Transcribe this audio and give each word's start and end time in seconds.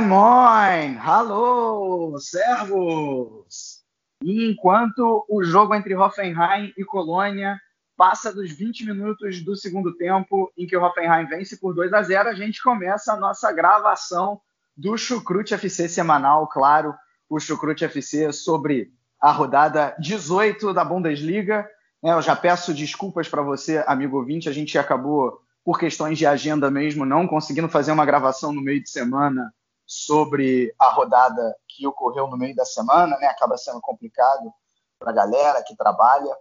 Moin, 0.00 0.08
moin! 0.08 0.96
Hallo! 0.96 2.18
Servos! 2.18 3.82
E 4.22 4.50
enquanto 4.50 5.26
o 5.28 5.44
jogo 5.44 5.74
entre 5.74 5.94
Hoffenheim 5.94 6.72
e 6.76 6.84
Colônia 6.84 7.60
passa 7.98 8.32
dos 8.32 8.50
20 8.50 8.86
minutos 8.86 9.42
do 9.42 9.54
segundo 9.54 9.94
tempo, 9.94 10.50
em 10.56 10.66
que 10.66 10.74
o 10.74 10.82
Hoffenheim 10.82 11.26
vence 11.26 11.58
por 11.58 11.74
2 11.74 11.92
a 11.92 12.02
0, 12.02 12.30
a 12.30 12.34
gente 12.34 12.62
começa 12.62 13.12
a 13.12 13.16
nossa 13.16 13.52
gravação 13.52 14.40
do 14.74 14.96
Chucrute 14.96 15.52
FC 15.52 15.86
semanal, 15.86 16.48
claro, 16.48 16.94
o 17.28 17.38
Chucrute 17.38 17.84
FC 17.84 18.32
sobre 18.32 18.90
a 19.20 19.30
rodada 19.30 19.94
18 19.98 20.72
da 20.72 20.82
Bundesliga. 20.82 21.68
É, 22.02 22.12
eu 22.12 22.22
já 22.22 22.34
peço 22.34 22.72
desculpas 22.72 23.28
para 23.28 23.42
você, 23.42 23.84
amigo 23.86 24.16
ouvinte, 24.16 24.48
a 24.48 24.52
gente 24.52 24.78
acabou, 24.78 25.42
por 25.62 25.78
questões 25.78 26.16
de 26.16 26.24
agenda 26.24 26.70
mesmo, 26.70 27.04
não 27.04 27.26
conseguindo 27.26 27.68
fazer 27.68 27.92
uma 27.92 28.06
gravação 28.06 28.50
no 28.50 28.62
meio 28.62 28.82
de 28.82 28.88
semana 28.88 29.52
sobre 29.92 30.72
a 30.78 30.88
rodada 30.88 31.52
que 31.66 31.84
ocorreu 31.84 32.28
no 32.28 32.36
meio 32.36 32.54
da 32.54 32.64
semana, 32.64 33.18
né? 33.18 33.26
Acaba 33.26 33.58
sendo 33.58 33.80
complicado 33.80 34.52
para 35.00 35.10
a 35.10 35.12
galera 35.12 35.64
que 35.64 35.74
trabalha. 35.74 36.32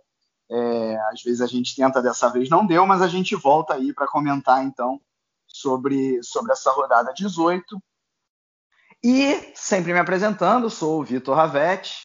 É, 0.52 0.96
às 1.12 1.24
vezes 1.24 1.42
a 1.42 1.48
gente 1.48 1.76
tenta, 1.76 2.00
dessa 2.00 2.30
vez 2.30 2.48
não 2.48 2.64
deu, 2.64 2.86
mas 2.86 3.02
a 3.02 3.08
gente 3.08 3.36
volta 3.36 3.74
aí 3.74 3.92
para 3.92 4.08
comentar 4.08 4.64
então 4.64 5.02
sobre, 5.48 6.22
sobre 6.22 6.52
essa 6.52 6.70
rodada 6.70 7.12
18. 7.12 7.82
E 9.04 9.52
sempre 9.56 9.94
me 9.94 10.00
apresentando, 10.00 10.70
sou 10.70 11.00
o 11.00 11.04
Vitor 11.04 11.36
Ravetti, 11.36 12.04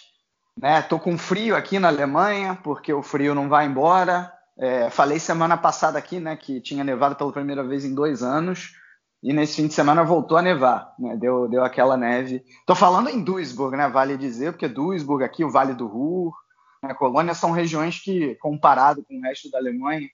né? 0.59 0.81
Tô 0.81 0.99
com 0.99 1.19
frio 1.19 1.55
aqui 1.55 1.79
na 1.79 1.89
Alemanha, 1.89 2.59
porque 2.65 2.91
o 2.91 3.03
frio 3.03 3.35
não 3.35 3.51
vai 3.51 3.67
embora. 3.67 4.33
É, 4.57 4.89
falei 4.89 5.21
semana 5.21 5.59
passada 5.59 5.99
aqui, 5.99 6.19
né, 6.19 6.37
que 6.37 6.59
tinha 6.59 6.83
nevado 6.83 7.17
pela 7.17 7.33
primeira 7.33 7.63
vez 7.63 7.85
em 7.85 7.95
dois 7.95 8.23
anos. 8.23 8.83
E 9.25 9.33
nesse 9.33 9.57
fim 9.57 9.67
de 9.67 9.73
semana 9.73 10.05
voltou 10.05 10.37
a 10.37 10.43
nevar, 10.43 10.95
né? 10.99 11.17
deu, 11.17 11.49
deu 11.49 11.65
aquela 11.65 11.97
neve. 11.97 12.45
Estou 12.61 12.77
falando 12.77 13.09
em 13.09 13.25
Duisburg, 13.25 13.75
né? 13.75 13.89
vale 13.89 14.19
dizer, 14.19 14.53
porque 14.53 14.69
Duisburg, 14.69 15.25
aqui 15.25 15.43
o 15.43 15.51
Vale 15.51 15.73
do 15.73 15.87
Ruhr, 15.87 16.35
né? 16.83 16.93
Colônia 16.93 17.33
são 17.33 17.51
regiões 17.51 17.99
que, 17.99 18.35
comparado 18.35 19.03
com 19.03 19.17
o 19.17 19.23
resto 19.23 19.51
da 19.51 19.57
Alemanha, 19.57 20.07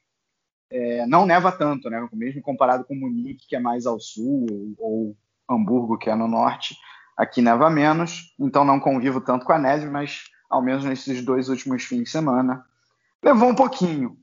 é, 0.71 1.05
não 1.07 1.27
neva 1.27 1.51
tanto, 1.51 1.91
né? 1.91 2.09
mesmo 2.13 2.41
comparado 2.41 2.85
com 2.85 2.95
Munique, 2.95 3.49
que 3.49 3.57
é 3.57 3.59
mais 3.59 3.85
ao 3.85 3.99
sul, 3.99 4.47
ou, 4.49 4.75
ou 4.79 5.17
Hamburgo, 5.49 5.99
que 5.99 6.09
é 6.09 6.15
no 6.15 6.29
norte, 6.29 6.77
aqui 7.17 7.43
neva 7.43 7.69
menos, 7.69 8.33
então 8.39 8.65
não 8.65 8.79
convivo 8.79 9.21
tanto 9.21 9.45
com 9.45 9.53
a 9.53 9.59
neve, 9.59 9.91
mas 9.91 10.27
ao 10.49 10.63
menos 10.63 10.85
nesses 10.85 11.25
dois 11.25 11.49
últimos 11.49 11.83
fins 11.83 12.05
de 12.05 12.11
semana 12.11 12.65
levou 13.21 13.49
um 13.49 13.57
pouquinho. 13.57 14.17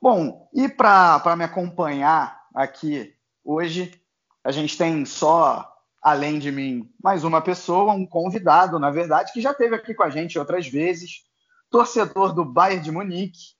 Bom, 0.00 0.48
e 0.54 0.66
para 0.66 1.36
me 1.36 1.44
acompanhar 1.44 2.40
aqui 2.54 3.14
hoje, 3.44 3.99
a 4.44 4.50
gente 4.50 4.76
tem 4.76 5.04
só, 5.04 5.70
além 6.02 6.38
de 6.38 6.50
mim, 6.50 6.90
mais 7.02 7.24
uma 7.24 7.40
pessoa, 7.40 7.92
um 7.92 8.06
convidado, 8.06 8.78
na 8.78 8.90
verdade, 8.90 9.32
que 9.32 9.40
já 9.40 9.52
esteve 9.52 9.74
aqui 9.74 9.94
com 9.94 10.02
a 10.02 10.10
gente 10.10 10.38
outras 10.38 10.66
vezes, 10.66 11.22
torcedor 11.70 12.32
do 12.32 12.44
Bayern 12.44 12.82
de 12.82 12.90
Munique, 12.90 13.54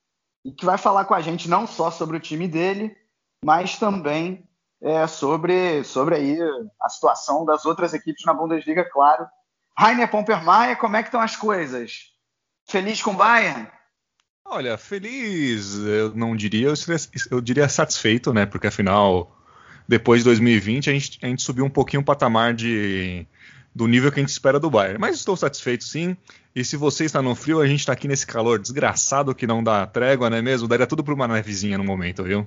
e 0.45 0.53
que 0.53 0.65
vai 0.65 0.79
falar 0.79 1.05
com 1.05 1.15
a 1.15 1.21
gente 1.21 1.49
não 1.49 1.67
só 1.67 1.91
sobre 1.91 2.17
o 2.17 2.21
time 2.21 2.49
dele, 2.49 2.97
mas 3.45 3.79
também 3.79 4.49
é, 4.83 5.07
sobre, 5.07 5.85
sobre 5.85 6.15
aí 6.15 6.39
a 6.81 6.89
situação 6.89 7.45
das 7.45 7.67
outras 7.67 7.93
equipes 7.93 8.25
na 8.25 8.33
Bundesliga, 8.33 8.89
claro. 8.91 9.27
Rainer 9.79 10.11
Pompermaia, 10.11 10.77
como 10.77 10.97
é 10.97 11.03
que 11.03 11.09
estão 11.09 11.21
as 11.21 11.37
coisas? 11.37 12.13
Feliz 12.67 13.03
com 13.03 13.11
o 13.11 13.17
Bayern? 13.17 13.69
Olha, 14.45 14.77
feliz, 14.77 15.75
eu 15.77 16.15
não 16.15 16.35
diria, 16.35 16.69
eu, 16.69 16.77
seria, 16.77 16.99
eu 17.31 17.41
diria 17.41 17.69
satisfeito, 17.69 18.33
né? 18.33 18.47
Porque 18.47 18.67
afinal 18.67 19.31
depois 19.91 20.21
de 20.21 20.27
2020 20.27 20.89
a 20.89 20.93
gente, 20.93 21.19
a 21.21 21.27
gente 21.27 21.43
subiu 21.43 21.65
um 21.65 21.71
pouquinho 21.71 22.01
o 22.01 22.05
patamar 22.05 22.55
de, 22.55 23.27
do 23.75 23.89
nível 23.89 24.13
que 24.13 24.21
a 24.21 24.23
gente 24.23 24.31
espera 24.31 24.61
do 24.61 24.71
Bayern. 24.71 25.01
Mas 25.01 25.17
estou 25.17 25.37
satisfeito 25.37 25.83
sim. 25.83 26.17
E 26.55 26.65
se 26.65 26.77
você 26.77 27.05
está 27.05 27.21
no 27.21 27.35
frio, 27.35 27.61
a 27.61 27.67
gente 27.67 27.81
está 27.81 27.93
aqui 27.93 28.07
nesse 28.07 28.25
calor 28.25 28.61
desgraçado 28.61 29.35
que 29.35 29.49
não 29.49 29.65
dá 29.65 29.85
trégua, 29.89 30.31
não 30.31 30.37
é 30.37 30.43
mesmo? 30.43 30.69
Daria 30.69 30.87
tudo 30.87 31.03
para 31.03 31.13
uma 31.13 31.27
nevezinha 31.27 31.77
no 31.77 31.83
momento, 31.83 32.23
viu? 32.23 32.47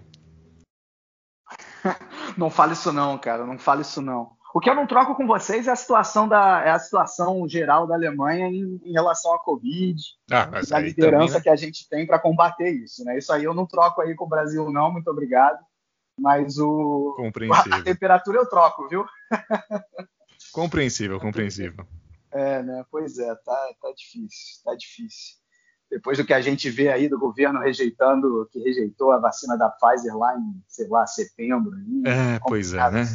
não 2.38 2.50
fale 2.50 2.72
isso 2.72 2.94
não, 2.94 3.18
cara. 3.18 3.46
Não 3.46 3.60
fale 3.60 3.82
isso 3.82 4.02
não. 4.02 4.32
O 4.56 4.62
que 4.62 4.70
eu 4.70 4.76
não 4.76 4.88
troco 4.88 5.14
com 5.14 5.28
vocês 5.28 5.68
é 5.68 5.72
a 5.72 5.76
situação 5.76 6.30
da 6.30 6.64
é 6.64 6.70
a 6.70 6.80
situação 6.80 7.46
geral 7.50 7.86
da 7.86 7.96
Alemanha 7.96 8.48
em, 8.48 8.80
em 8.86 8.94
relação 8.94 9.34
à 9.34 9.40
Covid, 9.40 10.02
ah, 10.32 10.50
a 10.72 10.80
liderança 10.80 11.12
também, 11.12 11.30
né? 11.34 11.42
que 11.42 11.50
a 11.50 11.56
gente 11.58 11.90
tem 11.90 12.08
para 12.08 12.20
combater 12.20 12.70
isso, 12.70 13.04
né? 13.04 13.18
Isso 13.18 13.34
aí 13.34 13.44
eu 13.44 13.54
não 13.54 13.66
troco 13.66 14.00
aí 14.00 14.16
com 14.16 14.26
o 14.26 14.30
Brasil 14.30 14.72
não, 14.72 14.94
muito 14.94 15.10
obrigado. 15.10 15.60
Mas 16.20 16.58
o 16.58 17.14
compreensível. 17.18 17.80
a 17.80 17.84
temperatura 17.84 18.40
eu 18.40 18.46
troco, 18.48 18.88
viu? 18.88 19.06
compreensível, 20.52 21.20
compreensível. 21.20 21.86
É, 22.36 22.64
né? 22.64 22.84
Pois 22.90 23.20
é, 23.20 23.28
tá, 23.46 23.70
tá 23.80 23.94
difícil, 23.96 24.64
tá 24.66 24.74
difícil. 24.74 25.36
Depois 25.88 26.18
do 26.18 26.26
que 26.26 26.34
a 26.34 26.42
gente 26.42 26.68
vê 26.68 26.90
aí 26.90 27.08
do 27.08 27.20
governo 27.20 27.60
rejeitando, 27.60 28.50
que 28.52 28.58
rejeitou 28.58 29.12
a 29.12 29.20
vacina 29.20 29.56
da 29.56 29.70
Pfizer 29.70 30.18
lá 30.18 30.36
em, 30.36 30.60
sei 30.68 30.88
lá, 30.88 31.06
setembro. 31.06 31.72
é, 32.08 32.40
pois 32.48 32.74
é, 32.74 32.90
né? 32.90 33.06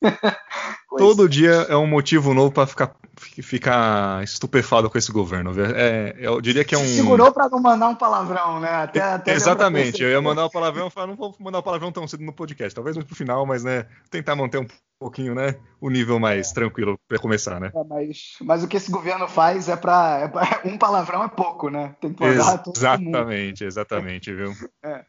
Todo 0.96 1.28
dia 1.28 1.50
é 1.50 1.76
um 1.76 1.88
motivo 1.88 2.32
novo 2.32 2.52
para 2.52 2.68
ficar, 2.68 2.94
ficar 3.16 4.22
estupefado 4.22 4.90
com 4.90 4.98
esse 4.98 5.12
governo. 5.12 5.52
É, 5.60 6.14
eu 6.18 6.40
diria 6.40 6.64
que 6.64 6.74
é 6.74 6.78
um. 6.78 6.86
Segurou 6.86 7.32
para 7.32 7.48
não 7.48 7.60
mandar 7.60 7.88
um 7.88 7.94
palavrão, 7.94 8.60
né? 8.60 8.70
Até, 8.70 9.00
até 9.00 9.32
Exatamente. 9.32 10.02
Eu 10.02 10.10
ia 10.10 10.20
mandar 10.20 10.46
um 10.46 10.50
palavrão, 10.50 10.90
falar, 10.90 11.06
não 11.06 11.16
vou 11.16 11.34
mandar 11.38 11.58
um 11.58 11.62
palavrão 11.62 11.92
tão 11.92 12.06
cedo 12.06 12.24
no 12.24 12.32
podcast. 12.32 12.74
Talvez 12.74 12.96
no 12.96 13.04
final, 13.06 13.46
mas 13.46 13.64
né, 13.64 13.86
tentar 14.10 14.34
manter 14.36 14.58
um 14.58 14.66
pouquinho, 14.98 15.34
né, 15.34 15.56
o 15.80 15.90
nível 15.90 16.18
mais 16.18 16.52
tranquilo 16.52 16.98
para 17.08 17.18
começar, 17.18 17.60
né? 17.60 17.70
É, 17.74 17.84
mas, 17.84 18.36
mas 18.40 18.64
o 18.64 18.68
que 18.68 18.76
esse 18.76 18.90
governo 18.90 19.28
faz 19.28 19.68
é 19.68 19.76
para 19.76 20.32
é 20.64 20.68
um 20.68 20.78
palavrão 20.78 21.22
é 21.22 21.28
pouco, 21.28 21.68
né? 21.68 21.94
Tem 22.00 22.12
que 22.12 22.22
mandar 22.22 22.62
Ex 22.66 22.76
Exatamente, 22.76 23.64
exatamente, 23.64 24.32
viu? 24.32 24.52
É. 24.84 25.04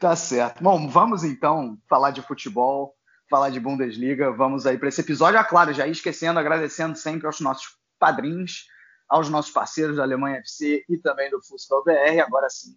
Tá 0.00 0.16
certo. 0.16 0.62
Bom, 0.62 0.88
vamos 0.88 1.22
então 1.22 1.76
falar 1.86 2.10
de 2.10 2.22
futebol 2.22 2.94
falar 3.28 3.50
de 3.50 3.60
Bundesliga. 3.60 4.30
Vamos 4.32 4.66
aí 4.66 4.78
para 4.78 4.88
esse 4.88 5.00
episódio. 5.00 5.38
Ah, 5.38 5.44
claro, 5.44 5.72
já 5.72 5.86
esquecendo, 5.86 6.38
agradecendo 6.38 6.96
sempre 6.96 7.26
aos 7.26 7.40
nossos 7.40 7.76
padrinhos, 7.98 8.68
aos 9.08 9.28
nossos 9.28 9.52
parceiros 9.52 9.96
da 9.96 10.02
Alemanha 10.02 10.38
FC 10.38 10.84
e 10.88 10.98
também 10.98 11.30
do 11.30 11.42
Futsal 11.42 11.84
BR. 11.84 12.20
Agora 12.24 12.48
sim, 12.50 12.76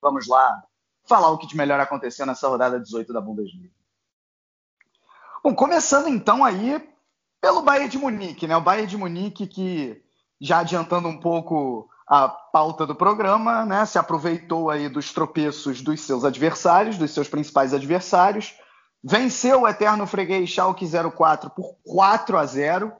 vamos 0.00 0.26
lá 0.26 0.62
falar 1.06 1.30
o 1.30 1.38
que 1.38 1.46
de 1.46 1.56
melhor 1.56 1.78
aconteceu 1.80 2.26
nessa 2.26 2.48
rodada 2.48 2.80
18 2.80 3.12
da 3.12 3.20
Bundesliga. 3.20 3.74
Bom, 5.42 5.54
começando 5.54 6.08
então 6.08 6.44
aí 6.44 6.82
pelo 7.40 7.60
Bayern 7.60 7.90
de 7.90 7.98
Munique, 7.98 8.46
né? 8.46 8.56
O 8.56 8.62
Bayern 8.62 8.88
de 8.88 8.96
Munique 8.96 9.46
que 9.46 10.02
já 10.40 10.60
adiantando 10.60 11.08
um 11.08 11.20
pouco 11.20 11.88
a 12.06 12.28
pauta 12.28 12.86
do 12.86 12.94
programa, 12.94 13.66
né? 13.66 13.84
Se 13.84 13.98
aproveitou 13.98 14.70
aí 14.70 14.88
dos 14.88 15.12
tropeços 15.12 15.82
dos 15.82 16.00
seus 16.00 16.24
adversários, 16.24 16.96
dos 16.96 17.10
seus 17.10 17.28
principais 17.28 17.74
adversários, 17.74 18.54
Venceu 19.06 19.62
o 19.62 19.68
eterno 19.68 20.06
freguês 20.06 20.48
Schalke 20.48 20.86
04 20.88 21.50
por 21.50 21.76
4 21.84 22.38
a 22.38 22.46
0 22.46 22.90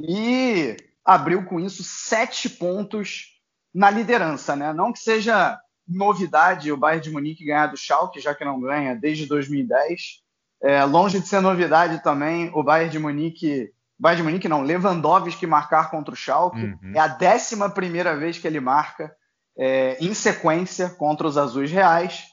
e 0.00 0.76
abriu 1.04 1.44
com 1.44 1.58
isso 1.58 1.82
sete 1.82 2.48
pontos 2.48 3.40
na 3.74 3.90
liderança, 3.90 4.54
né? 4.54 4.72
Não 4.72 4.92
que 4.92 5.00
seja 5.00 5.58
novidade 5.88 6.70
o 6.70 6.76
Bayern 6.76 7.02
de 7.02 7.10
Munique 7.10 7.44
ganhar 7.44 7.66
do 7.66 7.76
Schalke, 7.76 8.20
já 8.20 8.32
que 8.36 8.44
não 8.44 8.60
ganha 8.60 8.94
desde 8.94 9.26
2010. 9.26 10.22
É, 10.62 10.84
longe 10.84 11.18
de 11.18 11.26
ser 11.26 11.40
novidade 11.40 12.00
também 12.04 12.52
o 12.54 12.62
Bayern 12.62 12.92
de 12.92 13.00
Munique, 13.00 13.72
Bayern 13.98 14.22
de 14.22 14.28
Munique 14.28 14.48
não, 14.48 14.62
Lewandowski 14.62 15.44
marcar 15.44 15.90
contra 15.90 16.14
o 16.14 16.16
Schalke. 16.16 16.60
Uhum. 16.60 16.92
É 16.94 17.00
a 17.00 17.08
décima 17.08 17.68
primeira 17.68 18.16
vez 18.16 18.38
que 18.38 18.46
ele 18.46 18.60
marca 18.60 19.12
é, 19.58 19.96
em 20.00 20.14
sequência 20.14 20.88
contra 20.88 21.26
os 21.26 21.36
Azuis 21.36 21.72
Reais. 21.72 22.26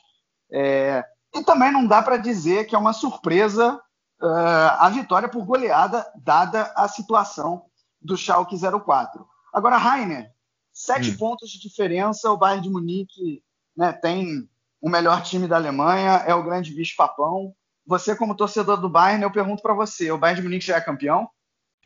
É, 0.51 1.03
e 1.33 1.43
também 1.43 1.71
não 1.71 1.85
dá 1.85 2.01
para 2.01 2.17
dizer 2.17 2.65
que 2.65 2.75
é 2.75 2.77
uma 2.77 2.93
surpresa 2.93 3.79
uh, 4.21 4.71
a 4.79 4.89
vitória 4.89 5.29
por 5.29 5.45
goleada, 5.45 6.05
dada 6.15 6.71
a 6.75 6.87
situação 6.87 7.63
do 8.01 8.17
Schalke 8.17 8.55
04. 8.57 9.25
Agora, 9.53 9.77
Rainer, 9.77 10.31
sete 10.73 11.11
hum. 11.11 11.17
pontos 11.17 11.49
de 11.49 11.59
diferença. 11.59 12.31
O 12.31 12.37
Bayern 12.37 12.63
de 12.63 12.69
Munique 12.69 13.43
né, 13.75 13.91
tem 13.91 14.47
o 14.81 14.89
melhor 14.89 15.21
time 15.21 15.47
da 15.47 15.57
Alemanha, 15.57 16.23
é 16.25 16.33
o 16.33 16.43
grande 16.43 16.73
bicho-papão. 16.73 17.53
Você, 17.85 18.15
como 18.15 18.35
torcedor 18.35 18.79
do 18.79 18.89
Bayern, 18.89 19.23
eu 19.23 19.31
pergunto 19.31 19.61
para 19.61 19.73
você: 19.73 20.11
o 20.11 20.17
Bayern 20.17 20.41
de 20.41 20.47
Munique 20.47 20.65
já 20.65 20.77
é 20.77 20.81
campeão? 20.81 21.27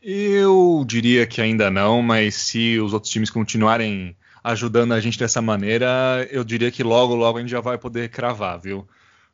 Eu 0.01 0.83
diria 0.85 1.25
que 1.25 1.41
ainda 1.41 1.71
não, 1.71 2.01
mas 2.01 2.35
se 2.35 2.77
os 2.77 2.93
outros 2.93 3.11
times 3.11 3.29
continuarem 3.29 4.17
ajudando 4.43 4.93
a 4.93 4.99
gente 4.99 5.17
dessa 5.17 5.41
maneira, 5.41 6.27
eu 6.29 6.43
diria 6.43 6.69
que 6.69 6.83
logo, 6.83 7.15
logo 7.15 7.37
a 7.37 7.41
gente 7.41 7.51
já 7.51 7.61
vai 7.61 7.77
poder 7.77 8.09
cravar, 8.09 8.59
viu? 8.59 8.85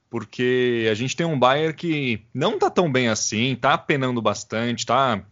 Porque 0.10 0.88
a 0.92 0.94
gente 0.96 1.16
tem 1.16 1.26
um 1.26 1.38
Bayern 1.38 1.74
que 1.74 2.26
não 2.34 2.58
tá 2.58 2.70
tão 2.70 2.92
bem 2.92 3.10
assim, 3.10 3.56
tá 3.56 3.78
penando 3.78 4.22
bastante, 4.22 4.86
tá 4.86 5.24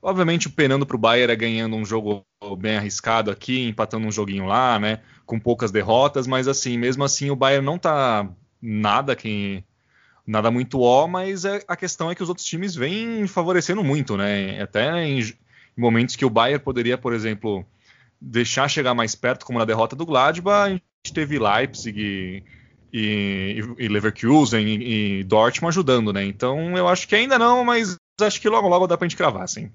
obviamente 0.00 0.48
penando 0.48 0.86
pro 0.86 0.98
Bayern 0.98 1.32
é 1.32 1.36
ganhando 1.36 1.76
um 1.76 1.84
jogo 1.84 2.24
bem 2.58 2.76
arriscado 2.76 3.30
aqui, 3.30 3.68
empatando 3.68 4.06
um 4.06 4.10
joguinho 4.10 4.46
lá, 4.46 4.78
né, 4.78 5.00
com 5.24 5.38
poucas 5.38 5.70
derrotas, 5.70 6.26
mas 6.26 6.48
assim, 6.48 6.76
mesmo 6.76 7.04
assim 7.04 7.30
o 7.30 7.36
Bayern 7.36 7.64
não 7.64 7.78
tá 7.78 8.28
nada 8.60 9.14
que 9.14 9.62
nada 10.26 10.50
muito 10.50 10.80
ó, 10.80 11.06
mas 11.06 11.44
é, 11.44 11.62
a 11.68 11.76
questão 11.76 12.10
é 12.10 12.14
que 12.14 12.22
os 12.22 12.28
outros 12.28 12.46
times 12.46 12.74
vêm 12.74 13.26
favorecendo 13.26 13.82
muito, 13.82 14.16
né? 14.16 14.60
Até 14.60 15.04
em, 15.04 15.20
em 15.20 15.34
momentos 15.76 16.16
que 16.16 16.24
o 16.24 16.30
Bayern 16.30 16.62
poderia, 16.62 16.96
por 16.96 17.12
exemplo, 17.12 17.64
deixar 18.20 18.68
chegar 18.68 18.94
mais 18.94 19.14
perto, 19.14 19.44
como 19.44 19.58
na 19.58 19.64
derrota 19.64 19.96
do 19.96 20.06
Gladbach, 20.06 20.68
a 20.68 20.70
gente 20.70 21.14
teve 21.14 21.38
Leipzig 21.38 22.44
e, 22.92 23.60
e, 23.78 23.88
Leverkusen 23.88 24.66
e, 24.66 25.20
e, 25.20 25.24
Dortmund 25.24 25.72
ajudando, 25.72 26.12
né? 26.12 26.24
Então 26.24 26.76
eu 26.76 26.88
acho 26.88 27.08
que 27.08 27.14
ainda 27.14 27.38
não, 27.38 27.64
mas 27.64 27.96
acho 28.20 28.40
que 28.40 28.48
logo 28.48 28.68
logo 28.68 28.86
dá 28.86 28.96
pra 28.96 29.08
gente 29.08 29.16
cravar, 29.16 29.48
sim. 29.48 29.70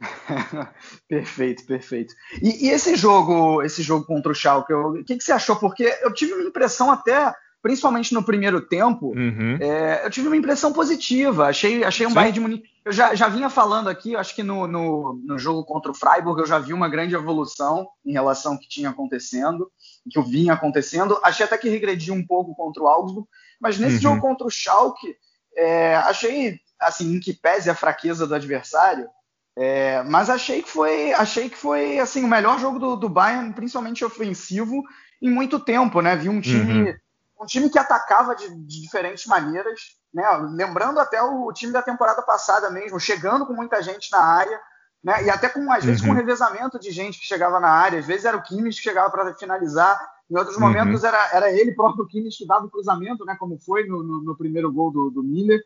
perfeito, 1.08 1.66
perfeito. 1.66 2.14
E, 2.40 2.66
e, 2.66 2.70
esse 2.70 2.94
jogo, 2.94 3.62
esse 3.62 3.82
jogo 3.82 4.06
contra 4.06 4.30
o 4.30 4.34
Schalke, 4.34 4.72
o 4.72 5.04
que, 5.04 5.16
que 5.16 5.24
você 5.24 5.32
achou? 5.32 5.56
Porque 5.56 5.84
eu 6.02 6.12
tive 6.14 6.34
uma 6.34 6.44
impressão 6.44 6.90
até 6.90 7.34
principalmente 7.62 8.14
no 8.14 8.22
primeiro 8.22 8.60
tempo, 8.60 9.08
uhum. 9.08 9.58
é, 9.60 10.04
eu 10.04 10.10
tive 10.10 10.28
uma 10.28 10.36
impressão 10.36 10.72
positiva. 10.72 11.48
Achei, 11.48 11.82
achei 11.84 12.06
um 12.06 12.10
Sim. 12.10 12.14
Bayern 12.14 12.32
de 12.32 12.40
Munique. 12.40 12.68
Eu 12.84 12.92
já, 12.92 13.14
já 13.14 13.28
vinha 13.28 13.50
falando 13.50 13.88
aqui, 13.88 14.16
acho 14.16 14.34
que 14.34 14.42
no, 14.42 14.66
no, 14.66 15.20
no, 15.24 15.38
jogo 15.38 15.64
contra 15.64 15.90
o 15.90 15.94
Freiburg 15.94 16.40
eu 16.40 16.46
já 16.46 16.58
vi 16.58 16.72
uma 16.72 16.88
grande 16.88 17.14
evolução 17.14 17.86
em 18.04 18.12
relação 18.12 18.52
ao 18.52 18.58
que 18.58 18.68
tinha 18.68 18.90
acontecendo, 18.90 19.70
que 20.10 20.18
eu 20.18 20.22
vinha 20.22 20.54
acontecendo. 20.54 21.18
Achei 21.22 21.44
até 21.44 21.58
que 21.58 21.68
regrediu 21.68 22.14
um 22.14 22.26
pouco 22.26 22.54
contra 22.54 22.82
o 22.82 22.88
Augsburg, 22.88 23.28
mas 23.60 23.78
nesse 23.78 23.96
uhum. 23.96 24.02
jogo 24.02 24.20
contra 24.20 24.46
o 24.46 24.50
Schalke, 24.50 25.16
é, 25.56 25.96
achei, 25.96 26.60
assim, 26.80 27.16
em 27.16 27.20
que 27.20 27.34
pese 27.34 27.68
a 27.68 27.74
fraqueza 27.74 28.26
do 28.26 28.34
adversário, 28.34 29.08
é, 29.56 30.02
mas 30.04 30.30
achei 30.30 30.62
que 30.62 30.70
foi, 30.70 31.12
achei 31.12 31.50
que 31.50 31.56
foi 31.56 31.98
assim 31.98 32.22
o 32.22 32.28
melhor 32.28 32.60
jogo 32.60 32.78
do, 32.78 32.96
do 32.96 33.08
Bayern, 33.08 33.52
principalmente 33.52 34.04
ofensivo, 34.04 34.84
em 35.20 35.28
muito 35.28 35.58
tempo, 35.58 36.00
né? 36.00 36.14
Vi 36.14 36.28
um 36.28 36.40
time 36.40 36.90
uhum 36.90 36.94
um 37.40 37.46
time 37.46 37.70
que 37.70 37.78
atacava 37.78 38.34
de, 38.34 38.48
de 38.48 38.82
diferentes 38.82 39.26
maneiras, 39.26 39.80
né? 40.12 40.24
Lembrando 40.50 40.98
até 40.98 41.22
o, 41.22 41.46
o, 41.46 41.52
time 41.52 41.72
da 41.72 41.82
temporada 41.82 42.22
passada 42.22 42.70
mesmo, 42.70 42.98
chegando 42.98 43.46
com 43.46 43.52
muita 43.52 43.82
gente 43.82 44.10
na 44.10 44.20
área, 44.20 44.60
né? 45.02 45.24
E 45.24 45.30
até 45.30 45.48
com 45.48 45.70
às 45.72 45.84
vezes 45.84 46.02
uhum. 46.02 46.08
com 46.08 46.14
revezamento 46.14 46.78
de 46.78 46.90
gente 46.90 47.20
que 47.20 47.26
chegava 47.26 47.60
na 47.60 47.70
área, 47.70 47.98
às 47.98 48.06
vezes 48.06 48.24
era 48.24 48.36
o 48.36 48.42
Kimmich 48.42 48.78
que 48.78 48.82
chegava 48.82 49.10
para 49.10 49.34
finalizar, 49.34 49.98
em 50.30 50.36
outros 50.36 50.56
uhum. 50.56 50.62
momentos 50.62 51.04
era, 51.04 51.30
era 51.32 51.52
ele 51.52 51.74
próprio 51.74 52.06
Kimmich 52.06 52.38
que 52.38 52.46
dava 52.46 52.66
o 52.66 52.70
cruzamento, 52.70 53.24
né? 53.24 53.36
Como 53.38 53.58
foi 53.58 53.86
no, 53.86 54.02
no, 54.02 54.22
no 54.22 54.36
primeiro 54.36 54.72
gol 54.72 54.90
do, 54.90 55.10
do 55.10 55.22
Miller, 55.22 55.60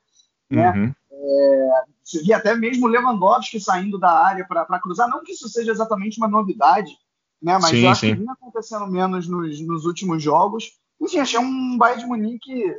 né? 0.50 0.70
Uhum. 0.70 0.94
É, 1.10 1.82
e 2.24 2.32
até 2.32 2.54
mesmo 2.54 2.86
Lewandowski 2.86 3.60
saindo 3.60 3.98
da 3.98 4.10
área 4.10 4.44
para 4.44 4.80
cruzar, 4.80 5.08
não 5.08 5.22
que 5.22 5.32
isso 5.32 5.48
seja 5.48 5.70
exatamente 5.70 6.18
uma 6.18 6.28
novidade, 6.28 6.92
né? 7.40 7.54
Mas 7.54 7.70
sim, 7.70 7.84
eu 7.84 7.90
acho 7.90 8.00
sim. 8.00 8.08
que 8.08 8.20
vinha 8.20 8.32
acontecendo 8.32 8.86
menos 8.86 9.26
nos, 9.26 9.60
nos 9.66 9.86
últimos 9.86 10.22
jogos. 10.22 10.81
Enfim, 11.02 11.18
achei 11.18 11.38
um 11.38 11.76
Bayern 11.76 12.02
de 12.02 12.08
Munique, 12.08 12.76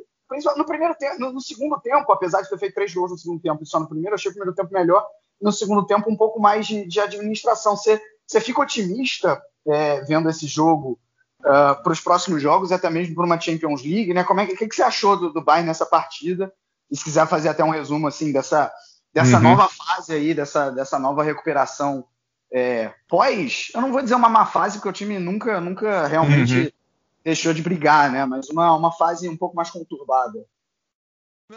no 0.55 0.65
primeiro 0.65 0.95
tempo, 0.95 1.19
no, 1.19 1.41
segundo 1.41 1.79
tempo, 1.79 2.11
apesar 2.11 2.41
de 2.41 2.49
ter 2.49 2.57
feito 2.57 2.73
três 2.73 2.93
gols 2.93 3.11
no 3.11 3.17
segundo 3.17 3.41
tempo 3.41 3.61
e 3.61 3.65
só 3.65 3.79
no 3.79 3.87
primeiro, 3.87 4.15
achei 4.15 4.31
o 4.31 4.33
primeiro 4.33 4.55
tempo 4.55 4.73
melhor. 4.73 5.05
No 5.41 5.51
segundo 5.51 5.85
tempo, 5.85 6.09
um 6.09 6.15
pouco 6.15 6.39
mais 6.39 6.65
de, 6.65 6.87
de 6.87 6.99
administração. 7.01 7.75
Você, 7.75 8.01
você 8.25 8.39
fica 8.39 8.61
otimista 8.61 9.41
é, 9.67 10.01
vendo 10.01 10.29
esse 10.29 10.47
jogo 10.47 10.97
uh, 11.43 11.47
ah, 11.47 11.75
para 11.75 11.91
os 11.91 11.99
próximos 11.99 12.41
jogos, 12.41 12.71
até 12.71 12.89
mesmo 12.89 13.13
para 13.13 13.25
uma 13.25 13.39
Champions 13.39 13.83
League, 13.83 14.13
né? 14.13 14.23
Como 14.23 14.39
é 14.39 14.45
que, 14.45 14.55
que, 14.55 14.67
que 14.67 14.75
você 14.75 14.83
achou 14.83 15.17
do, 15.17 15.33
do 15.33 15.43
Bayern 15.43 15.67
nessa 15.67 15.85
partida? 15.85 16.51
E 16.89 16.95
se 16.95 17.03
quiser 17.03 17.27
fazer 17.27 17.49
até 17.49 17.63
um 17.63 17.71
resumo 17.71 18.07
assim 18.07 18.31
dessa, 18.31 18.71
dessa 19.13 19.35
uhum. 19.35 19.43
nova 19.43 19.67
fase 19.67 20.13
aí, 20.13 20.33
dessa, 20.33 20.69
dessa 20.69 20.97
nova 20.97 21.23
recuperação 21.23 22.05
é, 22.51 22.93
pós, 23.09 23.69
eu 23.73 23.81
não 23.81 23.91
vou 23.91 24.01
dizer 24.01 24.15
uma 24.15 24.29
má 24.29 24.45
fase, 24.45 24.77
porque 24.77 24.89
o 24.89 24.93
time 24.93 25.19
nunca, 25.19 25.59
nunca 25.59 26.07
realmente 26.07 26.57
uhum 26.57 26.82
deixou 27.23 27.53
de 27.53 27.61
brigar, 27.61 28.11
né? 28.11 28.25
Mas 28.25 28.49
uma, 28.49 28.75
uma 28.75 28.91
fase 28.91 29.29
um 29.29 29.37
pouco 29.37 29.55
mais 29.55 29.69
conturbada. 29.69 30.45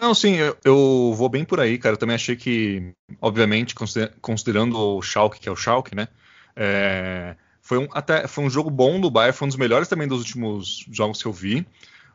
Não, 0.01 0.15
sim, 0.15 0.35
eu, 0.35 0.57
eu, 0.65 1.15
vou 1.15 1.29
bem 1.29 1.45
por 1.45 1.61
aí, 1.61 1.79
cara. 1.79 1.95
Eu 1.95 1.99
também 1.99 2.17
achei 2.17 2.37
que, 2.37 2.93
obviamente, 3.21 3.75
considerando 4.21 4.79
o 4.79 5.03
Schalke, 5.03 5.41
que 5.41 5.49
é 5.49 5.53
o 5.53 5.57
Schalke, 5.57 5.95
né? 5.95 6.09
É, 6.55 7.37
foi, 7.61 7.79
um, 7.79 7.89
até, 7.93 8.27
foi 8.27 8.45
um 8.45 8.51
jogo 8.51 8.71
bom 8.71 9.01
do 9.01 9.11
Bayern, 9.11 9.37
foi 9.37 9.47
um 9.47 9.49
dos 9.49 9.57
melhores 9.57 9.89
também 9.89 10.07
dos 10.07 10.21
últimos 10.21 10.87
jogos 10.91 11.23
que 11.23 11.27
eu 11.27 11.33
vi. 11.33 11.67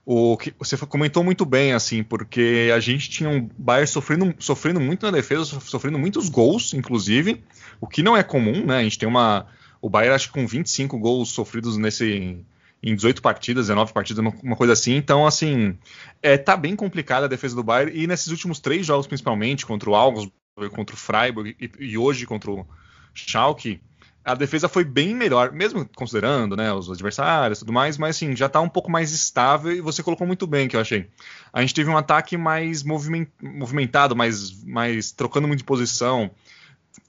O 0.03 0.36
que 0.36 0.53
você 0.57 0.75
comentou 0.77 1.24
muito 1.24 1.45
bem, 1.45 1.74
assim, 1.74 2.03
porque 2.03 2.71
a 2.74 2.80
gente 2.80 3.09
tinha 3.09 3.30
um 3.30 3.48
Bayern 3.57 3.88
sofrendo, 3.88 4.36
sofrendo 4.39 4.80
muito 4.80 5.06
na 5.06 5.12
defesa, 5.12 5.44
sofrendo 5.59 6.00
muitos 6.00 6.27
gols, 6.27 6.74
inclusive, 6.74 7.44
o 7.80 7.88
que 7.88 8.01
não 8.01 8.18
é 8.18 8.24
comum, 8.24 8.65
né? 8.65 8.77
A 8.77 8.83
gente 8.83 8.98
tem 8.98 9.07
uma. 9.07 9.45
O 9.80 9.89
Bayern, 9.89 10.15
acho 10.15 10.27
que 10.27 10.33
com 10.33 10.45
25 10.45 10.98
gols 10.98 11.30
sofridos 11.30 11.77
nesse, 11.77 12.44
em 12.83 12.95
18 12.95 13.21
partidas, 13.21 13.67
19 13.67 13.93
partidas, 13.93 14.25
uma, 14.41 14.55
coisa 14.55 14.73
assim. 14.73 14.95
Então, 14.95 15.25
assim, 15.27 15.77
é, 16.21 16.37
tá 16.37 16.57
bem 16.57 16.75
complicada 16.75 17.25
a 17.25 17.29
defesa 17.29 17.55
do 17.55 17.63
Bayern. 17.63 17.95
E 17.95 18.07
nesses 18.07 18.27
últimos 18.27 18.59
três 18.59 18.85
jogos, 18.85 19.07
principalmente, 19.07 19.65
contra 19.65 19.89
o 19.89 19.95
Augsburg, 19.95 20.33
contra 20.73 20.95
o 20.95 20.99
Freiburg 20.99 21.55
e, 21.59 21.71
e 21.79 21.97
hoje 21.97 22.25
contra 22.25 22.51
o 22.51 22.65
Schalke, 23.13 23.79
a 24.23 24.35
defesa 24.35 24.69
foi 24.69 24.83
bem 24.83 25.15
melhor, 25.15 25.51
mesmo 25.51 25.87
considerando 25.95 26.55
né, 26.55 26.71
os 26.71 26.91
adversários 26.91 27.57
e 27.57 27.61
tudo 27.61 27.73
mais, 27.73 27.97
mas 27.97 28.15
assim, 28.15 28.35
já 28.35 28.45
está 28.45 28.61
um 28.61 28.69
pouco 28.69 28.89
mais 28.89 29.11
estável 29.11 29.71
e 29.71 29.81
você 29.81 30.03
colocou 30.03 30.27
muito 30.27 30.45
bem, 30.45 30.67
que 30.67 30.75
eu 30.75 30.79
achei. 30.79 31.07
A 31.51 31.61
gente 31.61 31.73
teve 31.73 31.89
um 31.89 31.97
ataque 31.97 32.37
mais 32.37 32.83
movimentado, 32.83 34.15
mais, 34.15 34.63
mais 34.63 35.11
trocando 35.11 35.47
muito 35.47 35.59
de 35.59 35.65
posição. 35.65 36.29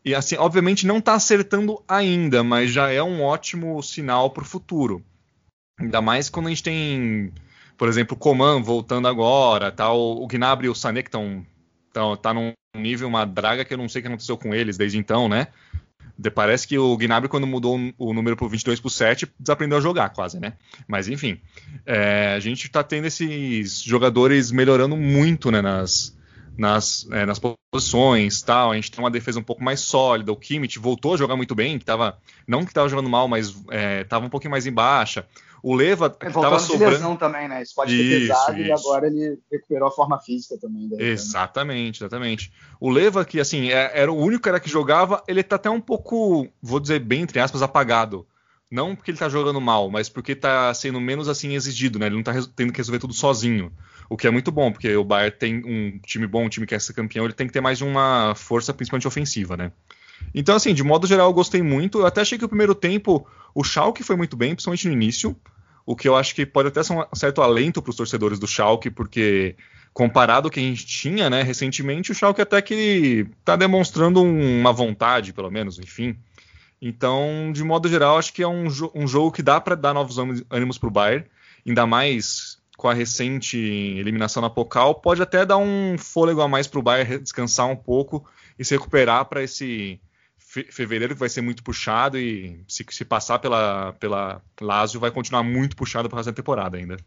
E 0.05 0.15
assim, 0.15 0.37
obviamente 0.37 0.87
não 0.87 0.99
está 0.99 1.15
acertando 1.15 1.83
ainda, 1.87 2.43
mas 2.43 2.73
já 2.73 2.91
é 2.91 3.03
um 3.03 3.23
ótimo 3.23 3.83
sinal 3.83 4.31
para 4.31 4.43
o 4.43 4.47
futuro. 4.47 5.05
Ainda 5.79 6.01
mais 6.01 6.29
quando 6.29 6.47
a 6.47 6.51
gente 6.51 6.63
tem, 6.63 7.33
por 7.77 7.89
exemplo, 7.89 8.17
o 8.17 8.19
Coman 8.19 8.63
voltando 8.63 9.09
agora, 9.09 9.73
tá, 9.73 9.93
o, 9.93 10.23
o 10.23 10.27
Gnabry 10.27 10.67
e 10.67 10.71
o 10.71 10.75
Sané 10.75 11.03
que 11.03 11.09
estão 11.09 11.45
tá, 11.93 12.17
tá 12.17 12.35
num 12.35 12.53
nível, 12.77 13.09
uma 13.09 13.25
draga 13.25 13.65
que 13.65 13.75
eu 13.75 13.79
não 13.79 13.89
sei 13.89 14.01
o 14.01 14.03
que 14.03 14.09
aconteceu 14.09 14.37
com 14.37 14.55
eles 14.55 14.77
desde 14.77 14.99
então, 14.99 15.29
né? 15.29 15.49
De, 16.17 16.31
parece 16.31 16.69
que 16.69 16.79
o 16.79 16.97
Gnabry, 16.97 17.29
quando 17.29 17.47
mudou 17.47 17.79
o 17.99 18.13
número 18.13 18.37
para 18.37 18.47
22 18.47 18.81
por 18.81 18.91
7, 18.91 19.29
desaprendeu 19.39 19.79
a 19.79 19.81
jogar 19.81 20.11
quase, 20.11 20.39
né? 20.39 20.55
Mas 20.87 21.09
enfim, 21.09 21.41
é, 21.87 22.35
a 22.37 22.41
gente 22.41 22.67
está 22.67 22.83
tendo 22.83 23.07
esses 23.07 23.83
jogadores 23.83 24.51
melhorando 24.51 24.97
muito 24.97 25.51
né, 25.51 25.61
nas, 25.61 26.17
nas, 26.57 27.07
é, 27.11 27.27
nas 27.27 27.41
posições 27.73 28.43
tal. 28.43 28.73
A 28.73 28.75
gente 28.75 28.91
tem 28.91 29.03
uma 29.03 29.11
defesa 29.11 29.39
um 29.41 29.43
pouco 29.43 29.65
mais 29.65 29.81
sólida. 29.81 30.33
O 30.33 30.37
Kimmich 30.37 30.79
voltou 30.79 31.15
a 31.15 31.17
jogar 31.17 31.37
muito 31.37 31.55
bem, 31.55 31.79
que 31.79 31.85
tava, 31.85 32.19
não 32.47 32.65
que 32.65 32.71
estava 32.71 32.89
jogando 32.89 33.09
mal, 33.09 33.27
mas 33.27 33.55
estava 34.03 34.25
é, 34.25 34.27
um 34.27 34.31
pouquinho 34.31 34.51
mais 34.51 34.67
em 34.67 34.73
baixa. 34.73 35.27
O 35.63 35.77
Leva 35.77 36.15
é, 36.21 36.27
estava 36.27 36.59
sobrando. 36.59 36.93
Lesão 36.93 37.17
também, 37.17 37.47
né? 37.47 37.63
Isso 37.63 37.75
pode 37.75 37.97
ser 37.97 38.21
pesado 38.21 38.59
isso. 38.59 38.69
e 38.69 38.73
agora 38.73 39.07
ele 39.07 39.39
recuperou 39.51 39.89
a 39.89 39.93
forma 39.93 40.19
física 40.19 40.59
também. 40.61 40.89
Daí, 40.89 41.01
exatamente, 41.01 42.01
né? 42.01 42.07
exatamente. 42.07 42.53
O 42.81 42.91
Leva, 42.91 43.25
que 43.25 43.39
assim, 43.39 43.71
é, 43.71 43.93
era 43.95 44.11
o 44.11 44.17
único 44.17 44.43
cara 44.43 44.59
que 44.59 44.69
jogava, 44.69 45.23
ele 45.29 45.41
tá 45.43 45.55
até 45.55 45.71
um 45.71 45.81
pouco, 45.81 46.49
vou 46.61 46.81
dizer 46.81 46.99
bem, 46.99 47.23
entre 47.23 47.39
aspas, 47.39 47.63
apagado. 47.63 48.27
Não 48.69 48.97
porque 48.97 49.11
ele 49.11 49.19
tá 49.19 49.29
jogando 49.29 49.61
mal, 49.61 49.89
mas 49.89 50.09
porque 50.09 50.35
tá 50.35 50.73
sendo 50.75 51.01
menos 51.01 51.29
assim 51.29 51.55
exigido, 51.55 51.99
né? 51.99 52.07
Ele 52.07 52.17
não 52.17 52.23
tá 52.23 52.33
tendo 52.57 52.73
que 52.73 52.79
resolver 52.79 52.99
tudo 52.99 53.13
sozinho. 53.13 53.71
O 54.11 54.17
que 54.17 54.27
é 54.27 54.31
muito 54.31 54.51
bom, 54.51 54.73
porque 54.73 54.97
o 54.97 55.05
Bayern 55.05 55.37
tem 55.39 55.63
um 55.65 55.99
time 56.01 56.27
bom, 56.27 56.47
um 56.47 56.49
time 56.49 56.67
que 56.67 56.75
quer 56.75 56.81
ser 56.81 56.95
campeão, 56.95 57.25
ele 57.25 57.35
tem 57.35 57.47
que 57.47 57.53
ter 57.53 57.61
mais 57.61 57.81
uma 57.83 58.35
força, 58.35 58.75
principalmente 58.75 59.07
ofensiva, 59.07 59.57
né? 59.57 59.71
Então, 60.35 60.57
assim, 60.57 60.75
de 60.75 60.83
modo 60.83 61.07
geral, 61.07 61.29
eu 61.29 61.35
gostei 61.35 61.63
muito. 61.63 62.01
Eu 62.01 62.07
até 62.07 62.23
achei 62.23 62.39
que 62.39 62.45
o 62.45 62.49
primeiro 62.49 62.75
tempo 62.75 63.27
o 63.55 63.63
Schalke 63.63 64.03
foi 64.03 64.17
muito 64.17 64.37
bem, 64.37 64.55
principalmente 64.55 64.87
no 64.87 64.93
início 64.93 65.37
o 65.85 65.97
que 65.97 66.09
eu 66.09 66.17
acho 66.17 66.35
que 66.35 66.47
pode 66.47 66.69
até 66.69 66.83
ser 66.83 66.93
um 66.93 67.05
certo 67.15 67.43
alento 67.43 67.83
para 67.83 67.91
os 67.91 67.97
torcedores 67.97 68.39
do 68.39 68.47
Schalke, 68.47 68.91
porque 68.91 69.57
comparado 69.93 70.47
ao 70.47 70.51
que 70.51 70.61
a 70.61 70.63
gente 70.63 70.87
tinha, 70.87 71.29
né, 71.29 71.43
recentemente, 71.43 72.13
o 72.13 72.15
Schalke 72.15 72.41
até 72.41 72.63
que 72.63 73.27
está 73.41 73.57
demonstrando 73.57 74.23
uma 74.23 74.73
vontade, 74.73 75.33
pelo 75.33 75.51
menos, 75.51 75.79
enfim. 75.79 76.17
Então, 76.81 77.53
de 77.53 77.63
modo 77.63 77.89
geral, 77.89 78.19
acho 78.19 78.33
que 78.33 78.43
é 78.43 78.49
um, 78.49 78.69
jo 78.69 78.91
um 78.95 79.07
jogo 79.07 79.31
que 79.31 79.43
dá 79.43 79.61
para 79.61 79.75
dar 79.75 79.95
novos 79.95 80.17
ânimos 80.51 80.79
para 80.79 80.89
o 80.89 80.91
Bayern, 80.91 81.27
ainda 81.67 81.87
mais 81.87 82.59
com 82.77 82.89
a 82.89 82.95
recente 82.95 83.57
eliminação 83.57 84.43
na 84.43 84.51
Pokal, 84.51 84.97
pode 84.97 85.23
até 85.23 85.47
dar 85.47 85.59
um 85.59 85.97
fôlego 85.97 86.41
a 86.41 86.49
mais 86.49 86.67
para 86.67 86.81
o 86.81 86.83
Bayern 86.83 87.19
descansar 87.19 87.69
um 87.69 87.77
pouco 87.77 88.27
e 88.59 88.65
se 88.65 88.75
recuperar 88.75 89.27
para 89.27 89.43
esse 89.43 90.01
fevereiro 90.71 91.15
que 91.15 91.21
vai 91.21 91.29
ser 91.29 91.41
muito 91.41 91.63
puxado 91.63 92.19
e 92.19 92.63
se, 92.69 92.85
se 92.91 93.05
passar 93.05 93.39
pela, 93.39 93.95
pela 93.95 94.43
Lazio 94.61 95.01
vai 95.01 95.11
continuar 95.11 95.43
muito 95.43 95.75
puxado 95.75 96.11
para 96.11 96.23
da 96.23 96.33
temporada 96.33 96.77
ainda. 96.77 96.99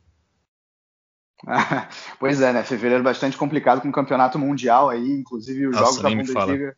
pois 2.19 2.41
é, 2.41 2.51
né? 2.51 2.63
Fevereiro 2.63 3.03
bastante 3.03 3.37
complicado 3.37 3.81
com 3.81 3.89
o 3.89 3.93
campeonato 3.93 4.39
mundial 4.39 4.89
aí, 4.89 5.11
inclusive 5.11 5.67
os 5.67 5.75
Nossa, 5.75 5.85
jogos 5.85 6.01
da 6.01 6.09
Bundesliga. 6.09 6.77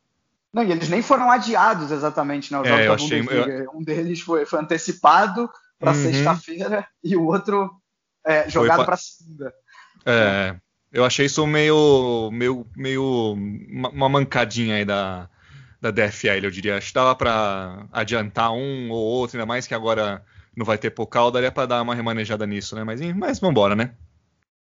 Não, 0.54 0.64
e 0.64 0.72
eles 0.72 0.90
nem 0.90 1.02
foram 1.02 1.32
adiados 1.32 1.92
exatamente, 1.92 2.52
né? 2.52 2.60
Os 2.60 2.68
é, 2.68 2.86
jogos 2.86 3.10
da 3.10 3.16
Bundesliga. 3.18 3.66
Um 3.74 3.84
deles 3.84 4.20
foi, 4.20 4.46
foi 4.46 4.60
antecipado 4.60 5.50
para 5.80 5.92
uhum. 5.92 6.04
sexta-feira 6.04 6.86
e 7.02 7.16
o 7.16 7.26
outro 7.26 7.72
é, 8.26 8.50
jogado 8.50 8.84
para 8.84 8.98
segunda. 8.98 9.54
É, 10.06 10.56
eu 10.92 11.06
achei 11.06 11.28
isso 11.28 11.46
meio, 11.48 12.30
meio, 12.32 12.66
meio 12.76 13.34
uma 13.94 14.10
mancadinha 14.10 14.76
aí 14.76 14.86
da, 14.86 15.30
da 15.92 16.06
DFL, 16.06 16.46
eu 16.46 16.52
diria. 16.52 16.78
Acho 16.78 16.88
que 16.88 16.94
dava 16.94 17.16
para 17.16 17.86
adiantar 17.92 18.52
um 18.52 18.90
ou 18.92 18.98
outro, 18.98 19.38
ainda 19.38 19.46
mais 19.46 19.68
que 19.68 19.74
agora 19.74 20.24
não 20.56 20.66
vai 20.66 20.78
ter 20.78 20.90
Pocal, 20.90 21.32
daria 21.32 21.52
para 21.52 21.68
dar 21.68 21.82
uma 21.82 21.94
remanejada 21.94 22.46
nisso, 22.46 22.76
né? 22.76 22.84
Mas, 22.84 23.00
mas 23.14 23.40
vambora, 23.40 23.76
né? 23.76 23.92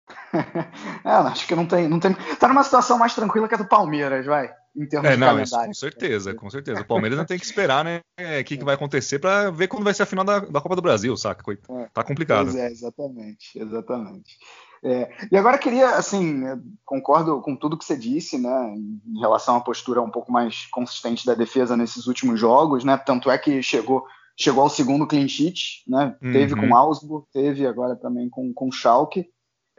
é, 1.05 1.09
acho 1.09 1.47
que 1.47 1.55
não 1.55 1.65
tem, 1.65 1.87
não 1.87 1.99
tem. 1.99 2.13
Tá 2.39 2.47
numa 2.47 2.63
situação 2.63 2.97
mais 2.97 3.13
tranquila 3.13 3.47
que 3.47 3.55
a 3.55 3.57
do 3.57 3.65
Palmeiras, 3.65 4.25
vai. 4.25 4.49
Em 4.75 4.87
termos 4.87 5.09
é, 5.09 5.13
de 5.13 5.19
não, 5.19 5.27
calendário. 5.27 5.67
com 5.67 5.73
certeza, 5.73 6.33
com 6.33 6.49
certeza. 6.49 6.81
O 6.81 6.85
Palmeiras 6.85 7.17
não 7.17 7.25
tem 7.25 7.37
que 7.37 7.45
esperar, 7.45 7.83
né? 7.83 7.99
O 8.39 8.43
que, 8.45 8.57
que 8.57 8.63
vai 8.63 8.75
acontecer 8.75 9.19
para 9.19 9.51
ver 9.51 9.67
quando 9.67 9.83
vai 9.83 9.93
ser 9.93 10.03
a 10.03 10.05
final 10.05 10.23
da, 10.23 10.39
da 10.39 10.61
Copa 10.61 10.75
do 10.77 10.81
Brasil, 10.81 11.15
saca? 11.17 11.43
É, 11.51 11.89
tá 11.93 12.03
complicado. 12.03 12.45
Pois 12.45 12.55
é, 12.55 12.67
exatamente, 12.67 13.59
exatamente. 13.59 14.37
É, 14.83 15.11
e 15.31 15.37
agora 15.37 15.59
queria, 15.59 15.91
assim, 15.91 16.41
concordo 16.83 17.39
com 17.41 17.55
tudo 17.55 17.77
que 17.77 17.85
você 17.85 17.95
disse, 17.95 18.39
né, 18.39 18.75
em 18.75 19.19
relação 19.19 19.55
à 19.55 19.61
postura 19.61 20.01
um 20.01 20.09
pouco 20.09 20.31
mais 20.31 20.65
consistente 20.71 21.23
da 21.25 21.35
defesa 21.35 21.77
nesses 21.77 22.07
últimos 22.07 22.39
jogos, 22.39 22.83
né, 22.83 22.97
tanto 22.97 23.29
é 23.29 23.37
que 23.37 23.61
chegou, 23.61 24.03
chegou 24.35 24.63
ao 24.63 24.69
segundo 24.69 25.05
clean 25.05 25.27
sheet, 25.27 25.83
né, 25.87 26.15
teve 26.19 26.55
uhum. 26.55 26.67
com 26.67 26.75
Augsburg, 26.75 27.27
teve 27.31 27.67
agora 27.67 27.95
também 27.95 28.27
com, 28.27 28.51
com 28.51 28.71
Schalke, 28.71 29.29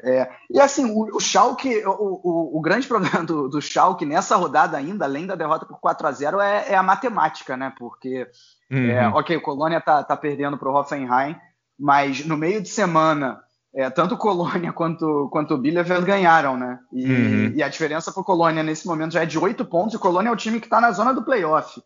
é, 0.05 0.29
e 0.51 0.61
assim, 0.61 0.85
o, 0.91 1.17
o 1.17 1.21
Schalke, 1.21 1.85
o, 1.87 1.91
o, 1.91 2.59
o, 2.59 2.61
grande 2.61 2.87
problema 2.89 3.25
do, 3.25 3.49
do 3.49 3.61
Schalke 3.61 4.05
nessa 4.05 4.37
rodada 4.37 4.77
ainda, 4.77 5.05
além 5.05 5.27
da 5.27 5.37
derrota 5.37 5.65
por 5.65 5.79
4 5.79 6.07
a 6.07 6.13
0 6.13 6.41
é, 6.41 6.73
é 6.73 6.75
a 6.75 6.83
matemática, 6.83 7.57
né? 7.57 7.73
Porque, 7.79 8.29
é, 8.71 8.75
uhum. 8.75 8.91
é, 8.91 9.09
ok, 9.09 9.37
o 9.37 9.43
Colônia 9.43 9.81
tá, 9.81 10.03
tá 10.03 10.17
perdendo 10.17 10.59
para 10.59 10.69
o 10.69 10.75
Hoffenheim, 10.75 11.37
mas 11.79 12.25
no 12.27 12.37
meio 12.37 12.61
de 12.61 12.69
semana, 12.69 13.41
é, 13.75 13.89
tanto 13.89 14.15
o 14.15 14.19
Colônia 14.19 14.73
quanto, 14.73 15.29
quanto 15.31 15.55
o 15.55 15.59
Bielefeld 15.59 16.05
ganharam, 16.05 16.57
né? 16.57 16.79
E, 16.93 17.07
uhum. 17.07 17.53
e 17.55 17.63
a 17.63 17.69
diferença 17.69 18.13
para 18.13 18.21
o 18.21 18.25
Colônia 18.25 18.63
nesse 18.63 18.87
momento 18.87 19.13
já 19.13 19.23
é 19.23 19.27
de 19.27 19.39
8 19.39 19.65
pontos, 19.65 19.95
e 19.95 19.97
o 19.97 20.01
Colônia 20.01 20.29
é 20.29 20.33
o 20.33 20.37
time 20.37 20.61
que 20.61 20.67
está 20.67 20.81
na 20.81 20.93
zona 20.93 21.15
do 21.15 21.25
playoff. 21.25 21.81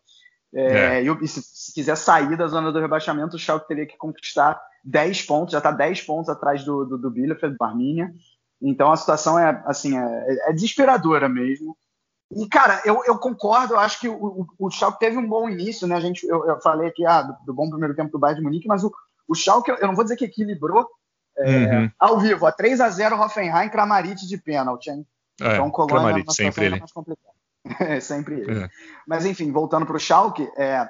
É, 0.53 0.99
é. 0.99 1.03
E, 1.03 1.07
e 1.21 1.27
se, 1.27 1.41
se, 1.41 1.73
quiser 1.73 1.95
sair 1.95 2.37
da 2.37 2.47
zona 2.47 2.71
do 2.71 2.79
rebaixamento, 2.79 3.35
o 3.35 3.39
Schalke 3.39 3.67
teria 3.67 3.85
que 3.85 3.97
conquistar 3.97 4.59
10 4.83 5.23
pontos, 5.23 5.51
já 5.51 5.59
está 5.59 5.71
10 5.71 6.01
pontos 6.01 6.29
atrás 6.29 6.63
do, 6.63 6.85
do, 6.85 6.97
do 6.97 7.11
Bielefeld, 7.11 7.55
do 7.57 7.63
Arminia. 7.63 8.11
Então 8.61 8.91
a 8.91 8.97
situação 8.97 9.37
é 9.37 9.61
assim 9.65 9.97
é, 9.97 10.49
é, 10.49 10.53
desesperadora 10.53 11.29
mesmo. 11.29 11.77
E, 12.31 12.45
cara, 12.47 12.81
eu, 12.83 13.01
eu 13.05 13.17
concordo, 13.17 13.73
eu 13.73 13.79
acho 13.79 14.01
que 14.01 14.09
o, 14.09 14.15
o, 14.15 14.47
o, 14.59 14.69
Schalke 14.69 14.99
teve 14.99 15.17
um 15.17 15.27
bom 15.27 15.49
início, 15.49 15.87
né? 15.87 15.95
A 15.95 15.99
gente, 16.01 16.27
eu, 16.27 16.45
eu 16.45 16.59
falei 16.59 16.89
aqui 16.89 17.05
ah, 17.05 17.21
do, 17.21 17.33
do, 17.45 17.53
bom 17.53 17.69
primeiro 17.69 17.95
tempo 17.95 18.11
do 18.11 18.19
Bayern 18.19 18.41
de 18.41 18.45
Munique, 18.45 18.67
mas 18.67 18.83
o, 18.83 18.91
o 19.27 19.33
Schalke, 19.33 19.71
eu 19.71 19.87
não 19.87 19.95
vou 19.95 20.03
dizer 20.03 20.17
que 20.17 20.25
equilibrou 20.25 20.85
é, 21.39 21.77
uhum. 21.77 21.91
ao 21.99 22.19
vivo, 22.19 22.45
a 22.45 22.51
3 22.51 22.81
a 22.81 22.89
0 22.89 23.19
Hoffenheim, 23.19 23.69
Kramaric 23.69 24.25
de 24.27 24.37
pênalti, 24.37 24.89
hein? 24.89 25.05
É, 25.39 25.53
então, 25.53 25.69
Colônia 25.69 26.03
Kramaric, 26.03 26.33
sempre 26.33 26.65
ele. 26.65 26.79
mais 26.79 26.91
complicada. 26.91 27.35
é 27.79 27.99
sempre 27.99 28.41
ele. 28.41 28.63
É. 28.63 28.69
Mas, 29.07 29.25
enfim, 29.25 29.51
voltando 29.51 29.85
para 29.85 29.95
o 29.95 29.99
Schalke, 29.99 30.49
é, 30.57 30.89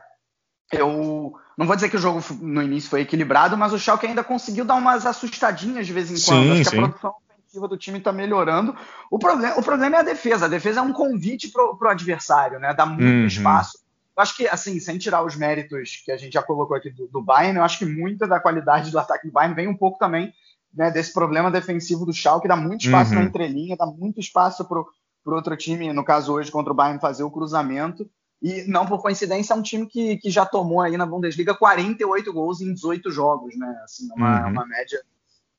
eu 0.71 1.33
não 1.57 1.65
vou 1.65 1.75
dizer 1.75 1.89
que 1.89 1.97
o 1.97 1.99
jogo 1.99 2.23
no 2.41 2.61
início 2.61 2.89
foi 2.89 3.01
equilibrado, 3.01 3.57
mas 3.57 3.73
o 3.73 3.79
Schalke 3.79 4.07
ainda 4.07 4.23
conseguiu 4.23 4.63
dar 4.63 4.75
umas 4.75 5.05
assustadinhas 5.05 5.85
de 5.85 5.93
vez 5.93 6.09
em 6.09 6.25
quando. 6.25 6.43
Sim, 6.43 6.61
Acho 6.61 6.63
sim. 6.63 6.69
que 6.69 6.77
a 6.77 6.87
produção 6.87 7.15
ofensiva 7.29 7.67
do 7.67 7.77
time 7.77 7.97
está 7.97 8.11
melhorando. 8.11 8.75
O 9.11 9.19
problema, 9.19 9.57
o 9.57 9.63
problema 9.63 9.97
é 9.97 9.99
a 9.99 10.03
defesa. 10.03 10.45
A 10.45 10.49
defesa 10.49 10.79
é 10.79 10.83
um 10.83 10.93
convite 10.93 11.49
para 11.49 11.63
o 11.63 11.87
adversário, 11.89 12.59
né? 12.59 12.73
Dá 12.73 12.85
muito 12.85 13.03
uhum. 13.03 13.25
espaço. 13.25 13.79
Eu 14.17 14.23
acho 14.23 14.35
que, 14.35 14.47
assim, 14.47 14.79
sem 14.79 14.97
tirar 14.97 15.23
os 15.23 15.35
méritos 15.35 16.01
que 16.03 16.11
a 16.11 16.17
gente 16.17 16.33
já 16.33 16.41
colocou 16.41 16.75
aqui 16.75 16.89
do, 16.89 17.07
do 17.07 17.21
Bayern, 17.21 17.57
eu 17.57 17.63
acho 17.63 17.77
que 17.77 17.85
muita 17.85 18.27
da 18.27 18.39
qualidade 18.39 18.89
do 18.89 18.97
ataque 18.97 19.27
do 19.27 19.31
Bayern 19.31 19.55
vem 19.55 19.67
um 19.67 19.77
pouco 19.77 19.99
também 19.99 20.33
né, 20.73 20.89
desse 20.89 21.13
problema 21.13 21.51
defensivo 21.51 22.03
do 22.03 22.11
Schalke, 22.11 22.47
dá 22.47 22.55
muito 22.55 22.85
espaço 22.85 23.13
uhum. 23.13 23.19
na 23.19 23.25
entrelinha, 23.25 23.77
dá 23.77 23.85
muito 23.85 24.19
espaço 24.19 24.65
para 24.65 24.79
o 24.79 24.85
outro 25.27 25.55
time, 25.55 25.93
no 25.93 26.03
caso 26.03 26.33
hoje 26.33 26.51
contra 26.51 26.73
o 26.73 26.75
Bayern, 26.75 26.99
fazer 26.99 27.23
o 27.23 27.29
cruzamento. 27.29 28.09
E 28.41 28.63
não 28.67 28.87
por 28.87 29.01
coincidência, 29.01 29.53
é 29.53 29.55
um 29.55 29.61
time 29.61 29.85
que, 29.85 30.17
que 30.17 30.31
já 30.31 30.45
tomou 30.45 30.81
aí 30.81 30.97
na 30.97 31.05
Bundesliga 31.05 31.53
48 31.53 32.33
gols 32.33 32.59
em 32.59 32.73
18 32.73 33.11
jogos, 33.11 33.55
né? 33.55 33.81
Assim, 33.83 34.07
uma, 34.15 34.45
uhum. 34.45 34.51
uma 34.51 34.65
média 34.65 34.99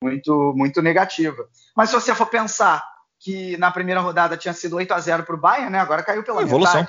muito, 0.02 0.52
muito 0.56 0.82
negativa. 0.82 1.48
Mas 1.76 1.90
se 1.90 1.94
você 1.94 2.12
for 2.12 2.26
pensar 2.26 2.84
que 3.20 3.56
na 3.56 3.70
primeira 3.70 4.00
rodada 4.00 4.36
tinha 4.36 4.54
sido 4.54 4.76
8 4.76 4.92
a 4.92 5.00
0 5.00 5.22
para 5.24 5.34
o 5.34 5.40
Bayern, 5.40 5.70
né? 5.70 5.78
Agora 5.78 6.02
caiu 6.02 6.24
pela 6.24 6.38
uma 6.38 6.42
evolução. 6.42 6.86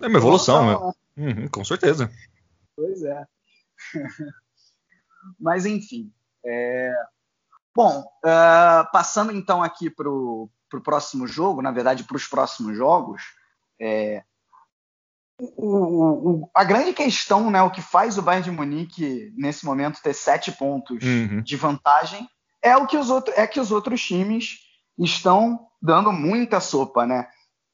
É 0.00 0.06
uma 0.06 0.18
evolução, 0.18 0.70
evolução 0.70 0.94
né? 1.16 1.34
uhum, 1.34 1.48
com 1.48 1.64
certeza. 1.64 2.10
Pois 2.74 3.02
é. 3.02 3.26
Mas 5.40 5.66
enfim. 5.66 6.12
É... 6.44 6.92
Bom, 7.74 8.00
uh, 8.00 8.90
passando 8.92 9.32
então 9.32 9.62
aqui 9.62 9.90
para 9.90 10.08
o 10.08 10.50
próximo 10.82 11.26
jogo, 11.26 11.60
na 11.60 11.70
verdade 11.70 12.04
para 12.04 12.16
os 12.16 12.26
próximos 12.26 12.76
jogos, 12.76 13.22
é, 13.78 14.22
o, 15.38 16.40
o, 16.46 16.50
a 16.54 16.64
grande 16.64 16.94
questão, 16.94 17.50
né, 17.50 17.60
o 17.62 17.70
que 17.70 17.82
faz 17.82 18.16
o 18.16 18.22
Bayern 18.22 18.44
de 18.44 18.50
Munique 18.50 19.32
nesse 19.36 19.66
momento 19.66 20.00
ter 20.02 20.14
sete 20.14 20.50
pontos 20.50 21.04
uhum. 21.04 21.42
de 21.42 21.56
vantagem 21.56 22.26
é 22.62 22.76
o 22.76 22.86
que 22.86 22.96
os 22.96 23.10
outros 23.10 23.36
é 23.36 23.46
que 23.46 23.60
os 23.60 23.70
outros 23.70 24.02
times 24.02 24.60
estão 24.98 25.68
dando 25.80 26.10
muita 26.10 26.58
sopa, 26.58 27.06
né? 27.06 27.28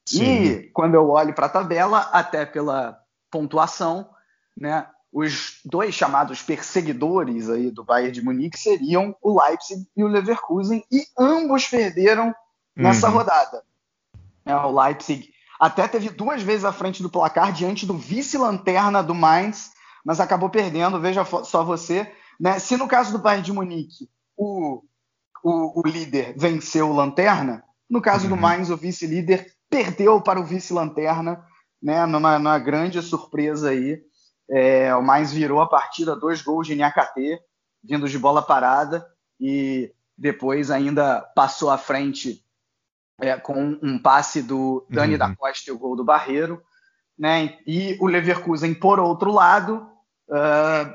Sim. 0.07 0.43
E 0.43 0.63
quando 0.71 0.95
eu 0.95 1.09
olho 1.09 1.33
para 1.33 1.45
a 1.45 1.49
tabela, 1.49 1.99
até 2.11 2.45
pela 2.45 2.99
pontuação, 3.31 4.09
né, 4.57 4.87
os 5.11 5.59
dois 5.63 5.93
chamados 5.93 6.41
perseguidores 6.41 7.49
aí 7.49 7.69
do 7.69 7.83
Bayern 7.83 8.11
de 8.11 8.23
Munique 8.23 8.59
seriam 8.59 9.15
o 9.21 9.39
Leipzig 9.39 9.87
e 9.95 10.03
o 10.03 10.07
Leverkusen 10.07 10.83
e 10.91 11.05
ambos 11.17 11.67
perderam 11.67 12.33
nessa 12.75 13.07
uhum. 13.07 13.13
rodada. 13.13 13.63
É, 14.43 14.55
o 14.55 14.71
Leipzig 14.71 15.31
até 15.59 15.87
teve 15.87 16.09
duas 16.09 16.41
vezes 16.41 16.65
à 16.65 16.73
frente 16.73 17.01
do 17.01 17.09
placar 17.09 17.53
diante 17.53 17.85
do 17.85 17.95
vice-lanterna 17.95 19.03
do 19.03 19.13
Mainz, 19.13 19.71
mas 20.03 20.19
acabou 20.19 20.49
perdendo. 20.49 20.99
Veja 20.99 21.23
só 21.23 21.63
você. 21.63 22.11
Né? 22.39 22.57
Se 22.57 22.75
no 22.75 22.87
caso 22.87 23.11
do 23.11 23.19
Bayern 23.19 23.45
de 23.45 23.53
Munique 23.53 24.09
o, 24.35 24.83
o, 25.43 25.79
o 25.79 25.87
líder 25.87 26.33
venceu 26.35 26.89
o 26.89 26.93
lanterna, 26.93 27.63
no 27.87 28.01
caso 28.01 28.23
uhum. 28.23 28.31
do 28.31 28.37
Mainz 28.37 28.71
o 28.71 28.75
vice-líder 28.75 29.53
perdeu 29.73 30.21
para 30.21 30.39
o 30.39 30.43
vice-lanterna, 30.43 31.43
né? 31.81 32.05
numa, 32.05 32.37
numa, 32.37 32.59
grande 32.59 33.01
surpresa 33.01 33.69
aí. 33.69 33.99
É, 34.49 34.95
o 34.95 35.01
Mainz 35.01 35.33
virou 35.33 35.61
a 35.61 35.67
partida, 35.67 36.15
dois 36.15 36.41
gols 36.41 36.67
de 36.67 36.75
Nhakate, 36.75 37.39
vindos 37.83 38.11
de 38.11 38.19
bola 38.19 38.41
parada, 38.41 39.05
e 39.39 39.91
depois 40.15 40.69
ainda 40.69 41.21
passou 41.35 41.71
à 41.71 41.77
frente 41.77 42.45
é, 43.19 43.35
com 43.37 43.79
um 43.81 43.97
passe 43.97 44.43
do 44.43 44.85
Dani 44.89 45.13
uhum. 45.13 45.19
da 45.19 45.35
Costa 45.35 45.69
e 45.69 45.73
o 45.73 45.79
gol 45.79 45.95
do 45.95 46.03
Barreiro. 46.03 46.61
Né? 47.17 47.57
E 47.65 47.97
o 47.99 48.05
Leverkusen, 48.05 48.73
por 48.75 48.99
outro 48.99 49.31
lado, 49.31 49.89
uh, 50.29 50.93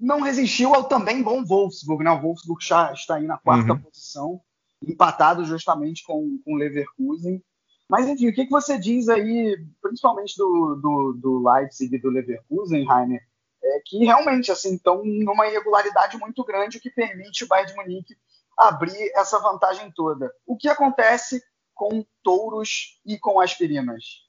não 0.00 0.20
resistiu 0.20 0.74
ao 0.74 0.84
também 0.84 1.22
bom 1.22 1.44
Wolfsburg. 1.44 2.02
Né? 2.02 2.10
O 2.10 2.20
Wolfsburg 2.20 2.64
já 2.64 2.92
está 2.92 3.16
aí 3.16 3.26
na 3.26 3.38
quarta 3.38 3.72
uhum. 3.72 3.78
posição, 3.78 4.40
empatado 4.82 5.44
justamente 5.44 6.04
com, 6.04 6.40
com 6.44 6.54
o 6.54 6.56
Leverkusen. 6.56 7.42
Mas, 7.88 8.08
enfim, 8.08 8.28
o 8.28 8.34
que, 8.34 8.44
que 8.44 8.50
você 8.50 8.78
diz 8.78 9.08
aí, 9.08 9.56
principalmente 9.80 10.36
do, 10.36 10.74
do, 10.76 11.12
do 11.12 11.48
Leipzig 11.48 11.94
e 11.94 12.00
do 12.00 12.10
Leverkusen, 12.10 12.84
Rainer? 12.84 13.22
É 13.62 13.80
que 13.84 14.04
realmente 14.04 14.50
assim 14.50 14.74
estão 14.74 15.02
numa 15.04 15.46
irregularidade 15.46 16.16
muito 16.18 16.44
grande, 16.44 16.78
o 16.78 16.80
que 16.80 16.90
permite 16.90 17.44
o 17.44 17.48
Bayern 17.48 17.72
de 17.72 17.76
Munique 17.76 18.16
abrir 18.56 19.12
essa 19.14 19.38
vantagem 19.38 19.90
toda. 19.94 20.32
O 20.46 20.56
que 20.56 20.68
acontece 20.68 21.42
com 21.74 22.04
touros 22.22 23.00
e 23.04 23.18
com 23.18 23.40
aspirinas? 23.40 24.26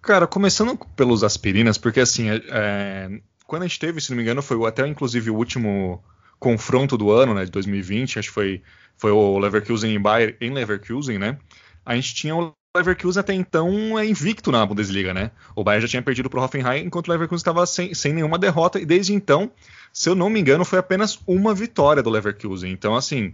Cara, 0.00 0.26
começando 0.26 0.76
pelos 0.96 1.22
aspirinas, 1.24 1.78
porque 1.78 2.00
assim, 2.00 2.30
é, 2.30 2.42
é, 2.50 3.20
quando 3.46 3.62
a 3.62 3.66
gente 3.66 3.78
teve, 3.78 4.00
se 4.00 4.10
não 4.10 4.16
me 4.16 4.22
engano, 4.22 4.42
foi 4.42 4.62
até 4.66 4.86
inclusive 4.86 5.30
o 5.30 5.36
último 5.36 6.02
confronto 6.38 6.96
do 6.98 7.10
ano, 7.10 7.34
né, 7.34 7.44
de 7.44 7.50
2020, 7.50 8.18
acho 8.18 8.28
que 8.28 8.34
foi, 8.34 8.62
foi 8.96 9.10
o 9.10 9.38
Leverkusen 9.38 9.94
em 9.94 10.00
Bayern 10.00 10.36
em 10.40 10.52
Leverkusen, 10.52 11.18
né? 11.18 11.38
A 11.84 11.94
gente 11.94 12.14
tinha 12.14 12.36
o 12.36 12.54
Leverkusen 12.76 13.20
até 13.20 13.32
então 13.32 13.98
é 13.98 14.04
invicto 14.04 14.50
na 14.50 14.66
Bundesliga, 14.66 15.14
né? 15.14 15.30
O 15.54 15.62
Bayern 15.62 15.86
já 15.86 15.90
tinha 15.90 16.02
perdido 16.02 16.28
para 16.28 16.40
o 16.40 16.42
Hoffenheim, 16.42 16.84
enquanto 16.84 17.06
o 17.06 17.10
Leverkusen 17.12 17.40
estava 17.40 17.64
sem, 17.66 17.94
sem 17.94 18.12
nenhuma 18.12 18.38
derrota, 18.38 18.80
e 18.80 18.84
desde 18.84 19.14
então, 19.14 19.50
se 19.92 20.08
eu 20.08 20.14
não 20.14 20.28
me 20.28 20.40
engano, 20.40 20.64
foi 20.64 20.80
apenas 20.80 21.20
uma 21.26 21.54
vitória 21.54 22.02
do 22.02 22.10
Leverkusen. 22.10 22.72
Então, 22.72 22.96
assim, 22.96 23.32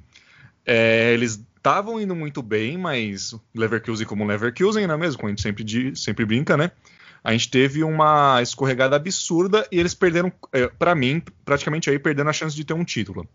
é, 0.67 1.13
eles 1.15 1.43
estavam 1.57 1.99
indo 1.99 2.15
muito 2.15 2.43
bem, 2.43 2.77
mas 2.77 3.35
Leverkusen 3.55 4.07
como 4.07 4.27
Leverkusen, 4.27 4.87
não 4.87 4.95
é 4.95 4.99
mesmo? 4.99 5.19
Como 5.19 5.29
a 5.29 5.31
gente 5.31 5.43
sempre, 5.43 5.97
sempre 5.97 6.25
brinca, 6.27 6.57
né? 6.57 6.71
a 7.23 7.33
gente 7.33 7.51
teve 7.51 7.85
uma 7.85 8.41
escorregada 8.43 8.97
absurda 8.97 9.67
e 9.71 9.79
eles 9.79 9.95
perderam, 9.95 10.33
é, 10.53 10.69
para 10.69 10.95
mim, 10.95 11.23
praticamente 11.45 11.91
aí 11.91 11.99
perdendo 11.99 12.31
a 12.31 12.33
chance 12.33 12.57
de 12.57 12.65
ter 12.65 12.73
um 12.73 12.85
título. 12.85 13.29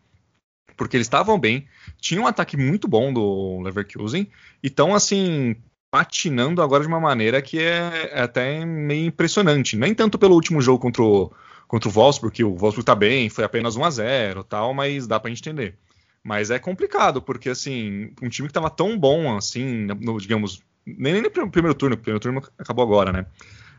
Porque 0.76 0.98
eles 0.98 1.06
estavam 1.06 1.40
bem, 1.40 1.68
tinham 2.00 2.24
um 2.24 2.28
ataque 2.28 2.58
muito 2.58 2.88
bom 2.88 3.14
do 3.14 3.62
Leverkusen 3.62 4.30
e 4.62 4.68
estão 4.68 4.94
assim 4.94 5.56
patinando 5.96 6.62
agora 6.62 6.84
de 6.84 6.90
uma 6.90 7.00
maneira 7.00 7.42
que 7.42 7.58
é, 7.58 8.10
é, 8.12 8.22
até 8.22 8.66
meio 8.66 9.06
impressionante. 9.06 9.78
Nem 9.78 9.96
tanto 9.96 10.20
pelo 10.20 10.36
último 10.36 10.60
jogo 10.60 10.78
contra 10.78 11.02
o, 11.02 11.32
contra 11.70 11.88
o 11.88 11.92
Wolfsburg, 11.92 12.36
que 12.36 12.44
o 12.44 12.50
Wolfsburg 12.50 12.84
tá 12.84 12.94
bem, 12.94 13.30
foi 13.30 13.46
apenas 13.46 13.78
1 13.78 13.86
a 13.86 13.90
0 13.90 14.44
tal, 14.44 14.74
mas 14.74 15.08
dá 15.08 15.22
pra 15.22 15.30
gente 15.30 15.40
entender. 15.40 15.78
Mas 16.22 16.52
é 16.52 16.60
complicado, 16.60 17.22
porque 17.22 17.50
assim, 17.50 18.12
um 18.22 18.28
time 18.28 18.50
que 18.50 18.54
tava 18.54 18.70
tão 18.70 19.00
bom 19.00 19.38
assim, 19.38 19.88
no, 20.02 20.20
digamos, 20.20 20.62
nem, 20.86 21.14
nem 21.14 21.22
no 21.22 21.50
primeiro 21.50 21.74
turno, 21.74 21.96
o 21.96 21.98
primeiro 21.98 22.20
turno 22.20 22.44
acabou 22.60 22.84
agora, 22.84 23.14
né? 23.14 23.26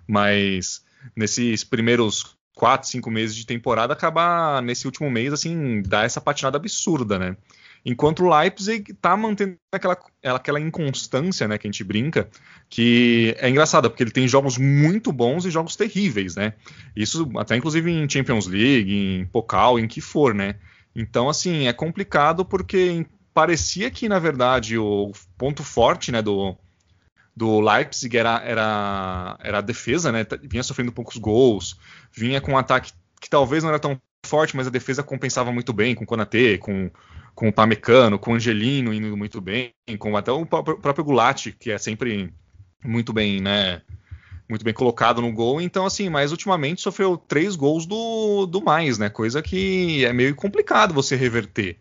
Mas 0.08 0.82
nesses 1.14 1.64
primeiros 1.64 2.34
quatro, 2.54 2.88
cinco 2.88 3.10
meses 3.10 3.36
de 3.36 3.44
temporada, 3.44 3.92
acabar 3.92 4.62
nesse 4.62 4.86
último 4.86 5.10
mês, 5.10 5.34
assim, 5.34 5.82
dar 5.82 6.06
essa 6.06 6.22
patinada 6.22 6.56
absurda, 6.56 7.18
né? 7.18 7.36
Enquanto 7.88 8.24
o 8.24 8.36
Leipzig 8.36 8.94
tá 8.94 9.16
mantendo 9.16 9.56
aquela, 9.70 9.96
aquela 10.24 10.58
inconstância, 10.58 11.46
né, 11.46 11.56
que 11.56 11.68
a 11.68 11.70
gente 11.70 11.84
brinca, 11.84 12.28
que 12.68 13.32
é 13.38 13.48
engraçada, 13.48 13.88
porque 13.88 14.02
ele 14.02 14.10
tem 14.10 14.26
jogos 14.26 14.58
muito 14.58 15.12
bons 15.12 15.44
e 15.44 15.52
jogos 15.52 15.76
terríveis, 15.76 16.34
né? 16.34 16.54
Isso 16.96 17.30
até 17.36 17.54
inclusive 17.54 17.88
em 17.88 18.10
Champions 18.10 18.48
League, 18.48 18.92
em 18.92 19.24
Pokal, 19.26 19.78
em 19.78 19.86
que 19.86 20.00
for, 20.00 20.34
né? 20.34 20.56
Então, 20.96 21.28
assim, 21.28 21.68
é 21.68 21.72
complicado 21.72 22.44
porque 22.44 23.06
parecia 23.32 23.88
que, 23.88 24.08
na 24.08 24.18
verdade, 24.18 24.76
o 24.76 25.12
ponto 25.38 25.62
forte, 25.62 26.10
né, 26.10 26.20
do, 26.20 26.56
do 27.36 27.60
Leipzig 27.60 28.16
era, 28.16 28.42
era, 28.42 29.38
era 29.40 29.58
a 29.58 29.60
defesa, 29.60 30.10
né? 30.10 30.26
Vinha 30.42 30.64
sofrendo 30.64 30.90
poucos 30.90 31.18
gols, 31.18 31.78
vinha 32.12 32.40
com 32.40 32.52
um 32.52 32.58
ataque 32.58 32.92
que 33.20 33.30
talvez 33.30 33.62
não 33.62 33.70
era 33.70 33.78
tão 33.78 33.96
forte, 34.26 34.56
mas 34.56 34.66
a 34.66 34.70
defesa 34.70 35.04
compensava 35.04 35.52
muito 35.52 35.72
bem 35.72 35.94
com 35.94 36.02
o 36.02 36.06
Konate, 36.06 36.58
com, 36.58 36.90
com 37.36 37.48
o 37.48 37.52
Pamecano, 37.52 38.18
com 38.18 38.32
o 38.32 38.34
Angelino 38.34 38.94
indo 38.94 39.14
muito 39.14 39.42
bem, 39.42 39.70
com 39.98 40.16
até 40.16 40.32
o 40.32 40.46
próprio 40.46 41.04
Gulati, 41.04 41.52
que 41.52 41.70
é 41.70 41.76
sempre 41.76 42.32
muito 42.82 43.12
bem, 43.12 43.42
né? 43.42 43.82
Muito 44.48 44.64
bem 44.64 44.72
colocado 44.72 45.20
no 45.20 45.30
gol. 45.30 45.60
Então, 45.60 45.84
assim, 45.84 46.08
mas 46.08 46.30
ultimamente 46.30 46.80
sofreu 46.80 47.16
três 47.18 47.54
gols 47.54 47.84
do, 47.84 48.46
do 48.46 48.62
mais, 48.62 48.96
né? 48.96 49.10
Coisa 49.10 49.42
que 49.42 50.02
é 50.06 50.14
meio 50.14 50.34
complicado 50.34 50.94
você 50.94 51.14
reverter. 51.14 51.78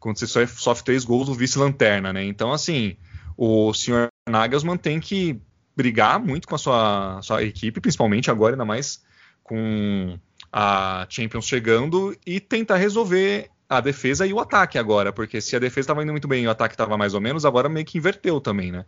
Quando 0.00 0.18
você 0.18 0.26
sofre 0.26 0.84
três 0.84 1.04
gols 1.04 1.26
do 1.26 1.34
vice-lanterna, 1.34 2.12
né? 2.12 2.24
Então, 2.24 2.52
assim, 2.52 2.96
o 3.36 3.72
senhor 3.72 4.08
Nagelsmann 4.28 4.76
tem 4.76 4.98
que 4.98 5.40
brigar 5.76 6.18
muito 6.18 6.48
com 6.48 6.56
a 6.56 6.58
sua, 6.58 7.20
sua 7.22 7.44
equipe, 7.44 7.80
principalmente 7.80 8.28
agora, 8.28 8.54
ainda 8.54 8.64
mais 8.64 9.04
com 9.44 10.18
a 10.52 11.06
Champions 11.08 11.46
chegando, 11.46 12.16
e 12.26 12.40
tentar 12.40 12.76
resolver 12.76 13.50
a 13.68 13.80
defesa 13.80 14.26
e 14.26 14.32
o 14.32 14.40
ataque 14.40 14.78
agora, 14.78 15.12
porque 15.12 15.40
se 15.40 15.56
a 15.56 15.58
defesa 15.58 15.80
estava 15.80 16.02
indo 16.02 16.12
muito 16.12 16.28
bem 16.28 16.44
e 16.44 16.46
o 16.46 16.50
ataque 16.50 16.74
estava 16.74 16.96
mais 16.96 17.14
ou 17.14 17.20
menos, 17.20 17.44
agora 17.44 17.68
meio 17.68 17.84
que 17.84 17.98
inverteu 17.98 18.40
também, 18.40 18.70
né? 18.70 18.84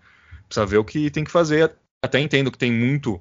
Precisa 0.46 0.64
ver 0.64 0.78
o 0.78 0.84
que 0.84 1.10
tem 1.10 1.24
que 1.24 1.30
fazer. 1.30 1.72
Até 2.02 2.20
entendo 2.20 2.50
que 2.50 2.58
tem 2.58 2.72
muito 2.72 3.20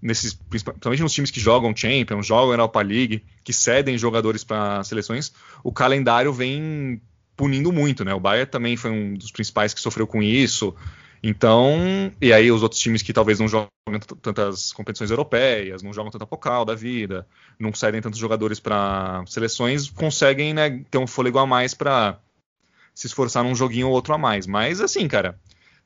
nesses, 0.00 0.34
principalmente 0.34 1.02
nos 1.02 1.12
times 1.12 1.30
que 1.30 1.40
jogam 1.40 1.74
Champions, 1.74 2.26
jogam 2.26 2.50
Europa 2.50 2.80
League, 2.82 3.24
que 3.42 3.52
cedem 3.52 3.98
jogadores 3.98 4.44
para 4.44 4.84
seleções, 4.84 5.32
o 5.62 5.72
calendário 5.72 6.32
vem 6.32 7.00
punindo 7.36 7.72
muito, 7.72 8.04
né? 8.04 8.12
O 8.14 8.20
Bayern 8.20 8.50
também 8.50 8.76
foi 8.76 8.90
um 8.90 9.14
dos 9.14 9.30
principais 9.30 9.72
que 9.72 9.80
sofreu 9.80 10.06
com 10.06 10.22
isso. 10.22 10.74
Então, 11.22 12.12
e 12.20 12.32
aí 12.32 12.50
os 12.50 12.62
outros 12.62 12.80
times 12.80 13.02
que 13.02 13.12
talvez 13.12 13.40
não 13.40 13.48
jogam 13.48 13.68
tantas 14.22 14.72
competições 14.72 15.10
europeias, 15.10 15.82
não 15.82 15.92
jogam 15.92 16.10
tanta 16.10 16.26
Pokal 16.26 16.64
da 16.64 16.74
vida, 16.74 17.26
não 17.58 17.72
cedem 17.72 18.00
tantos 18.00 18.18
jogadores 18.18 18.60
para 18.60 19.24
seleções, 19.26 19.90
conseguem 19.90 20.54
né, 20.54 20.84
ter 20.90 20.98
um 20.98 21.06
fôlego 21.06 21.38
a 21.38 21.46
mais 21.46 21.74
para 21.74 22.18
se 22.94 23.06
esforçar 23.06 23.42
num 23.44 23.54
joguinho 23.54 23.88
ou 23.88 23.92
outro 23.92 24.14
a 24.14 24.18
mais. 24.18 24.46
Mas 24.46 24.80
assim, 24.80 25.08
cara, 25.08 25.38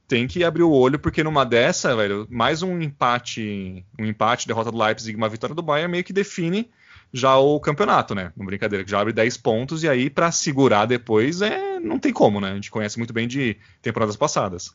tem 0.07 0.27
que 0.27 0.45
abrir 0.45 0.63
o 0.63 0.73
olho 0.73 0.99
porque 0.99 1.23
numa 1.23 1.45
dessa, 1.45 1.97
velho, 1.97 2.27
mais 2.31 2.63
um 2.63 2.81
empate, 2.81 3.85
um 3.99 4.05
empate, 4.05 4.47
derrota 4.47 4.71
do 4.71 4.79
Leipzig, 4.79 5.17
uma 5.17 5.29
vitória 5.29 5.55
do 5.55 5.63
Bayern 5.63 5.91
meio 5.91 6.05
que 6.05 6.13
define 6.13 6.71
já 7.13 7.37
o 7.37 7.61
campeonato, 7.61 8.15
né? 8.15 8.33
Não 8.37 8.47
brincadeira, 8.47 8.85
que 8.85 8.91
já 8.91 9.01
abre 9.01 9.13
10 9.13 9.37
pontos 9.37 9.83
e 9.83 9.89
aí 9.89 10.09
para 10.09 10.33
segurar 10.33 10.87
depois 10.87 11.43
é 11.43 11.79
não 11.79 11.99
tem 11.99 12.13
como, 12.13 12.41
né? 12.41 12.53
A 12.53 12.55
gente 12.55 12.71
conhece 12.71 12.97
muito 12.99 13.13
bem 13.13 13.29
de 13.29 13.57
temporadas 13.83 14.17
passadas. 14.17 14.75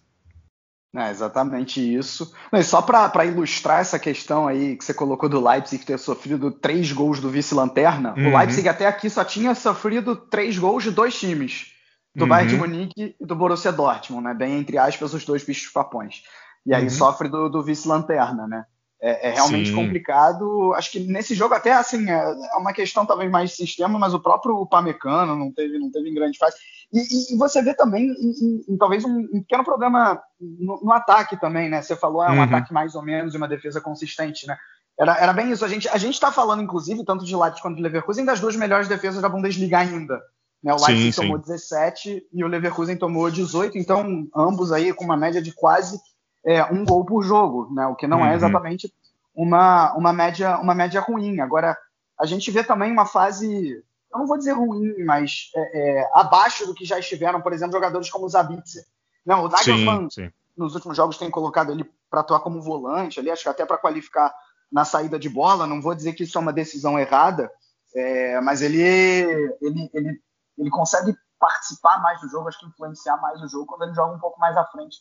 É 0.95 1.12
exatamente 1.12 1.82
isso. 1.82 2.34
e 2.54 2.63
só 2.63 2.82
para 2.82 3.26
ilustrar 3.26 3.82
essa 3.82 4.00
questão 4.00 4.47
aí 4.47 4.76
que 4.76 4.84
você 4.84 4.93
colocou 4.93 5.28
do 5.28 5.45
Leipzig 5.45 5.86
ter 5.86 6.00
sofrido 6.00 6.50
três 6.50 6.91
gols 6.91 7.19
do 7.19 7.30
vice-lanterna, 7.30 8.13
uhum. 8.17 8.34
o 8.34 8.38
Leipzig 8.38 8.67
até 8.67 8.88
aqui 8.88 9.10
só 9.10 9.23
tinha 9.23 9.54
sofrido 9.54 10.15
três 10.15 10.58
gols 10.58 10.84
de 10.84 10.91
dois 10.91 11.19
times, 11.19 11.73
do 12.15 12.23
uhum. 12.23 12.30
Bayern 12.30 12.52
de 12.52 12.58
Munique 12.58 13.15
e 13.19 13.26
do 13.26 13.36
Borussia 13.36 13.71
Dortmund, 13.71 14.23
né? 14.23 14.34
Bem 14.34 14.58
entre 14.58 14.78
aspas 14.78 15.13
os 15.13 15.26
dois 15.26 15.43
bichos 15.43 15.71
papões. 15.71 16.23
E 16.65 16.73
aí 16.73 16.84
uhum. 16.84 16.89
sofre 16.89 17.28
do, 17.28 17.50
do 17.50 17.62
vice-lanterna, 17.62 18.47
né? 18.47 18.65
É, 18.99 19.29
é 19.29 19.33
realmente 19.33 19.69
Sim. 19.69 19.75
complicado. 19.75 20.73
Acho 20.73 20.91
que 20.91 20.99
nesse 20.99 21.36
jogo 21.36 21.53
até 21.53 21.71
assim 21.71 22.10
é, 22.10 22.13
é 22.13 22.57
uma 22.57 22.73
questão 22.73 23.05
talvez 23.05 23.29
mais 23.29 23.51
de 23.51 23.55
sistema, 23.55 23.99
mas 23.99 24.13
o 24.13 24.19
próprio 24.19 24.65
Pamecano 24.65 25.36
não 25.36 25.51
teve, 25.51 25.77
não 25.77 25.91
teve 25.91 26.10
em 26.10 26.13
grande 26.13 26.38
fase. 26.38 26.55
E, 26.91 26.99
e, 26.99 27.36
e 27.36 27.38
você 27.38 27.62
vê 27.62 27.73
também 27.73 28.07
em, 28.07 28.63
em, 28.67 28.77
talvez 28.77 29.05
um, 29.05 29.19
um, 29.33 29.41
pequeno 29.41 29.63
problema 29.63 30.19
no, 30.39 30.79
no, 30.81 30.91
ataque 30.91 31.39
também, 31.39 31.69
né? 31.69 31.81
Você 31.81 31.95
falou 31.95 32.23
é 32.23 32.31
um 32.31 32.38
uhum. 32.38 32.43
ataque 32.43 32.73
mais 32.73 32.95
ou 32.95 33.03
menos 33.03 33.33
e 33.33 33.38
uma 33.38 33.47
defesa 33.47 33.79
consistente, 33.79 34.47
né? 34.47 34.57
Era, 34.99 35.15
era 35.17 35.33
bem 35.33 35.51
isso. 35.51 35.63
A 35.63 35.67
gente 35.67 35.88
a 35.89 35.97
gente 35.97 36.15
está 36.15 36.31
falando 36.31 36.63
inclusive 36.63 37.05
tanto 37.05 37.23
de 37.23 37.36
Leipzig 37.36 37.62
quanto 37.62 37.75
de 37.75 37.83
Leverkusen 37.83 38.25
das 38.25 38.39
duas 38.39 38.55
melhores 38.55 38.88
defesas 38.88 39.21
da 39.21 39.29
Bundesliga 39.29 39.77
ainda. 39.77 40.19
Né? 40.63 40.73
O 40.73 40.77
Leipzig 40.77 41.13
sim, 41.13 41.21
tomou 41.21 41.38
sim. 41.38 41.43
17 41.43 42.27
e 42.33 42.43
o 42.43 42.47
Leverkusen 42.47 42.97
tomou 42.97 43.29
18, 43.29 43.77
então 43.77 44.27
ambos 44.36 44.71
aí 44.71 44.91
com 44.91 45.05
uma 45.05 45.17
média 45.17 45.41
de 45.41 45.53
quase 45.53 45.99
é, 46.47 46.63
um 46.71 46.86
gol 46.86 47.03
por 47.03 47.21
jogo, 47.23 47.67
né? 47.73 47.86
O 47.88 47.95
que 47.95 48.07
não 48.07 48.19
é 48.19 48.27
uhum. 48.27 48.29
é 48.29 48.36
exatamente 48.36 48.93
uma, 49.36 49.93
uma, 49.95 50.13
média, 50.13 50.57
uma 50.60 50.73
média 50.73 51.01
ruim. 51.01 51.41
Agora, 51.41 51.77
a 52.17 52.25
gente 52.25 52.49
vê 52.49 52.63
também 52.63 52.89
uma 52.89 53.05
fase, 53.05 53.83
eu 54.13 54.17
não 54.17 54.25
vou 54.25 54.38
dizer 54.38 54.53
ruim, 54.53 55.03
mas 55.03 55.51
é, 55.53 55.99
é, 55.99 56.10
abaixo 56.13 56.65
do 56.65 56.73
que 56.73 56.86
já 56.86 56.97
estiveram, 56.97 57.41
por 57.41 57.51
exemplo, 57.51 57.73
jogadores 57.73 58.10
como 58.10 58.25
o 58.25 58.29
Zabitzer. 58.29 58.86
Não, 59.25 59.43
o 59.43 59.49
Nagelsmann, 59.49 60.10
sim, 60.10 60.27
sim. 60.27 60.31
nos 60.55 60.73
últimos 60.73 60.95
jogos, 60.95 61.17
tem 61.17 61.29
colocado 61.29 61.73
ele 61.73 61.83
para 62.10 62.21
atuar 62.21 62.39
como 62.39 62.62
volante 62.62 63.19
ali, 63.19 63.29
acho 63.29 63.43
que 63.43 63.49
até 63.49 63.65
para 63.65 63.77
qualificar 63.77 64.33
na 64.71 64.86
saída 64.86 65.19
de 65.19 65.27
bola. 65.27 65.67
Não 65.67 65.81
vou 65.81 65.93
dizer 65.93 66.13
que 66.13 66.23
isso 66.23 66.38
é 66.38 66.41
uma 66.41 66.53
decisão 66.53 66.97
errada, 66.97 67.51
é, 67.93 68.39
mas 68.39 68.62
ele, 68.62 68.81
ele, 68.81 69.89
ele, 69.93 70.21
ele 70.57 70.69
consegue 70.69 71.13
participar 71.38 72.01
mais 72.01 72.21
do 72.21 72.29
jogo, 72.29 72.47
acho 72.47 72.57
que 72.57 72.67
influenciar 72.67 73.17
mais 73.17 73.41
o 73.41 73.49
jogo 73.49 73.65
quando 73.65 73.83
ele 73.83 73.93
joga 73.93 74.15
um 74.15 74.19
pouco 74.19 74.39
mais 74.39 74.55
à 74.55 74.63
frente 74.63 74.97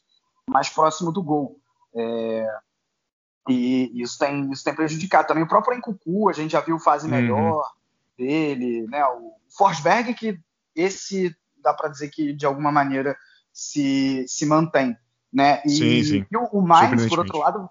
mais 0.48 0.68
próximo 0.68 1.12
do 1.12 1.22
gol. 1.22 1.60
É, 1.94 2.58
e 3.48 4.02
isso 4.02 4.18
tem, 4.18 4.50
isso 4.50 4.64
tem 4.64 4.74
prejudicado 4.74 5.28
também. 5.28 5.44
O 5.44 5.48
próprio 5.48 5.76
Encucu, 5.76 6.28
a 6.28 6.32
gente 6.32 6.52
já 6.52 6.60
viu 6.60 6.78
fase 6.78 7.06
uhum. 7.06 7.12
melhor 7.12 7.56
uhum. 7.56 7.62
dele, 8.18 8.86
né? 8.88 9.04
O 9.04 9.32
Forsberg, 9.56 10.14
que 10.14 10.38
esse 10.74 11.34
dá 11.62 11.72
para 11.72 11.88
dizer 11.88 12.10
que 12.10 12.32
de 12.32 12.46
alguma 12.46 12.70
maneira 12.70 13.16
se, 13.52 14.24
se 14.28 14.46
mantém. 14.46 14.96
Né? 15.32 15.60
E, 15.64 15.70
sim, 15.70 16.04
sim. 16.04 16.26
e 16.30 16.36
o, 16.36 16.44
o 16.44 16.62
Mainz, 16.62 17.08
por 17.08 17.18
outro 17.18 17.38
lado. 17.38 17.68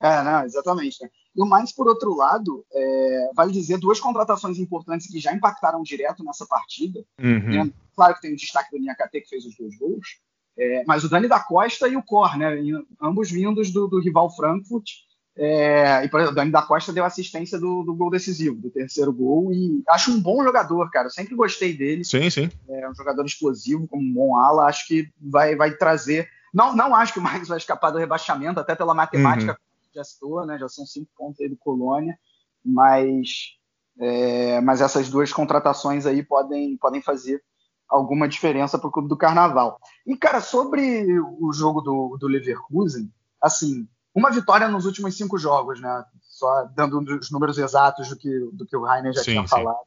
É, 0.00 0.22
não, 0.22 0.44
exatamente. 0.44 1.02
Né? 1.02 1.10
E 1.34 1.42
o 1.42 1.46
Mainz, 1.46 1.72
por 1.72 1.86
outro 1.86 2.14
lado, 2.14 2.64
é, 2.72 3.30
vale 3.34 3.52
dizer 3.52 3.78
duas 3.78 4.00
contratações 4.00 4.58
importantes 4.58 5.06
que 5.08 5.18
já 5.18 5.32
impactaram 5.32 5.82
direto 5.82 6.24
nessa 6.24 6.46
partida. 6.46 7.04
Uhum. 7.18 7.64
Né? 7.64 7.72
Claro 7.94 8.14
que 8.14 8.22
tem 8.22 8.32
o 8.32 8.36
destaque 8.36 8.70
do 8.70 8.78
Niakate, 8.82 9.20
que 9.20 9.28
fez 9.28 9.44
os 9.44 9.56
dois 9.56 9.76
gols. 9.76 10.20
É, 10.58 10.84
mas 10.86 11.02
o 11.02 11.08
Dani 11.08 11.28
da 11.28 11.40
Costa 11.40 11.88
e 11.88 11.96
o 11.96 12.02
Cor, 12.02 12.36
né? 12.36 12.58
Ambos 13.00 13.30
vindos 13.30 13.70
do, 13.70 13.86
do 13.86 14.00
rival 14.00 14.34
Frankfurt. 14.34 14.90
É, 15.34 16.04
e 16.04 16.08
por 16.08 16.20
exemplo, 16.20 16.32
o 16.32 16.36
Dani 16.36 16.50
da 16.50 16.60
Costa 16.60 16.92
deu 16.92 17.04
assistência 17.04 17.58
do, 17.58 17.82
do, 17.82 17.94
gol 17.94 18.10
decisivo, 18.10 18.60
do 18.60 18.70
terceiro 18.70 19.10
gol, 19.10 19.50
e 19.50 19.82
acho 19.88 20.12
um 20.12 20.20
bom 20.20 20.44
jogador, 20.44 20.90
cara. 20.90 21.06
Eu 21.06 21.10
sempre 21.10 21.34
gostei 21.34 21.74
dele. 21.74 22.04
Sim, 22.04 22.28
sim. 22.28 22.50
É 22.68 22.88
um 22.88 22.94
jogador 22.94 23.24
explosivo, 23.24 23.88
como 23.88 24.02
um 24.02 24.12
bom 24.12 24.36
ala. 24.36 24.66
Acho 24.66 24.86
que 24.86 25.08
vai, 25.18 25.56
vai 25.56 25.74
trazer. 25.74 26.28
Não, 26.52 26.76
não 26.76 26.94
acho 26.94 27.14
que 27.14 27.18
o 27.18 27.22
Marcos 27.22 27.48
vai 27.48 27.56
escapar 27.56 27.90
do 27.90 27.98
rebaixamento, 27.98 28.60
até 28.60 28.74
pela 28.74 28.92
matemática 28.92 29.52
uhum. 29.52 29.88
que 29.88 29.96
já 29.96 30.04
citou, 30.04 30.44
né? 30.44 30.58
Já 30.58 30.68
são 30.68 30.84
cinco 30.84 31.10
pontos 31.16 31.40
aí 31.40 31.48
do 31.48 31.56
Colônia, 31.56 32.18
mas, 32.62 33.56
é, 33.98 34.60
mas 34.60 34.82
essas 34.82 35.08
duas 35.08 35.32
contratações 35.32 36.04
aí 36.04 36.22
podem, 36.22 36.76
podem 36.76 37.00
fazer 37.00 37.42
alguma 37.92 38.26
diferença 38.26 38.78
para 38.78 38.88
o 38.88 38.90
clube 38.90 39.08
do 39.08 39.16
Carnaval. 39.16 39.78
E, 40.06 40.16
cara, 40.16 40.40
sobre 40.40 41.06
o 41.20 41.52
jogo 41.52 41.80
do, 41.80 42.16
do 42.18 42.26
Leverkusen, 42.26 43.12
assim, 43.40 43.86
uma 44.14 44.30
vitória 44.30 44.66
nos 44.68 44.86
últimos 44.86 45.16
cinco 45.16 45.38
jogos, 45.38 45.80
né? 45.80 46.04
Só 46.22 46.64
dando 46.74 46.98
os 47.18 47.30
números 47.30 47.58
exatos 47.58 48.08
do 48.08 48.16
que, 48.16 48.50
do 48.52 48.66
que 48.66 48.76
o 48.76 48.84
Rainer 48.84 49.12
já 49.12 49.22
sim, 49.22 49.32
tinha 49.32 49.42
sim. 49.42 49.48
falado. 49.48 49.80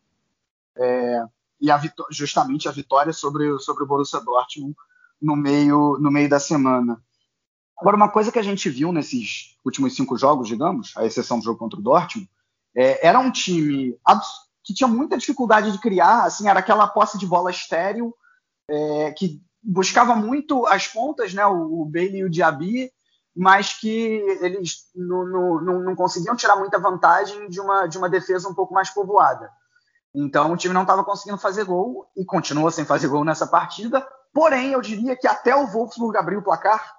É, 0.77 1.25
e 1.59 1.71
a 1.71 1.81
justamente 2.11 2.67
a 2.67 2.71
vitória 2.71 3.11
sobre, 3.11 3.57
sobre 3.59 3.83
o 3.83 3.87
Borussia 3.87 4.19
Dortmund 4.19 4.75
no 5.21 5.35
meio, 5.35 5.97
no 5.99 6.11
meio 6.11 6.29
da 6.29 6.39
semana. 6.39 7.01
Agora, 7.77 7.97
uma 7.97 8.09
coisa 8.09 8.31
que 8.31 8.39
a 8.39 8.43
gente 8.43 8.69
viu 8.69 8.91
nesses 8.91 9.57
últimos 9.65 9.95
cinco 9.95 10.17
jogos, 10.17 10.47
digamos, 10.47 10.93
à 10.95 11.05
exceção 11.05 11.39
do 11.39 11.45
jogo 11.45 11.57
contra 11.57 11.79
o 11.79 11.83
Dortmund, 11.83 12.29
é, 12.75 13.05
era 13.05 13.19
um 13.19 13.31
time 13.31 13.97
que 14.65 14.73
tinha 14.73 14.87
muita 14.87 15.17
dificuldade 15.17 15.71
de 15.71 15.79
criar, 15.79 16.23
assim, 16.23 16.49
era 16.49 16.59
aquela 16.59 16.87
posse 16.87 17.17
de 17.19 17.27
bola 17.27 17.51
estéreo, 17.51 18.13
é, 18.67 19.11
que 19.11 19.39
buscava 19.61 20.15
muito 20.15 20.65
as 20.65 20.87
pontas, 20.87 21.33
né, 21.33 21.45
o, 21.45 21.81
o 21.81 21.85
Bailey 21.85 22.21
e 22.21 22.23
o 22.23 22.29
Diaby, 22.29 22.91
mas 23.35 23.73
que 23.73 23.87
eles 24.41 24.85
não, 24.95 25.61
não, 25.61 25.81
não, 25.81 25.95
conseguiam 25.95 26.35
tirar 26.35 26.55
muita 26.55 26.79
vantagem 26.79 27.47
de 27.47 27.59
uma, 27.59 27.85
de 27.85 27.97
uma 27.97 28.09
defesa 28.09 28.49
um 28.49 28.55
pouco 28.55 28.73
mais 28.73 28.89
povoada. 28.89 29.49
Então 30.13 30.53
o 30.53 30.57
time 30.57 30.73
não 30.73 30.83
estava 30.83 31.03
conseguindo 31.03 31.37
fazer 31.37 31.65
gol 31.65 32.09
e 32.15 32.23
continua 32.23 32.71
sem 32.71 32.85
fazer 32.85 33.07
gol 33.07 33.25
nessa 33.25 33.45
partida. 33.45 34.07
Porém, 34.33 34.71
eu 34.71 34.81
diria 34.81 35.15
que 35.15 35.27
até 35.27 35.55
o 35.55 35.67
Wolfsburg 35.67 36.17
abriu 36.17 36.39
o 36.39 36.43
placar, 36.43 36.95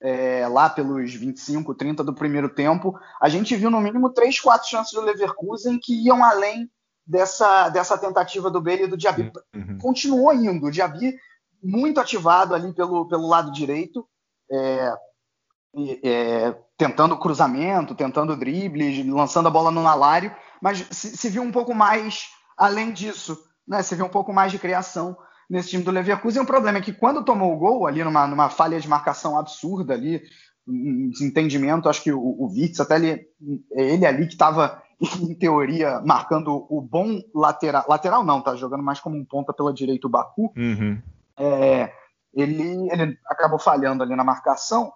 é, 0.00 0.46
lá 0.46 0.68
pelos 0.68 1.12
25, 1.14 1.74
30 1.74 2.04
do 2.04 2.14
primeiro 2.14 2.48
tempo, 2.48 2.98
a 3.20 3.28
gente 3.28 3.56
viu 3.56 3.70
no 3.70 3.80
mínimo 3.80 4.10
3, 4.10 4.38
4 4.38 4.68
chances 4.68 4.92
do 4.92 5.00
Leverkusen 5.00 5.78
que 5.78 5.94
iam 6.04 6.22
além 6.22 6.70
dessa, 7.06 7.68
dessa 7.68 7.98
tentativa 7.98 8.50
do 8.50 8.60
Bailey 8.60 8.86
e 8.86 8.88
do 8.88 8.96
Diaby. 8.96 9.30
Uhum. 9.54 9.78
Continuou 9.78 10.32
indo, 10.32 10.66
o 10.66 10.70
Diaby 10.70 11.14
muito 11.62 12.00
ativado 12.00 12.54
ali 12.54 12.72
pelo, 12.72 13.06
pelo 13.08 13.26
lado 13.26 13.52
direito. 13.52 14.06
É, 14.50 14.94
é, 16.02 16.54
tentando 16.76 17.18
cruzamento, 17.18 17.94
tentando 17.94 18.36
drible, 18.36 19.02
lançando 19.10 19.48
a 19.48 19.50
bola 19.50 19.70
no 19.70 19.86
alário, 19.86 20.34
mas 20.60 20.86
se, 20.90 21.16
se, 21.16 21.28
viu 21.28 21.42
um 21.42 21.52
pouco 21.52 21.74
mais 21.74 22.28
além 22.56 22.92
disso, 22.92 23.36
né? 23.66 23.82
Se 23.82 23.94
viu 23.94 24.06
um 24.06 24.10
pouco 24.10 24.32
mais 24.32 24.52
de 24.52 24.58
criação 24.58 25.16
nesse 25.48 25.70
time 25.70 25.82
do 25.82 25.90
Leverkusen. 25.90 26.42
O 26.42 26.46
problema 26.46 26.78
é 26.78 26.80
que 26.80 26.92
quando 26.92 27.24
tomou 27.24 27.52
o 27.52 27.58
gol 27.58 27.86
ali 27.86 28.02
numa, 28.04 28.26
numa 28.26 28.48
falha 28.48 28.80
de 28.80 28.88
marcação 28.88 29.38
absurda 29.38 29.94
ali, 29.94 30.22
um 30.66 31.10
desentendimento, 31.10 31.88
acho 31.88 32.02
que 32.02 32.12
o, 32.12 32.20
o 32.20 32.48
Vitz, 32.48 32.80
até 32.80 32.96
ele, 32.96 33.26
ele 33.72 34.06
ali 34.06 34.26
que 34.26 34.32
estava 34.32 34.82
em 35.20 35.34
teoria 35.34 36.00
marcando 36.00 36.66
o 36.68 36.80
bom 36.80 37.20
lateral, 37.34 37.84
lateral 37.88 38.24
não, 38.24 38.40
tá 38.40 38.54
jogando 38.56 38.82
mais 38.82 39.00
como 39.00 39.16
um 39.16 39.24
ponta 39.24 39.52
pela 39.52 39.72
direita 39.72 40.06
o 40.06 40.10
Baku. 40.10 40.52
Uhum. 40.56 41.00
É, 41.36 41.92
ele, 42.32 42.88
ele 42.90 43.18
acabou 43.26 43.58
falhando 43.58 44.02
ali 44.02 44.14
na 44.14 44.24
marcação 44.24 44.92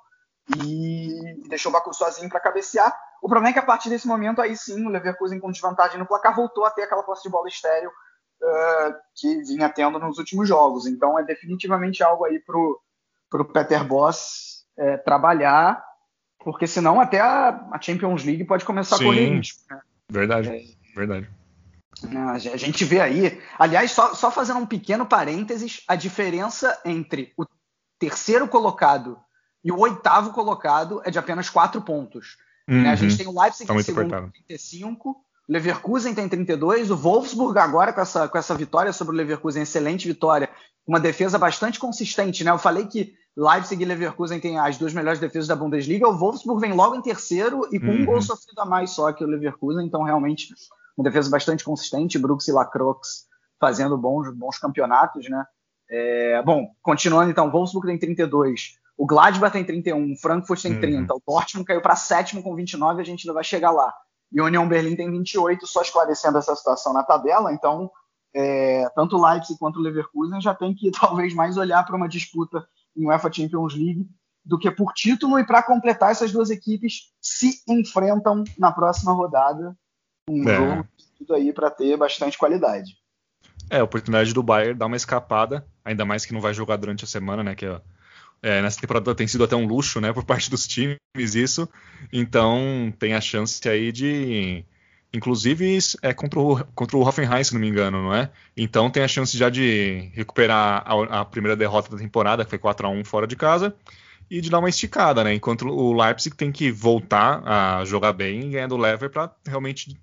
e 0.64 1.42
deixou 1.48 1.70
o 1.70 1.72
Baku 1.72 1.92
sozinho 1.92 2.28
para 2.28 2.40
cabecear. 2.40 2.94
O 3.20 3.28
problema 3.28 3.50
é 3.50 3.52
que 3.52 3.58
a 3.58 3.66
partir 3.66 3.88
desse 3.88 4.06
momento, 4.06 4.40
aí 4.40 4.56
sim, 4.56 4.86
o 4.86 4.88
Leverkusen 4.88 5.40
com 5.40 5.50
desvantagem 5.50 5.98
no 5.98 6.06
placar 6.06 6.34
voltou 6.34 6.64
a 6.64 6.70
ter 6.70 6.82
aquela 6.82 7.02
posse 7.02 7.24
de 7.24 7.30
bola 7.30 7.48
estéreo 7.48 7.90
uh, 7.90 8.94
que 9.14 9.42
vinha 9.42 9.68
tendo 9.68 9.98
nos 9.98 10.18
últimos 10.18 10.48
jogos. 10.48 10.86
Então 10.86 11.18
é 11.18 11.24
definitivamente 11.24 12.02
algo 12.02 12.24
aí 12.24 12.38
pro, 12.40 12.80
pro 13.28 13.44
Peter 13.44 13.84
Boss 13.84 14.64
é, 14.76 14.96
trabalhar, 14.96 15.84
porque 16.38 16.66
senão 16.66 17.00
até 17.00 17.20
a, 17.20 17.68
a, 17.72 17.80
Champions 17.80 18.24
League 18.24 18.44
pode 18.44 18.64
começar 18.64 18.96
sim, 18.96 19.04
a 19.04 19.06
correr 19.06 19.26
risco. 19.30 19.62
Né? 19.68 19.80
Verdade, 20.10 20.48
é, 20.48 20.64
verdade. 20.94 21.28
A 22.52 22.56
gente 22.56 22.84
vê 22.84 23.00
aí, 23.00 23.40
aliás, 23.58 23.90
só, 23.90 24.14
só 24.14 24.30
fazendo 24.30 24.60
um 24.60 24.66
pequeno 24.66 25.04
parênteses, 25.04 25.82
a 25.88 25.96
diferença 25.96 26.80
entre 26.84 27.32
o 27.36 27.44
terceiro 27.98 28.46
colocado 28.46 29.18
e 29.64 29.72
o 29.72 29.78
oitavo 29.78 30.32
colocado 30.32 31.02
é 31.04 31.10
de 31.10 31.18
apenas 31.18 31.50
quatro 31.50 31.80
pontos. 31.82 32.36
Uhum. 32.68 32.82
Né? 32.82 32.90
A 32.90 32.94
gente 32.94 33.12
uhum. 33.12 33.16
tem 33.18 33.26
o 33.26 33.40
Leipzig 33.40 33.66
tá 33.66 33.74
em 33.74 33.82
segundo 33.82 34.08
com 34.08 34.30
35, 34.30 35.10
o 35.10 35.16
Leverkusen 35.48 36.14
tem 36.14 36.28
32, 36.28 36.90
o 36.90 36.96
Wolfsburg 36.96 37.58
agora 37.58 37.92
com 37.92 38.00
essa, 38.00 38.28
com 38.28 38.38
essa 38.38 38.54
vitória 38.54 38.92
sobre 38.92 39.14
o 39.14 39.16
Leverkusen, 39.16 39.62
excelente 39.62 40.06
vitória, 40.06 40.48
uma 40.86 41.00
defesa 41.00 41.36
bastante 41.36 41.80
consistente. 41.80 42.44
Né? 42.44 42.50
Eu 42.50 42.58
falei 42.58 42.86
que 42.86 43.14
Leipzig 43.38 43.80
e 43.80 43.86
Leverkusen 43.86 44.40
têm 44.40 44.58
as 44.58 44.76
duas 44.76 44.92
melhores 44.92 45.20
defesas 45.20 45.46
da 45.46 45.54
Bundesliga, 45.54 46.08
o 46.08 46.18
Wolfsburg 46.18 46.60
vem 46.60 46.72
logo 46.72 46.96
em 46.96 47.02
terceiro 47.02 47.68
e 47.72 47.78
com 47.78 47.86
uhum. 47.86 48.02
um 48.02 48.04
gol 48.04 48.20
sofrido 48.20 48.58
a 48.60 48.66
mais 48.66 48.90
só 48.90 49.12
que 49.12 49.22
o 49.22 49.28
Leverkusen, 49.28 49.86
então 49.86 50.02
realmente 50.02 50.52
uma 50.96 51.04
defesa 51.04 51.30
bastante 51.30 51.62
consistente, 51.62 52.18
Brooks 52.18 52.48
e 52.48 52.52
Lacroix 52.52 53.28
fazendo 53.60 53.96
bons, 53.96 54.34
bons 54.34 54.58
campeonatos, 54.58 55.28
né? 55.30 55.44
É, 55.88 56.42
bom, 56.42 56.66
continuando 56.82 57.30
então, 57.30 57.50
Wolfsburg 57.50 57.86
tem 57.86 57.98
32, 57.98 58.76
o 58.96 59.06
Gladbach 59.06 59.52
tem 59.52 59.64
31, 59.64 60.12
o 60.12 60.16
Frankfurt 60.16 60.60
tem 60.60 60.80
30, 60.80 61.12
uhum. 61.12 61.20
o 61.24 61.32
Dortmund 61.32 61.64
caiu 61.64 61.80
para 61.80 61.94
sétimo 61.94 62.42
com 62.42 62.56
29, 62.56 63.00
a 63.00 63.04
gente 63.04 63.24
ainda 63.24 63.34
vai 63.34 63.44
chegar 63.44 63.70
lá. 63.70 63.94
E 64.32 64.40
o 64.40 64.44
União 64.44 64.68
Berlim 64.68 64.96
tem 64.96 65.08
28, 65.08 65.64
só 65.64 65.80
esclarecendo 65.80 66.36
essa 66.36 66.54
situação 66.56 66.92
na 66.92 67.04
tabela. 67.04 67.52
Então, 67.52 67.88
é, 68.34 68.90
tanto 68.96 69.16
o 69.16 69.24
Leipzig 69.24 69.56
quanto 69.58 69.78
o 69.78 69.82
Leverkusen 69.82 70.40
já 70.40 70.52
tem 70.52 70.74
que 70.74 70.90
talvez 71.00 71.32
mais 71.32 71.56
olhar 71.56 71.86
para 71.86 71.96
uma 71.96 72.08
disputa 72.08 72.66
em 72.98 73.06
UEFA 73.06 73.32
Champions 73.32 73.74
League 73.74 74.06
do 74.44 74.58
que 74.58 74.70
por 74.70 74.92
título. 74.92 75.38
E 75.38 75.46
para 75.46 75.62
completar, 75.62 76.10
essas 76.10 76.32
duas 76.32 76.50
equipes 76.50 77.12
se 77.20 77.62
enfrentam 77.68 78.44
na 78.58 78.72
próxima 78.72 79.12
rodada. 79.12 79.76
Um 80.28 80.48
é. 80.48 80.56
jogo 80.56 80.88
tudo 81.18 81.34
aí 81.34 81.52
para 81.52 81.70
ter 81.70 81.96
bastante 81.96 82.36
qualidade. 82.36 82.96
É, 83.70 83.80
a 83.80 83.84
oportunidade 83.84 84.32
do 84.32 84.42
Bayern 84.42 84.78
dar 84.78 84.86
uma 84.86 84.96
escapada, 84.96 85.66
ainda 85.84 86.04
mais 86.04 86.24
que 86.24 86.32
não 86.32 86.40
vai 86.40 86.54
jogar 86.54 86.76
durante 86.76 87.04
a 87.04 87.06
semana, 87.08 87.42
né? 87.42 87.54
Que 87.54 87.66
é 88.42 88.62
nessa 88.62 88.80
temporada 88.80 89.14
tem 89.14 89.26
sido 89.26 89.44
até 89.44 89.56
um 89.56 89.66
luxo, 89.66 90.00
né, 90.00 90.12
por 90.12 90.24
parte 90.24 90.50
dos 90.50 90.66
times 90.66 90.98
isso. 91.34 91.68
Então 92.12 92.92
tem 92.98 93.14
a 93.14 93.20
chance 93.20 93.68
aí 93.68 93.90
de, 93.90 94.64
inclusive 95.12 95.78
é 96.02 96.12
contra 96.12 96.38
o, 96.38 96.64
contra 96.74 96.96
o 96.96 97.02
Hoffenheim, 97.02 97.42
se 97.44 97.54
não 97.54 97.60
me 97.60 97.68
engano, 97.68 98.02
não 98.02 98.14
é? 98.14 98.30
Então 98.56 98.90
tem 98.90 99.02
a 99.02 99.08
chance 99.08 99.36
já 99.36 99.48
de 99.48 100.10
recuperar 100.14 100.82
a, 100.86 101.20
a 101.20 101.24
primeira 101.24 101.56
derrota 101.56 101.90
da 101.90 101.96
temporada, 101.96 102.44
que 102.44 102.50
foi 102.50 102.58
4 102.58 102.86
a 102.86 102.90
1 102.90 103.04
fora 103.04 103.26
de 103.26 103.36
casa, 103.36 103.74
e 104.30 104.40
de 104.40 104.50
dar 104.50 104.58
uma 104.58 104.68
esticada, 104.68 105.24
né? 105.24 105.34
Enquanto 105.34 105.66
o 105.66 105.92
Leipzig 105.92 106.36
tem 106.36 106.52
que 106.52 106.70
voltar 106.70 107.42
a 107.44 107.84
jogar 107.84 108.12
bem, 108.12 108.50
ganhando 108.50 108.76
lever 108.76 109.10
para 109.10 109.32
realmente 109.46 109.98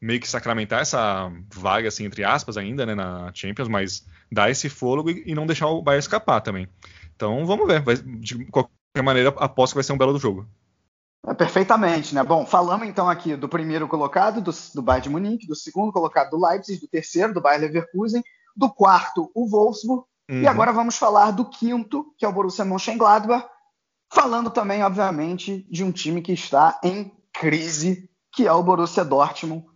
meio 0.00 0.20
que 0.20 0.28
sacramentar 0.28 0.80
essa 0.80 1.30
vaga, 1.52 1.88
assim, 1.88 2.04
entre 2.04 2.24
aspas, 2.24 2.56
ainda, 2.56 2.84
né, 2.86 2.94
na 2.94 3.30
Champions, 3.34 3.68
mas 3.68 4.06
dar 4.30 4.50
esse 4.50 4.68
fôlego 4.68 5.10
e, 5.10 5.24
e 5.26 5.34
não 5.34 5.46
deixar 5.46 5.68
o 5.68 5.82
Bayern 5.82 6.00
escapar 6.00 6.40
também. 6.40 6.68
Então 7.14 7.46
vamos 7.46 7.66
ver. 7.66 7.82
Vai, 7.82 7.96
de 7.96 8.44
qualquer 8.46 9.02
maneira, 9.02 9.30
aposto 9.36 9.72
que 9.72 9.76
vai 9.76 9.84
ser 9.84 9.92
um 9.92 9.98
belo 9.98 10.12
do 10.12 10.18
jogo. 10.18 10.46
É, 11.26 11.34
perfeitamente, 11.34 12.14
né? 12.14 12.22
Bom, 12.22 12.46
falamos 12.46 12.86
então 12.86 13.08
aqui 13.08 13.34
do 13.34 13.48
primeiro 13.48 13.88
colocado, 13.88 14.40
do, 14.40 14.52
do 14.74 14.82
Bayern 14.82 15.02
de 15.02 15.10
Munique, 15.10 15.46
do 15.46 15.56
segundo 15.56 15.92
colocado 15.92 16.30
do 16.30 16.46
Leipzig, 16.46 16.80
do 16.80 16.88
terceiro 16.88 17.34
do 17.34 17.40
Bayern 17.40 17.66
Leverkusen, 17.66 18.22
do 18.56 18.70
quarto 18.70 19.30
o 19.34 19.48
Wolfsburg, 19.48 20.04
uhum. 20.30 20.42
e 20.42 20.46
agora 20.46 20.72
vamos 20.72 20.96
falar 20.96 21.32
do 21.32 21.44
quinto, 21.44 22.14
que 22.16 22.24
é 22.24 22.28
o 22.28 22.32
Borussia 22.32 22.64
Mönchengladbach, 22.64 23.44
falando 24.12 24.50
também, 24.50 24.84
obviamente, 24.84 25.66
de 25.68 25.82
um 25.82 25.90
time 25.90 26.22
que 26.22 26.32
está 26.32 26.78
em 26.82 27.12
crise, 27.32 28.08
que 28.32 28.46
é 28.46 28.52
o 28.52 28.62
Borussia 28.62 29.04
Dortmund, 29.04 29.66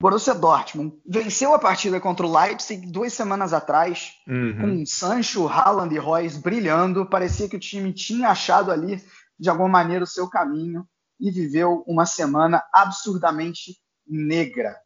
Borussia 0.00 0.34
Dortmund 0.34 0.94
venceu 1.04 1.52
a 1.52 1.58
partida 1.58 2.00
contra 2.00 2.24
o 2.24 2.32
Leipzig 2.32 2.86
duas 2.86 3.12
semanas 3.12 3.52
atrás, 3.52 4.12
uhum. 4.28 4.60
com 4.60 4.86
Sancho, 4.86 5.48
Haaland 5.48 5.92
e 5.92 5.98
Royce 5.98 6.38
brilhando. 6.38 7.04
Parecia 7.04 7.48
que 7.48 7.56
o 7.56 7.60
time 7.60 7.92
tinha 7.92 8.28
achado 8.28 8.70
ali, 8.70 9.02
de 9.36 9.50
alguma 9.50 9.68
maneira, 9.68 10.04
o 10.04 10.06
seu 10.06 10.28
caminho 10.28 10.86
e 11.18 11.30
viveu 11.30 11.82
uma 11.86 12.06
semana 12.06 12.64
absurdamente 12.72 13.76
negra. 14.06 14.76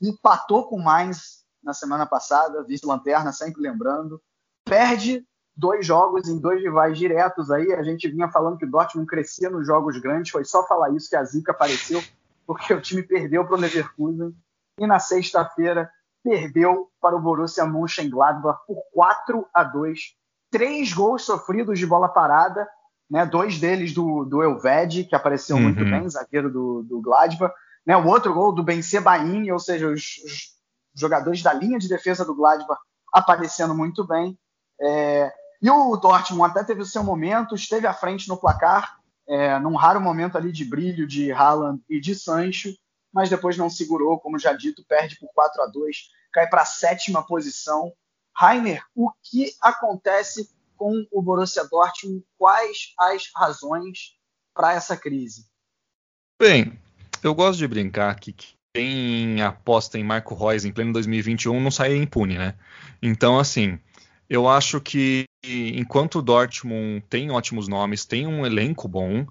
Empatou 0.00 0.68
com 0.68 0.78
mais 0.78 1.40
na 1.62 1.74
semana 1.74 2.06
passada, 2.06 2.62
vice-lanterna, 2.64 3.32
sempre 3.32 3.60
lembrando. 3.60 4.20
Perde 4.64 5.26
dois 5.54 5.84
jogos 5.84 6.28
em 6.28 6.38
dois 6.38 6.62
rivais 6.62 6.96
diretos 6.98 7.50
aí. 7.50 7.72
A 7.72 7.82
gente 7.82 8.08
vinha 8.08 8.30
falando 8.30 8.56
que 8.56 8.64
o 8.64 8.70
Dortmund 8.70 9.06
crescia 9.06 9.50
nos 9.50 9.66
jogos 9.66 9.98
grandes, 9.98 10.30
foi 10.30 10.44
só 10.44 10.66
falar 10.66 10.90
isso 10.90 11.10
que 11.10 11.16
a 11.16 11.24
zica 11.24 11.52
apareceu, 11.52 12.02
porque 12.46 12.72
o 12.72 12.80
time 12.80 13.02
perdeu 13.02 13.44
para 13.44 13.56
o 13.56 13.60
Leverkusen 13.60 14.34
e 14.78 14.86
na 14.86 14.98
sexta-feira 14.98 15.90
perdeu 16.22 16.90
para 17.00 17.16
o 17.16 17.20
Borussia 17.20 17.66
Mönchengladbach 17.66 18.60
por 18.66 18.82
4 18.92 19.46
a 19.52 19.64
2. 19.64 20.00
Três 20.50 20.92
gols 20.92 21.22
sofridos 21.22 21.78
de 21.78 21.86
bola 21.86 22.08
parada, 22.08 22.68
né? 23.10 23.26
dois 23.26 23.58
deles 23.58 23.92
do, 23.92 24.24
do 24.24 24.42
Elved, 24.42 25.04
que 25.04 25.14
apareceu 25.14 25.56
uhum. 25.56 25.62
muito 25.62 25.84
bem, 25.84 26.08
zagueiro 26.08 26.50
do, 26.50 26.82
do 26.82 27.00
Gladbach. 27.00 27.52
Né? 27.84 27.96
O 27.96 28.06
outro 28.06 28.32
gol 28.32 28.52
do 28.52 28.62
Ben 28.62 28.80
Sebaini, 28.82 29.50
ou 29.50 29.58
seja, 29.58 29.88
os, 29.88 30.18
os, 30.24 30.60
jogadores 30.94 31.42
da 31.42 31.52
linha 31.52 31.78
de 31.78 31.88
defesa 31.88 32.24
do 32.24 32.34
Gladbach 32.34 32.80
aparecendo 33.12 33.74
muito 33.74 34.06
bem. 34.06 34.38
É, 34.80 35.32
e 35.62 35.70
o 35.70 35.96
Dortmund 35.96 36.50
até 36.50 36.64
teve 36.64 36.82
o 36.82 36.86
seu 36.86 37.02
momento, 37.02 37.54
esteve 37.54 37.86
à 37.86 37.94
frente 37.94 38.28
no 38.28 38.36
placar, 38.36 38.98
é, 39.28 39.58
num 39.58 39.76
raro 39.76 40.00
momento 40.00 40.36
ali 40.36 40.50
de 40.50 40.64
brilho 40.64 41.06
de 41.06 41.32
Haaland 41.32 41.80
e 41.88 42.00
de 42.00 42.14
Sancho, 42.14 42.74
mas 43.12 43.30
depois 43.30 43.56
não 43.56 43.70
segurou, 43.70 44.18
como 44.18 44.38
já 44.38 44.52
dito, 44.52 44.84
perde 44.88 45.18
por 45.18 45.28
4 45.32 45.62
a 45.62 45.66
2 45.66 45.96
cai 46.32 46.48
para 46.48 46.62
a 46.62 46.66
sétima 46.66 47.26
posição. 47.26 47.92
Rainer, 48.34 48.82
o 48.94 49.10
que 49.22 49.52
acontece 49.60 50.48
com 50.80 51.06
o 51.12 51.20
Borussia 51.20 51.68
Dortmund? 51.70 52.24
Quais 52.38 52.94
as 52.98 53.24
razões 53.36 54.16
para 54.54 54.72
essa 54.72 54.96
crise? 54.96 55.44
Bem, 56.40 56.72
eu 57.22 57.34
gosto 57.34 57.58
de 57.58 57.68
brincar 57.68 58.18
que 58.18 58.34
quem 58.74 59.42
aposta 59.42 59.98
em 59.98 60.04
Marco 60.04 60.34
Reus 60.34 60.64
em 60.64 60.72
pleno 60.72 60.94
2021 60.94 61.60
não 61.60 61.70
sai 61.70 61.94
impune, 61.96 62.38
né? 62.38 62.54
Então, 63.02 63.38
assim, 63.38 63.78
Eu 64.30 64.48
acho 64.48 64.80
que 64.80 65.24
enquanto 65.44 66.20
o 66.20 66.22
Dortmund 66.22 67.04
tem 67.10 67.32
ótimos 67.32 67.66
nomes, 67.66 68.04
tem 68.04 68.28
um 68.28 68.46
elenco 68.46 68.86
bom, 68.86 69.26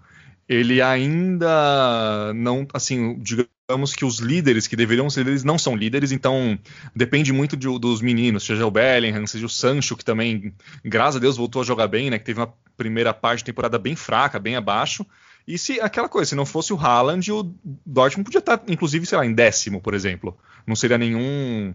ele 0.45 0.81
ainda 0.81 2.33
não, 2.33 2.67
assim, 2.73 3.17
digamos 3.19 3.49
que 3.95 4.03
os 4.03 4.17
líderes 4.17 4.65
que 4.67 4.75
deveriam 4.75 5.10
ser 5.10 5.19
líderes 5.21 5.43
não 5.43 5.58
são 5.58 5.75
líderes, 5.75 6.12
então 6.12 6.58
depende 6.95 7.32
muito 7.32 7.55
de, 7.55 7.67
dos 7.79 8.01
meninos, 8.01 8.43
seja 8.43 8.65
o 8.65 8.71
Bellingham, 8.71 9.27
seja 9.27 9.45
o 9.45 9.49
Sancho, 9.49 9.95
que 9.95 10.03
também, 10.03 10.53
graças 10.84 11.17
a 11.17 11.19
Deus, 11.19 11.38
voltou 11.38 11.62
a 11.62 11.65
jogar 11.65 11.88
bem, 11.88 12.10
né? 12.10 12.17
Que 12.17 12.25
teve 12.25 12.39
uma 12.39 12.51
primeira 12.75 13.13
parte 13.13 13.39
de 13.39 13.45
temporada 13.45 13.77
bem 13.77 13.95
fraca, 13.95 14.39
bem 14.39 14.55
abaixo. 14.55 15.05
E 15.47 15.58
se 15.58 15.79
aquela 15.79 16.10
coisa, 16.10 16.29
se 16.29 16.36
não 16.36 16.45
fosse 16.45 16.73
o 16.73 16.77
Haaland, 16.77 17.32
o 17.32 17.53
Dortmund 17.86 18.25
podia 18.25 18.39
estar, 18.39 18.62
inclusive, 18.67 19.05
sei 19.05 19.17
lá, 19.17 19.25
em 19.25 19.34
décimo, 19.34 19.82
por 19.82 19.93
exemplo. 19.93 20.38
Não 20.65 20.75
seria 20.75 20.97
nenhum 20.97 21.73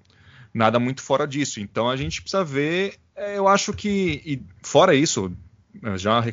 nada 0.52 0.78
muito 0.80 1.02
fora 1.02 1.26
disso. 1.26 1.61
Então 1.61 1.88
a 1.88 1.96
gente 1.96 2.22
precisa 2.22 2.44
ver. 2.44 2.94
É, 3.14 3.38
eu 3.38 3.46
acho 3.46 3.72
que, 3.72 4.20
e 4.24 4.42
fora 4.62 4.94
isso, 4.94 5.33
já 5.96 6.24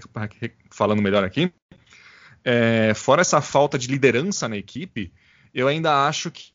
falando 0.71 1.01
melhor 1.01 1.23
aqui, 1.23 1.51
é, 2.43 2.93
fora 2.95 3.21
essa 3.21 3.41
falta 3.41 3.77
de 3.77 3.87
liderança 3.87 4.47
na 4.49 4.57
equipe, 4.57 5.11
eu 5.53 5.67
ainda 5.67 6.07
acho 6.07 6.31
que 6.31 6.51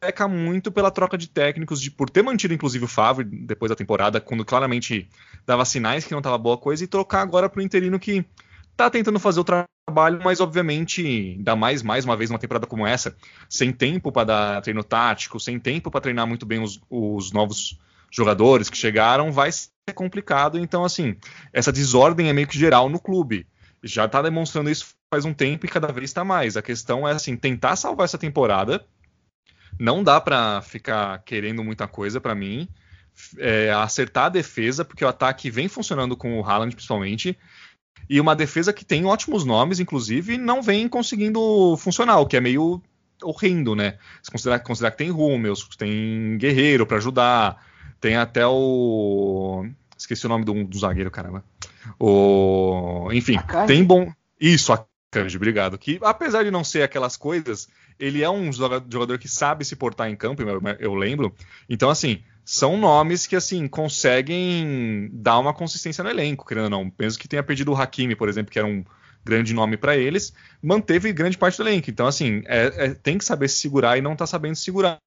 peca 0.00 0.26
muito 0.26 0.72
pela 0.72 0.90
troca 0.90 1.16
de 1.16 1.28
técnicos, 1.28 1.80
de, 1.80 1.90
por 1.90 2.08
ter 2.08 2.22
mantido 2.22 2.54
inclusive 2.54 2.84
o 2.84 2.88
Favre 2.88 3.24
depois 3.24 3.68
da 3.68 3.76
temporada, 3.76 4.20
quando 4.20 4.44
claramente 4.44 5.08
dava 5.46 5.64
sinais 5.64 6.04
que 6.04 6.12
não 6.12 6.18
estava 6.20 6.38
boa 6.38 6.56
coisa, 6.56 6.82
e 6.82 6.86
trocar 6.86 7.20
agora 7.20 7.48
para 7.48 7.60
o 7.60 7.62
interino 7.62 7.98
que 7.98 8.24
está 8.70 8.88
tentando 8.88 9.20
fazer 9.20 9.40
o 9.40 9.44
trabalho, 9.44 10.20
mas 10.24 10.40
obviamente, 10.40 11.06
ainda 11.36 11.54
mais 11.54 11.82
mais 11.82 12.04
uma 12.04 12.16
vez 12.16 12.30
numa 12.30 12.38
temporada 12.38 12.66
como 12.66 12.86
essa, 12.86 13.14
sem 13.48 13.70
tempo 13.72 14.10
para 14.10 14.24
dar 14.24 14.62
treino 14.62 14.82
tático, 14.82 15.38
sem 15.38 15.58
tempo 15.58 15.90
para 15.90 16.00
treinar 16.00 16.26
muito 16.26 16.46
bem 16.46 16.62
os, 16.62 16.80
os 16.88 17.30
novos 17.30 17.78
jogadores 18.10 18.70
que 18.70 18.76
chegaram, 18.76 19.30
vai 19.30 19.52
ser 19.52 19.68
complicado. 19.94 20.58
Então, 20.58 20.84
assim, 20.84 21.16
essa 21.52 21.70
desordem 21.70 22.28
é 22.28 22.32
meio 22.32 22.46
que 22.46 22.58
geral 22.58 22.88
no 22.88 22.98
clube. 22.98 23.46
Já 23.82 24.06
está 24.06 24.20
demonstrando 24.20 24.70
isso 24.70 24.94
faz 25.12 25.24
um 25.24 25.34
tempo 25.34 25.66
e 25.66 25.68
cada 25.68 25.88
vez 25.88 26.10
está 26.10 26.24
mais. 26.24 26.56
A 26.56 26.62
questão 26.62 27.06
é 27.06 27.12
assim, 27.12 27.36
tentar 27.36 27.74
salvar 27.76 28.04
essa 28.04 28.16
temporada. 28.16 28.84
Não 29.78 30.04
dá 30.04 30.20
para 30.20 30.62
ficar 30.62 31.18
querendo 31.24 31.64
muita 31.64 31.88
coisa 31.88 32.20
para 32.20 32.34
mim. 32.34 32.68
É, 33.38 33.70
acertar 33.72 34.26
a 34.26 34.28
defesa, 34.30 34.84
porque 34.84 35.04
o 35.04 35.08
ataque 35.08 35.50
vem 35.50 35.68
funcionando 35.68 36.16
com 36.16 36.38
o 36.38 36.44
Haaland 36.44 36.74
principalmente. 36.74 37.36
E 38.08 38.20
uma 38.20 38.36
defesa 38.36 38.72
que 38.72 38.84
tem 38.84 39.04
ótimos 39.04 39.44
nomes, 39.44 39.80
inclusive, 39.80 40.38
não 40.38 40.62
vem 40.62 40.88
conseguindo 40.88 41.76
funcionar, 41.76 42.18
o 42.18 42.26
que 42.26 42.36
é 42.36 42.40
meio 42.40 42.82
horrendo, 43.22 43.74
né? 43.74 43.98
Se 44.22 44.30
considerar, 44.30 44.60
considerar 44.60 44.92
que 44.92 44.98
tem 44.98 45.10
Rummels, 45.10 45.68
tem 45.76 46.38
Guerreiro 46.38 46.86
para 46.86 46.96
ajudar, 46.96 47.64
tem 48.00 48.16
até 48.16 48.46
o. 48.46 49.66
Esqueci 49.98 50.24
o 50.24 50.28
nome 50.28 50.44
do, 50.44 50.64
do 50.64 50.78
zagueiro, 50.78 51.10
caramba. 51.10 51.44
O... 51.98 53.08
Enfim, 53.12 53.38
tem 53.66 53.84
bom. 53.84 54.10
Isso, 54.40 54.72
a 54.72 54.86
Kanji, 55.10 55.36
obrigado. 55.36 55.76
Que 55.76 55.98
apesar 56.02 56.44
de 56.44 56.50
não 56.50 56.62
ser 56.62 56.82
aquelas 56.82 57.16
coisas, 57.16 57.68
ele 57.98 58.22
é 58.22 58.30
um 58.30 58.52
jogador 58.52 59.18
que 59.18 59.28
sabe 59.28 59.64
se 59.64 59.74
portar 59.74 60.08
em 60.08 60.16
campo, 60.16 60.42
eu, 60.78 60.94
lembro. 60.94 61.34
Então, 61.68 61.90
assim, 61.90 62.22
são 62.44 62.76
nomes 62.78 63.26
que 63.26 63.34
assim 63.34 63.66
conseguem 63.66 65.10
dar 65.12 65.38
uma 65.38 65.52
consistência 65.52 66.04
no 66.04 66.10
elenco, 66.10 66.46
querendo 66.46 66.64
ou 66.64 66.70
não. 66.70 66.88
Penso 66.88 67.18
que 67.18 67.28
tenha 67.28 67.42
perdido 67.42 67.72
o 67.72 67.76
Hakimi, 67.76 68.14
por 68.14 68.28
exemplo, 68.28 68.52
que 68.52 68.58
era 68.58 68.66
um 68.66 68.84
grande 69.24 69.52
nome 69.52 69.76
para 69.76 69.96
eles, 69.96 70.32
manteve 70.62 71.12
grande 71.12 71.36
parte 71.36 71.58
do 71.58 71.68
elenco. 71.68 71.90
Então, 71.90 72.06
assim, 72.06 72.42
é, 72.46 72.72
é, 72.76 72.94
tem 72.94 73.18
que 73.18 73.24
saber 73.24 73.48
se 73.48 73.56
segurar 73.56 73.98
e 73.98 74.00
não 74.00 74.16
tá 74.16 74.26
sabendo 74.26 74.54
se 74.54 74.62
segurar. 74.62 74.98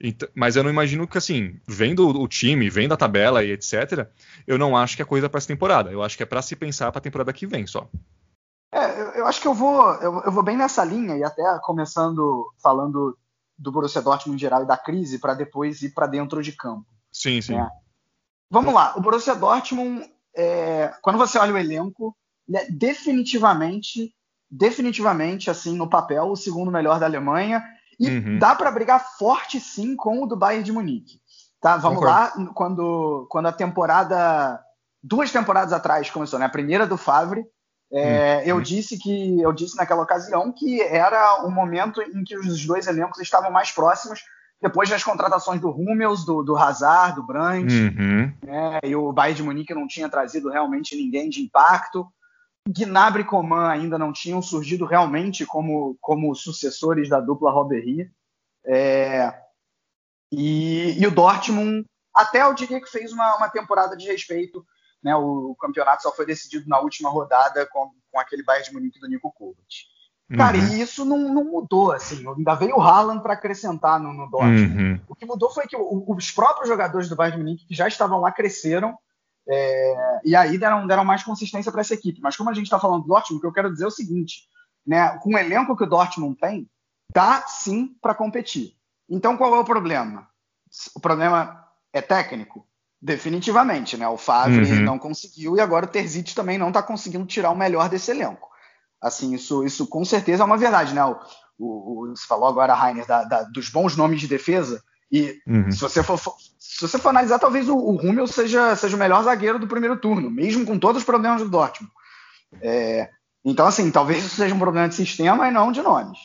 Então, 0.00 0.28
mas 0.34 0.56
eu 0.56 0.62
não 0.62 0.70
imagino 0.70 1.06
que, 1.06 1.18
assim, 1.18 1.56
vendo 1.66 2.08
o 2.08 2.28
time, 2.28 2.70
vendo 2.70 2.94
a 2.94 2.96
tabela 2.96 3.44
e 3.44 3.50
etc., 3.50 4.06
eu 4.46 4.58
não 4.58 4.76
acho 4.76 4.96
que 4.96 5.02
é 5.02 5.04
coisa 5.04 5.28
para 5.28 5.38
essa 5.38 5.48
temporada. 5.48 5.90
Eu 5.90 6.02
acho 6.02 6.16
que 6.16 6.22
é 6.22 6.26
para 6.26 6.40
se 6.40 6.56
pensar 6.56 6.90
para 6.90 6.98
a 6.98 7.02
temporada 7.02 7.32
que 7.32 7.46
vem 7.46 7.66
só. 7.66 7.88
É, 8.74 9.20
eu 9.20 9.26
acho 9.28 9.40
que 9.40 9.46
eu 9.46 9.54
vou, 9.54 9.94
eu, 9.94 10.20
eu, 10.22 10.32
vou 10.32 10.42
bem 10.42 10.56
nessa 10.56 10.84
linha, 10.84 11.16
e 11.16 11.22
até 11.22 11.42
começando 11.62 12.52
falando 12.60 13.16
do 13.56 13.70
Borussia 13.70 14.02
Dortmund 14.02 14.36
em 14.36 14.40
geral 14.40 14.64
e 14.64 14.66
da 14.66 14.76
crise, 14.76 15.20
para 15.20 15.32
depois 15.32 15.80
ir 15.82 15.90
para 15.90 16.08
dentro 16.08 16.42
de 16.42 16.50
campo. 16.50 16.84
Sim, 17.12 17.40
sim. 17.40 17.54
É. 17.54 17.68
Vamos 18.50 18.74
lá, 18.74 18.94
o 18.96 19.00
Borussia 19.00 19.36
Dortmund, 19.36 20.04
é, 20.36 20.92
quando 21.02 21.16
você 21.16 21.38
olha 21.38 21.54
o 21.54 21.56
elenco, 21.56 22.16
é 22.52 22.68
definitivamente, 22.68 24.12
definitivamente, 24.50 25.48
assim, 25.50 25.76
no 25.76 25.88
papel, 25.88 26.24
o 26.24 26.36
segundo 26.36 26.72
melhor 26.72 26.98
da 26.98 27.06
Alemanha, 27.06 27.62
e 28.00 28.08
uhum. 28.08 28.40
dá 28.40 28.56
para 28.56 28.72
brigar 28.72 29.16
forte, 29.16 29.60
sim, 29.60 29.94
com 29.94 30.24
o 30.24 30.26
do 30.26 30.36
Bayern 30.36 30.64
de 30.64 30.72
Munique. 30.72 31.20
Tá, 31.60 31.76
vamos 31.76 32.00
Concordo. 32.00 32.40
lá, 32.40 32.52
quando, 32.52 33.26
quando 33.30 33.46
a 33.46 33.52
temporada, 33.52 34.60
duas 35.00 35.30
temporadas 35.30 35.72
atrás 35.72 36.10
começou, 36.10 36.40
né? 36.40 36.46
A 36.46 36.50
primeira 36.50 36.88
do 36.88 36.96
Favre, 36.96 37.46
é, 37.92 38.38
hum. 38.38 38.42
Eu 38.46 38.60
disse 38.60 38.98
que 38.98 39.40
eu 39.40 39.52
disse 39.52 39.76
naquela 39.76 40.02
ocasião 40.02 40.52
que 40.52 40.80
era 40.82 41.44
um 41.44 41.50
momento 41.50 42.02
em 42.02 42.24
que 42.24 42.36
os 42.36 42.64
dois 42.66 42.86
elencos 42.86 43.20
estavam 43.20 43.50
mais 43.50 43.70
próximos 43.70 44.20
depois 44.60 44.88
das 44.88 45.04
contratações 45.04 45.60
do 45.60 45.70
Hummels, 45.70 46.24
do, 46.24 46.42
do 46.42 46.56
Hazard, 46.56 47.16
do 47.16 47.22
Brandt, 47.22 47.74
uhum. 47.74 48.32
né, 48.42 48.80
e 48.82 48.96
o 48.96 49.12
Bayern 49.12 49.36
de 49.36 49.42
Munique 49.42 49.74
não 49.74 49.86
tinha 49.86 50.08
trazido 50.08 50.48
realmente 50.48 50.96
ninguém 50.96 51.28
de 51.28 51.42
impacto. 51.42 52.06
Gnabry 52.66 53.22
e 53.22 53.26
Coman 53.26 53.68
ainda 53.68 53.98
não 53.98 54.10
tinham 54.10 54.40
surgido 54.40 54.86
realmente 54.86 55.44
como, 55.44 55.98
como 56.00 56.34
sucessores 56.34 57.10
da 57.10 57.20
dupla 57.20 57.50
Robert 57.50 57.84
é, 58.66 59.34
e, 60.32 60.98
e, 60.98 61.06
o 61.06 61.10
Dortmund, 61.10 61.84
até 62.14 62.42
eu 62.42 62.54
diria 62.54 62.80
que 62.80 62.90
fez 62.90 63.12
uma, 63.12 63.36
uma 63.36 63.48
temporada 63.48 63.96
de 63.96 64.06
respeito 64.06 64.64
né, 65.04 65.14
o 65.14 65.54
campeonato 65.60 66.02
só 66.02 66.10
foi 66.10 66.24
decidido 66.24 66.68
na 66.68 66.80
última 66.80 67.10
rodada 67.10 67.66
com, 67.66 67.90
com 68.10 68.18
aquele 68.18 68.42
Bayern 68.42 68.66
de 68.66 68.74
Munique 68.74 68.98
do 68.98 69.06
Nico 69.06 69.30
Kovac. 69.32 69.62
Cara, 70.34 70.56
uhum. 70.56 70.68
e 70.68 70.80
isso 70.80 71.04
não, 71.04 71.18
não, 71.18 71.44
mudou, 71.44 71.92
assim. 71.92 72.26
Ainda 72.26 72.54
veio 72.54 72.76
o 72.76 72.80
Haaland 72.80 73.22
para 73.22 73.34
acrescentar 73.34 74.00
no, 74.00 74.12
no 74.14 74.30
Dortmund. 74.30 74.82
Uhum. 74.82 75.00
O 75.06 75.14
que 75.14 75.26
mudou 75.26 75.50
foi 75.50 75.66
que 75.66 75.76
o, 75.76 76.04
os 76.08 76.30
próprios 76.30 76.66
jogadores 76.66 77.10
do 77.10 77.14
Bayern 77.14 77.36
de 77.36 77.44
Munique 77.44 77.66
que 77.66 77.74
já 77.74 77.86
estavam 77.86 78.18
lá 78.20 78.32
cresceram 78.32 78.96
é, 79.46 80.20
e 80.24 80.34
aí 80.34 80.56
deram, 80.56 80.86
deram 80.86 81.04
mais 81.04 81.22
consistência 81.22 81.70
para 81.70 81.82
essa 81.82 81.92
equipe. 81.92 82.22
Mas 82.22 82.36
como 82.36 82.48
a 82.48 82.54
gente 82.54 82.64
está 82.64 82.80
falando 82.80 83.02
do 83.02 83.08
Dortmund, 83.08 83.38
o 83.38 83.40
que 83.42 83.46
eu 83.46 83.52
quero 83.52 83.70
dizer 83.70 83.84
é 83.84 83.88
o 83.88 83.90
seguinte, 83.90 84.48
né? 84.86 85.18
Com 85.18 85.34
o 85.34 85.38
elenco 85.38 85.76
que 85.76 85.84
o 85.84 85.88
Dortmund 85.88 86.36
tem, 86.40 86.68
dá 87.12 87.42
sim 87.46 87.94
para 88.00 88.14
competir. 88.14 88.74
Então 89.08 89.36
qual 89.36 89.54
é 89.54 89.58
o 89.58 89.64
problema? 89.64 90.26
O 90.96 91.00
problema 91.00 91.68
é 91.92 92.00
técnico? 92.00 92.66
Definitivamente, 93.04 93.98
né? 93.98 94.08
O 94.08 94.16
Favre 94.16 94.64
uhum. 94.64 94.80
não 94.80 94.98
conseguiu 94.98 95.54
e 95.54 95.60
agora 95.60 95.84
o 95.84 95.88
Terzic 95.88 96.34
também 96.34 96.56
não 96.56 96.68
está 96.68 96.82
conseguindo 96.82 97.26
tirar 97.26 97.50
o 97.50 97.56
melhor 97.56 97.86
desse 97.86 98.10
elenco. 98.10 98.48
Assim, 98.98 99.34
isso, 99.34 99.62
isso 99.62 99.86
com 99.86 100.02
certeza 100.06 100.42
é 100.42 100.46
uma 100.46 100.56
verdade, 100.56 100.94
né? 100.94 101.04
O, 101.04 101.14
o, 101.58 102.04
o 102.04 102.16
você 102.16 102.26
falou 102.26 102.48
agora, 102.48 102.72
Rainer, 102.72 103.06
da, 103.06 103.22
da, 103.24 103.42
dos 103.42 103.68
bons 103.68 103.94
nomes 103.94 104.22
de 104.22 104.26
defesa. 104.26 104.82
E 105.12 105.38
uhum. 105.46 105.70
se, 105.70 105.82
você 105.82 106.02
for, 106.02 106.18
se 106.58 106.80
você 106.80 106.98
for 106.98 107.10
analisar, 107.10 107.38
talvez 107.38 107.68
o, 107.68 107.76
o 107.76 107.94
Rummel 107.94 108.26
seja, 108.26 108.74
seja 108.74 108.96
o 108.96 108.98
melhor 108.98 109.22
zagueiro 109.22 109.58
do 109.58 109.68
primeiro 109.68 109.98
turno, 109.98 110.30
mesmo 110.30 110.64
com 110.64 110.78
todos 110.78 111.02
os 111.02 111.06
problemas 111.06 111.42
do 111.42 111.50
Dortmund. 111.50 111.92
É, 112.62 113.10
então, 113.44 113.66
assim, 113.66 113.90
talvez 113.90 114.24
isso 114.24 114.36
seja 114.36 114.54
um 114.54 114.58
problema 114.58 114.88
de 114.88 114.94
sistema 114.94 115.46
e 115.46 115.50
não 115.50 115.70
de 115.70 115.82
nomes. 115.82 116.18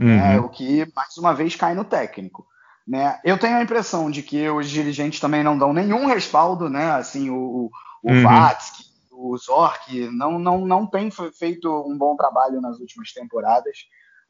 Uhum. 0.00 0.18
É, 0.18 0.40
o 0.40 0.48
que, 0.48 0.84
mais 0.96 1.16
uma 1.16 1.32
vez, 1.32 1.54
cai 1.54 1.76
no 1.76 1.84
técnico. 1.84 2.44
Né? 2.86 3.18
Eu 3.24 3.38
tenho 3.38 3.56
a 3.56 3.62
impressão 3.62 4.10
de 4.10 4.22
que 4.22 4.48
os 4.48 4.68
dirigentes 4.68 5.18
também 5.18 5.42
não 5.42 5.56
dão 5.56 5.72
nenhum 5.72 6.06
respaldo, 6.06 6.68
né? 6.68 6.92
Assim, 6.92 7.30
o, 7.30 7.70
o 8.02 8.12
uhum. 8.12 8.22
Vatsky, 8.22 8.84
o 9.10 9.36
Zork 9.38 10.10
não, 10.10 10.38
não, 10.38 10.66
não 10.66 10.86
tem 10.86 11.10
feito 11.10 11.70
um 11.88 11.96
bom 11.96 12.14
trabalho 12.14 12.60
nas 12.60 12.78
últimas 12.78 13.12
temporadas. 13.12 13.78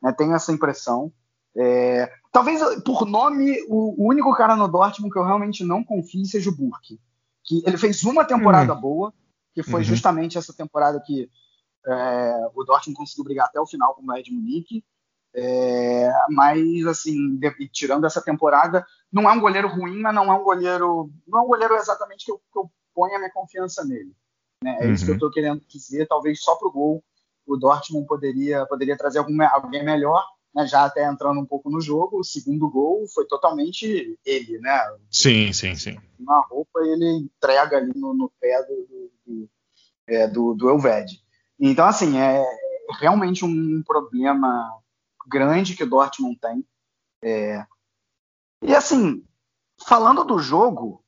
Né? 0.01 0.13
Tenho 0.13 0.35
essa 0.35 0.53
impressão. 0.53 1.13
É, 1.57 2.11
talvez 2.33 2.61
por 2.85 3.07
nome, 3.07 3.57
o, 3.69 4.09
único 4.09 4.35
cara 4.35 4.57
no 4.57 4.69
Dortmund 4.69 5.13
que 5.13 5.19
eu 5.19 5.25
realmente 5.25 5.65
não 5.65 5.83
confio 5.83 6.25
seja 6.25 6.51
o 6.51 6.55
Burke. 6.55 7.01
Que 7.45 7.63
ele 7.67 7.77
fez 7.77 8.05
uma 8.05 8.25
temporada 8.25 8.75
uhum. 8.75 8.81
boa, 8.81 9.15
que 9.53 9.63
foi 9.63 9.81
uhum. 9.81 9.85
justamente 9.85 10.39
essa 10.39 10.53
temporada 10.53 11.01
que 11.05 11.29
é, 11.87 12.51
o 12.55 12.65
Dortmund 12.65 12.97
conseguiu 12.97 13.25
brigar 13.25 13.47
até 13.47 13.61
o 13.61 13.67
final 13.67 13.95
com 13.95 14.03
o 14.03 14.07
Bayern 14.07 14.31
de 14.31 14.33
Munique. 14.33 14.85
É, 15.37 16.13
mas, 16.31 16.87
assim, 16.87 17.37
de, 17.37 17.69
tirando 17.69 18.07
essa 18.07 18.23
temporada, 18.23 18.87
não 19.13 19.29
é 19.29 19.33
um 19.33 19.41
goleiro 19.41 19.69
ruim, 19.69 20.01
mas 20.01 20.15
não 20.15 20.33
é 20.33 20.39
um 20.39 20.45
goleiro. 20.45 21.11
Não 21.27 21.41
é 21.41 21.43
um 21.43 21.47
goleiro 21.47 21.75
exatamente 21.75 22.25
que 22.25 22.31
eu, 22.31 22.41
que 22.53 22.59
eu 22.59 22.71
ponho 22.95 23.17
a 23.17 23.19
minha 23.19 23.33
confiança 23.33 23.85
nele. 23.85 24.15
Né? 24.63 24.79
É 24.81 24.87
uhum. 24.87 24.93
isso 24.93 25.05
que 25.05 25.11
eu 25.11 25.15
estou 25.15 25.29
uhum. 25.29 25.35
querendo 25.35 25.61
dizer. 25.69 26.07
Talvez 26.07 26.41
só 26.41 26.55
para 26.55 26.69
o 26.69 26.73
gol 26.73 27.05
o 27.47 27.57
Dortmund 27.57 28.07
poderia, 28.07 28.65
poderia 28.67 28.97
trazer 28.97 29.19
algum, 29.19 29.37
alguém 29.43 29.85
melhor, 29.85 30.25
né? 30.55 30.67
já 30.67 30.85
até 30.85 31.05
entrando 31.05 31.41
um 31.41 31.45
pouco 31.45 31.71
no 31.71 31.81
jogo. 31.81 32.21
O 32.21 32.25
segundo 32.25 32.71
gol 32.71 33.07
foi 33.13 33.27
totalmente 33.27 34.19
ele, 34.25 34.59
né? 34.61 34.81
Sim, 35.11 35.53
sim, 35.53 35.75
sim. 35.75 35.99
Na 36.19 36.41
roupa 36.49 36.81
ele 36.81 37.19
entrega 37.19 37.77
ali 37.77 37.93
no, 37.95 38.15
no 38.15 38.33
pé 38.41 38.63
do, 38.63 38.75
do, 38.87 39.11
do, 39.27 39.51
é, 40.07 40.27
do, 40.27 40.55
do 40.55 40.71
Elved. 40.71 41.21
Então, 41.61 41.87
assim, 41.87 42.19
é 42.19 42.45
realmente 42.99 43.45
um 43.45 43.83
problema 43.83 44.81
grande 45.27 45.77
que 45.77 45.85
o 45.85 45.89
Dortmund 45.89 46.39
tem. 46.39 46.65
É... 47.23 47.65
E 48.63 48.75
assim, 48.75 49.25
falando 49.87 50.25
do 50.25 50.39
jogo, 50.39 51.05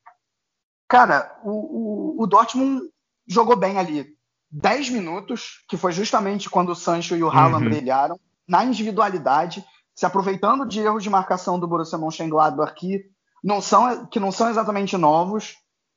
Cara, 0.89 1.37
o, 1.43 1.51
o, 1.51 2.23
o 2.23 2.27
Dortmund 2.27 2.83
jogou 3.27 3.57
bem 3.57 3.79
ali 3.79 4.07
10 4.51 4.91
minutos, 4.91 5.65
que 5.69 5.77
foi 5.77 5.93
justamente 5.93 6.49
quando 6.49 6.71
o 6.71 6.77
Sancho 6.77 7.17
e 7.17 7.23
o 7.23 7.29
Haaland 7.29 7.65
uhum. 7.65 7.71
brilharam, 7.71 8.21
na 8.47 8.65
individualidade, 8.65 9.65
se 9.95 10.07
aproveitando 10.07 10.67
de 10.67 10.81
erros 10.81 11.03
de 11.03 11.11
marcação 11.11 11.59
do 11.59 11.67
Borussia 11.67 11.99
Mönchengladbach 11.99 12.75
que 12.75 13.05
não 13.43 13.61
são, 13.61 14.07
que 14.07 14.21
não 14.21 14.31
são 14.31 14.49
exatamente 14.49 14.97
novos, 14.97 15.57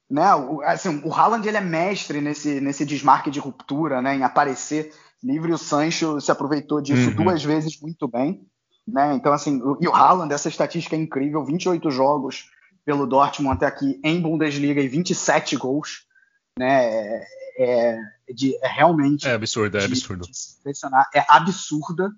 né? 0.10 0.34
O, 0.34 0.62
assim, 0.63 1.01
o 1.05 1.13
Haaland 1.13 1.47
ele 1.47 1.58
é 1.58 1.62
mestre 1.62 2.19
nesse, 2.19 2.60
nesse 2.60 2.84
desmarque 2.84 3.29
de 3.29 3.39
ruptura, 3.39 4.01
né? 4.01 4.15
Em 4.15 4.23
aparecer 4.23 4.91
livre. 5.23 5.51
O 5.51 5.58
Sancho 5.58 6.19
se 6.19 6.32
aproveitou 6.32 6.82
disso 6.82 7.10
uhum. 7.10 7.15
duas 7.15 7.43
vezes 7.43 7.79
muito 7.82 8.08
bem, 8.08 8.45
né? 8.88 9.13
Então 9.15 9.34
assim, 9.34 9.62
o, 9.62 9.77
e 9.82 9.88
o 9.88 9.93
Haaland 9.93 10.34
essa 10.34 10.49
estatística 10.49 10.95
é 10.95 10.99
incrível, 10.99 11.43
28 11.43 11.89
jogos 11.91 12.49
pelo 12.86 13.05
Dortmund 13.05 13.55
até 13.55 13.65
aqui 13.65 13.99
em 14.03 14.21
Bundesliga 14.21 14.82
e 14.82 14.88
27 14.88 15.55
gols, 15.58 16.05
né? 16.58 16.86
É, 16.86 17.25
é, 17.60 17.99
de, 18.34 18.55
é 18.63 18.67
realmente 18.67 19.27
é 19.27 19.34
absurdo, 19.34 19.77
é 19.77 19.86
absurdo. 19.86 20.25
é 21.13 21.25
absurda, 21.27 22.10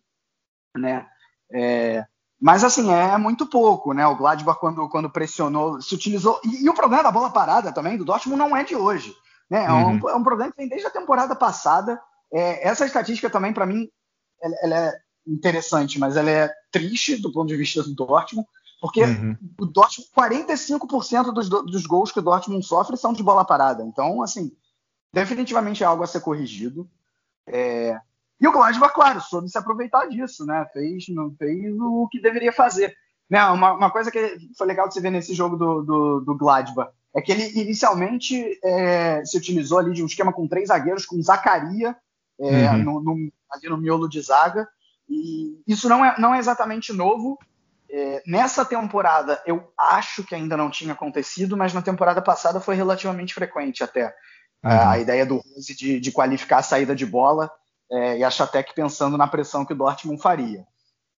né? 0.78 1.06
É, 1.52 2.06
mas 2.42 2.64
assim, 2.64 2.92
é 2.92 3.16
muito 3.18 3.46
pouco, 3.46 3.94
né? 3.94 4.06
O 4.08 4.16
Gladbach, 4.16 4.60
quando, 4.60 4.90
quando 4.90 5.12
pressionou, 5.12 5.80
se 5.80 5.94
utilizou. 5.94 6.42
E, 6.44 6.66
e, 6.66 6.70
o 6.70 6.74
problema 6.74 7.04
da 7.04 7.12
bola 7.12 7.30
parada 7.30 7.72
também 7.72 7.96
do 7.96 8.04
Dortmund 8.04 8.40
não 8.40 8.58
é 8.58 8.64
de 8.64 8.76
hoje. 8.76 9.14
Né? 9.48 9.66
É, 9.66 9.72
um, 9.72 10.00
uhum. 10.00 10.10
é 10.10 10.16
um 10.16 10.24
problema 10.24 10.52
que 10.52 10.58
vem 10.58 10.68
desde 10.68 10.88
a 10.88 10.92
temporada 10.92 11.36
passada. 11.36 12.02
É, 12.34 12.68
essa 12.68 12.86
estatística 12.86 13.30
também, 13.30 13.54
para 13.54 13.66
mim, 13.66 13.90
ela, 14.42 14.56
ela, 14.64 14.76
é 14.76 15.02
interessante, 15.28 16.00
mas 16.00 16.16
ela 16.16 16.30
é 16.30 16.52
triste 16.72 17.18
do 17.18 17.32
ponto 17.32 17.48
de 17.48 17.58
vista 17.58 17.84
do 17.84 17.94
Dortmund, 17.94 18.48
porque 18.80 19.04
uhum. 19.04 19.38
o 19.60 19.66
Dortmund, 19.66 20.10
45% 20.18 21.32
dos, 21.32 21.50
dos 21.50 21.86
gols 21.86 22.12
que 22.12 22.20
o 22.20 22.24
Dortmund 22.24 22.66
sofre 22.66 22.98
são 22.98 23.14
de 23.14 23.22
bola 23.22 23.46
parada. 23.46 23.84
Então, 23.84 24.22
assim, 24.22 24.52
definitivamente 25.14 25.84
é 25.84 25.86
algo 25.86 26.04
a 26.04 26.08
ser 26.08 26.22
corrigido. 26.22 26.90
É, 27.46 28.00
e 28.40 28.48
o 28.48 28.52
Gladbach, 28.52 28.94
claro, 28.94 29.22
soube 29.22 29.50
se 29.50 29.58
aproveitar 29.58 30.08
disso, 30.08 30.46
né? 30.48 30.66
Fez, 30.74 31.08
não 31.10 31.32
fez 31.36 31.76
o 31.80 32.08
que 32.10 32.20
deveria 32.20 32.52
fazer. 32.52 32.96
Né? 33.30 33.44
Uma, 33.46 33.74
uma 33.74 33.92
coisa 33.92 34.10
que 34.10 34.38
foi 34.58 34.66
legal 34.66 34.88
de 34.88 34.96
você 34.96 35.02
ver 35.02 35.12
nesse 35.12 35.36
jogo 35.36 35.56
do, 35.56 35.84
do, 35.84 36.20
do 36.22 36.38
Gladbach 36.38 36.92
é 37.14 37.22
que 37.22 37.32
ele 37.32 37.62
inicialmente 37.62 38.60
é, 38.64 39.24
se 39.26 39.38
utilizou 39.38 39.78
ali 39.78 39.94
de 39.94 40.02
um 40.02 40.08
esquema 40.08 40.34
com 40.34 40.48
três 40.48 40.70
zagueiros, 40.70 41.06
com 41.06 41.22
Zacaria 41.22 41.96
é, 42.42 42.72
uhum. 42.72 42.78
no, 42.84 43.04
no, 43.04 43.32
ali 43.52 43.70
no 43.70 43.78
miolo 43.78 44.08
de 44.08 44.22
zaga. 44.22 44.68
E 45.10 45.62
isso 45.68 45.90
não 45.90 46.04
é, 46.04 46.16
não 46.18 46.34
é 46.34 46.40
exatamente 46.40 46.94
novo. 46.94 47.38
É, 47.90 48.24
nessa 48.26 48.64
temporada, 48.64 49.42
eu 49.46 49.72
acho 49.78 50.24
que 50.24 50.34
ainda 50.34 50.56
não 50.56 50.70
tinha 50.70 50.94
acontecido, 50.94 51.58
mas 51.58 51.74
na 51.74 51.82
temporada 51.82 52.22
passada 52.22 52.62
foi 52.62 52.76
relativamente 52.76 53.34
frequente 53.34 53.84
até. 53.84 54.16
Uhum. 54.64 54.90
A 54.90 55.00
ideia 55.00 55.26
do 55.26 55.38
Rose 55.38 55.76
de, 55.76 56.00
de 56.00 56.12
qualificar 56.12 56.60
a 56.60 56.64
saída 56.64 56.96
de 56.96 57.06
bola 57.06 57.52
é, 57.92 58.20
e 58.20 58.24
a 58.24 58.30
Chatec 58.30 58.74
pensando 58.74 59.18
na 59.18 59.28
pressão 59.28 59.66
que 59.66 59.74
o 59.74 59.76
Dortmund 59.76 60.22
faria. 60.22 60.66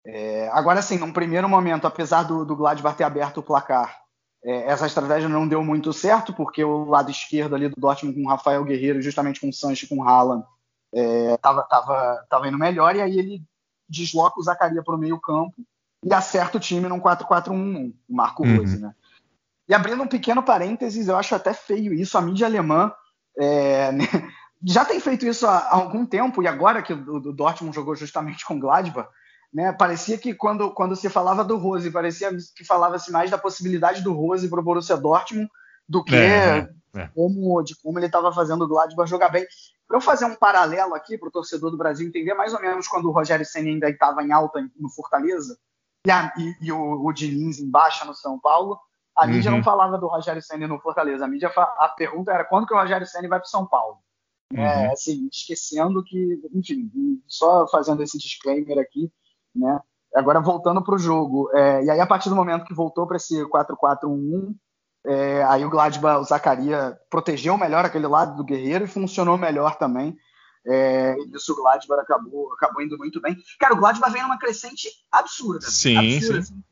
É, 0.06 0.50
agora, 0.52 0.82
sim, 0.82 0.98
num 0.98 1.14
primeiro 1.14 1.48
momento, 1.48 1.86
apesar 1.86 2.24
do, 2.24 2.44
do 2.44 2.56
Gladbach 2.56 2.98
ter 2.98 3.04
aberto 3.04 3.38
o 3.38 3.44
placar, 3.44 4.04
é, 4.44 4.72
essa 4.72 4.86
estratégia 4.88 5.30
não 5.30 5.48
deu 5.48 5.64
muito 5.64 5.94
certo, 5.94 6.34
porque 6.34 6.64
o 6.64 6.86
lado 6.86 7.12
esquerdo 7.12 7.56
ali 7.56 7.70
do 7.70 7.80
Dortmund 7.80 8.16
com 8.20 8.28
o 8.28 8.30
Rafael 8.30 8.64
Guerreiro, 8.64 9.02
justamente 9.02 9.40
com 9.40 9.50
o 9.50 9.54
Sancho 9.54 9.86
e 9.86 9.88
com 9.88 10.00
o 10.00 10.04
Haaland, 10.04 10.46
é, 10.94 11.38
tava, 11.38 11.64
tava 12.30 12.48
indo 12.48 12.58
melhor, 12.58 12.96
e 12.96 13.02
aí 13.02 13.18
ele 13.18 13.44
desloca 13.90 14.40
o 14.40 14.44
Zacaria 14.44 14.84
para 14.84 14.96
o 14.96 14.98
meio 14.98 15.20
campo 15.20 15.56
e 16.04 16.14
acerta 16.14 16.58
o 16.58 16.60
time 16.60 16.88
num 16.88 17.00
4-4-1, 17.00 17.94
o 18.08 18.16
Marco 18.16 18.44
uhum. 18.44 18.58
Rose, 18.58 18.80
né? 18.80 18.94
E 19.68 19.74
abrindo 19.74 20.04
um 20.04 20.08
pequeno 20.08 20.44
parênteses, 20.44 21.08
eu 21.08 21.16
acho 21.16 21.34
até 21.34 21.54
feio 21.54 21.94
isso, 21.94 22.18
a 22.18 22.22
mídia 22.22 22.46
alemã 22.46 22.92
é, 23.40 23.92
já 24.64 24.84
tem 24.86 25.00
feito 25.00 25.26
isso 25.26 25.48
há, 25.48 25.58
há, 25.58 25.76
algum 25.76 26.06
tempo, 26.06 26.44
e 26.44 26.48
agora 26.48 26.82
que 26.82 26.94
o, 26.94 27.16
o 27.16 27.34
Dortmund 27.34 27.74
jogou 27.74 27.96
justamente 27.96 28.46
com 28.46 28.60
Gladbach, 28.60 29.10
né, 29.54 29.72
parecia 29.72 30.18
que 30.18 30.34
quando, 30.34 30.72
quando 30.72 30.96
se 30.96 31.10
falava 31.10 31.44
do 31.44 31.58
Rose, 31.58 31.92
parecia 31.92 32.30
que 32.56 32.66
falava-se 32.66 33.12
mais 33.12 33.30
da 33.30 33.38
possibilidade 33.38 34.02
do 34.02 34.12
Rose 34.12 34.50
para 34.50 34.60
o 34.60 34.64
Borussia 34.64 34.98
Dortmund 34.98 35.50
do 35.88 36.04
que 36.04 36.16
é, 36.16 36.68
é. 36.96 37.08
Como, 37.08 37.62
de 37.64 37.76
como 37.82 37.98
ele 37.98 38.06
estava 38.06 38.32
fazendo 38.32 38.64
o 38.64 38.68
Gladbach 38.68 39.10
jogar 39.10 39.30
bem. 39.30 39.46
Para 39.88 39.98
eu 39.98 40.02
fazer 40.02 40.26
um 40.26 40.36
paralelo 40.36 40.94
aqui 40.94 41.18
para 41.18 41.28
o 41.28 41.32
torcedor 41.32 41.72
do 41.72 41.78
Brasil 41.78 42.08
entender 42.08 42.34
mais 42.34 42.54
ou 42.54 42.62
menos 42.62 42.88
quando 42.88 43.06
o 43.06 43.12
Rogério 43.12 43.46
Senna 43.46 43.70
ainda 43.70 43.90
estava 43.90 44.24
em 44.24 44.32
alta 44.32 44.62
no 44.78 44.90
Fortaleza 44.90 45.58
e, 46.06 46.12
a, 46.12 46.34
e, 46.38 46.68
e 46.68 46.72
o, 46.72 47.06
o 47.06 47.14
Diniz 47.14 47.60
em 47.60 47.70
baixa 47.70 48.06
no 48.06 48.14
São 48.14 48.40
Paulo, 48.40 48.80
a 49.16 49.28
mídia 49.28 49.52
uhum. 49.52 49.58
não 49.58 49.64
falava 49.64 49.98
do 49.98 50.08
Rogério 50.08 50.42
Senna 50.42 50.68
no 50.68 50.80
Fortaleza. 50.80 51.26
A 51.26 51.28
mídia 51.28 51.52
a 51.56 51.90
pergunta 51.90 52.32
era 52.32 52.44
quando 52.44 52.68
que 52.68 52.74
o 52.74 52.78
Rogério 52.78 53.06
Senna 53.06 53.28
vai 53.28 53.40
para 53.40 53.48
São 53.48 53.66
Paulo. 53.66 53.98
É, 54.54 54.58
uhum. 54.58 54.66
É, 54.66 54.92
assim, 54.92 55.30
esquecendo 55.32 56.04
que, 56.04 56.42
enfim, 56.54 56.92
só 57.28 57.68
fazendo 57.68 58.04
esse 58.04 58.18
disclaimer 58.18 58.78
aqui, 58.80 59.12
né? 59.56 59.80
Agora 60.16 60.40
voltando 60.40 60.84
para 60.84 60.94
o 60.94 61.00
jogo, 61.00 61.50
é, 61.56 61.86
e 61.86 61.90
aí 61.90 62.00
a 62.00 62.06
partir 62.06 62.30
do 62.30 62.36
momento 62.36 62.66
que 62.66 62.74
voltou 62.74 63.08
para 63.08 63.18
esse 63.18 63.36
4-4-1-1, 63.46 64.54
é, 65.06 65.44
aí 65.44 65.66
o 65.66 65.70
Gladbach, 65.70 66.22
o 66.22 66.24
Zacaria 66.24 66.98
protegeu 67.10 67.58
melhor 67.58 67.84
aquele 67.84 68.08
lado 68.08 68.38
do 68.38 68.44
Guerreiro 68.44 68.86
e 68.86 68.88
funcionou 68.88 69.38
melhor 69.38 69.78
também. 69.78 70.18
É, 70.66 71.16
e 71.18 71.36
isso 71.36 71.52
o 71.52 71.56
Gladbach 71.58 72.02
acabou, 72.02 72.54
acabou 72.54 72.82
indo 72.82 72.98
muito 72.98 73.22
bem. 73.22 73.36
Cara, 73.60 73.74
o 73.74 73.78
Gladbach 73.78 74.14
vem 74.14 74.22
numa 74.22 74.40
crescente 74.40 74.88
absurda. 75.12 75.70
Sim, 75.70 76.16
absurda, 76.16 76.42
sim. 76.42 76.54
Assim, 76.54 76.64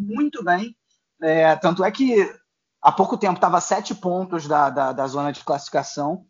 muito 0.00 0.44
bem. 0.44 0.76
É, 1.20 1.56
tanto 1.56 1.84
é 1.84 1.90
que 1.90 2.32
há 2.80 2.92
pouco 2.92 3.18
tempo 3.18 3.34
estava 3.34 3.60
sete 3.60 3.94
pontos 3.94 4.46
da, 4.46 4.70
da, 4.70 4.92
da, 4.92 5.06
zona 5.06 5.32
de 5.32 5.44
classificação 5.44 6.24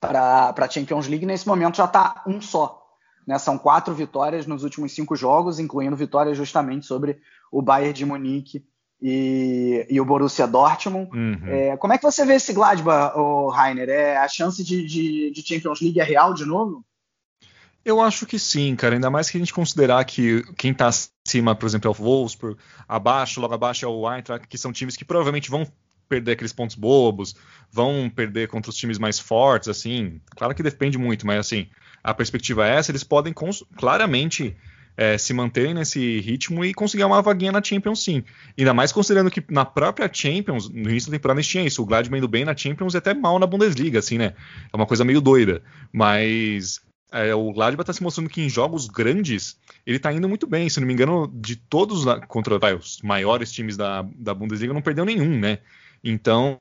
para 0.00 0.52
a 0.56 0.68
Champions 0.68 1.06
League, 1.06 1.26
nesse 1.26 1.46
momento 1.46 1.76
já 1.76 1.84
está 1.84 2.22
um 2.26 2.40
só. 2.40 2.84
Né? 3.26 3.38
São 3.38 3.56
quatro 3.56 3.94
vitórias 3.94 4.46
nos 4.46 4.64
últimos 4.64 4.92
cinco 4.92 5.14
jogos, 5.14 5.58
incluindo 5.58 5.96
vitórias 5.96 6.36
justamente 6.36 6.86
sobre 6.86 7.20
o 7.52 7.62
Bayern 7.62 7.92
de 7.92 8.04
Munique 8.04 8.66
e, 9.00 9.86
e 9.88 10.00
o 10.00 10.04
Borussia 10.04 10.46
Dortmund. 10.46 11.10
Uhum. 11.16 11.40
É, 11.46 11.76
como 11.76 11.92
é 11.92 11.98
que 11.98 12.04
você 12.04 12.24
vê 12.24 12.34
esse 12.34 12.52
Gladbach, 12.52 13.16
o 13.16 13.48
Rainer? 13.48 13.88
É, 13.88 14.16
a 14.16 14.28
chance 14.28 14.62
de, 14.62 14.84
de, 14.84 15.30
de, 15.30 15.46
Champions 15.46 15.80
League 15.80 16.00
é 16.00 16.04
real 16.04 16.34
de 16.34 16.44
novo? 16.44 16.84
Eu 17.84 18.00
acho 18.00 18.26
que 18.26 18.38
sim, 18.38 18.74
cara. 18.76 18.96
Ainda 18.96 19.08
mais 19.08 19.30
que 19.30 19.36
a 19.36 19.40
gente 19.40 19.54
considerar 19.54 20.04
que 20.04 20.42
quem 20.56 20.72
está 20.72 20.88
acima, 20.88 21.54
por 21.54 21.66
exemplo, 21.66 21.88
é 21.88 21.90
o 21.90 21.94
Wolfsburg, 21.94 22.58
abaixo, 22.86 23.40
logo 23.40 23.54
abaixo 23.54 23.84
é 23.84 23.88
o 23.88 24.12
Eintracht, 24.12 24.46
que 24.46 24.58
são 24.58 24.72
times 24.72 24.96
que 24.96 25.04
provavelmente 25.04 25.50
vão 25.50 25.66
perder 26.08 26.32
aqueles 26.32 26.52
pontos 26.52 26.74
bobos, 26.74 27.36
vão 27.70 28.10
perder 28.14 28.48
contra 28.48 28.70
os 28.70 28.76
times 28.76 28.98
mais 28.98 29.18
fortes, 29.18 29.68
assim. 29.68 30.20
Claro 30.36 30.54
que 30.54 30.62
depende 30.62 30.98
muito, 30.98 31.26
mas 31.26 31.38
assim, 31.38 31.68
a 32.02 32.12
perspectiva 32.12 32.66
é 32.66 32.76
essa, 32.76 32.90
eles 32.90 33.04
podem 33.04 33.34
claramente 33.76 34.56
é, 34.98 35.16
se 35.16 35.32
manterem 35.32 35.72
nesse 35.72 36.18
ritmo 36.18 36.64
e 36.64 36.74
conseguir 36.74 37.04
uma 37.04 37.22
vaguinha 37.22 37.52
na 37.52 37.62
Champions, 37.62 38.02
sim. 38.02 38.24
Ainda 38.58 38.74
mais 38.74 38.90
considerando 38.90 39.30
que 39.30 39.40
na 39.48 39.64
própria 39.64 40.10
Champions, 40.12 40.68
no 40.68 40.90
início 40.90 41.08
da 41.08 41.16
temporada, 41.16 41.38
a 41.38 41.42
gente 41.42 41.52
tinha 41.52 41.64
isso. 41.64 41.80
O 41.80 41.86
Gladbach 41.86 42.18
indo 42.18 42.26
bem 42.26 42.44
na 42.44 42.56
Champions 42.56 42.94
e 42.94 42.96
até 42.96 43.14
mal 43.14 43.38
na 43.38 43.46
Bundesliga, 43.46 44.00
assim, 44.00 44.18
né? 44.18 44.34
É 44.72 44.76
uma 44.76 44.86
coisa 44.86 45.04
meio 45.04 45.20
doida. 45.20 45.62
Mas 45.92 46.80
é, 47.12 47.32
o 47.32 47.52
Gladbach 47.52 47.82
está 47.82 47.92
se 47.92 48.02
mostrando 48.02 48.28
que 48.28 48.42
em 48.42 48.48
jogos 48.48 48.88
grandes 48.88 49.56
ele 49.86 49.98
está 49.98 50.12
indo 50.12 50.28
muito 50.28 50.48
bem. 50.48 50.68
Se 50.68 50.80
não 50.80 50.86
me 50.88 50.94
engano, 50.94 51.32
de 51.32 51.54
todos 51.54 52.04
contra 52.26 52.58
vai, 52.58 52.74
os 52.74 53.00
maiores 53.00 53.52
times 53.52 53.76
da, 53.76 54.04
da 54.16 54.34
Bundesliga, 54.34 54.74
não 54.74 54.82
perdeu 54.82 55.04
nenhum, 55.04 55.38
né? 55.38 55.58
Então, 56.02 56.58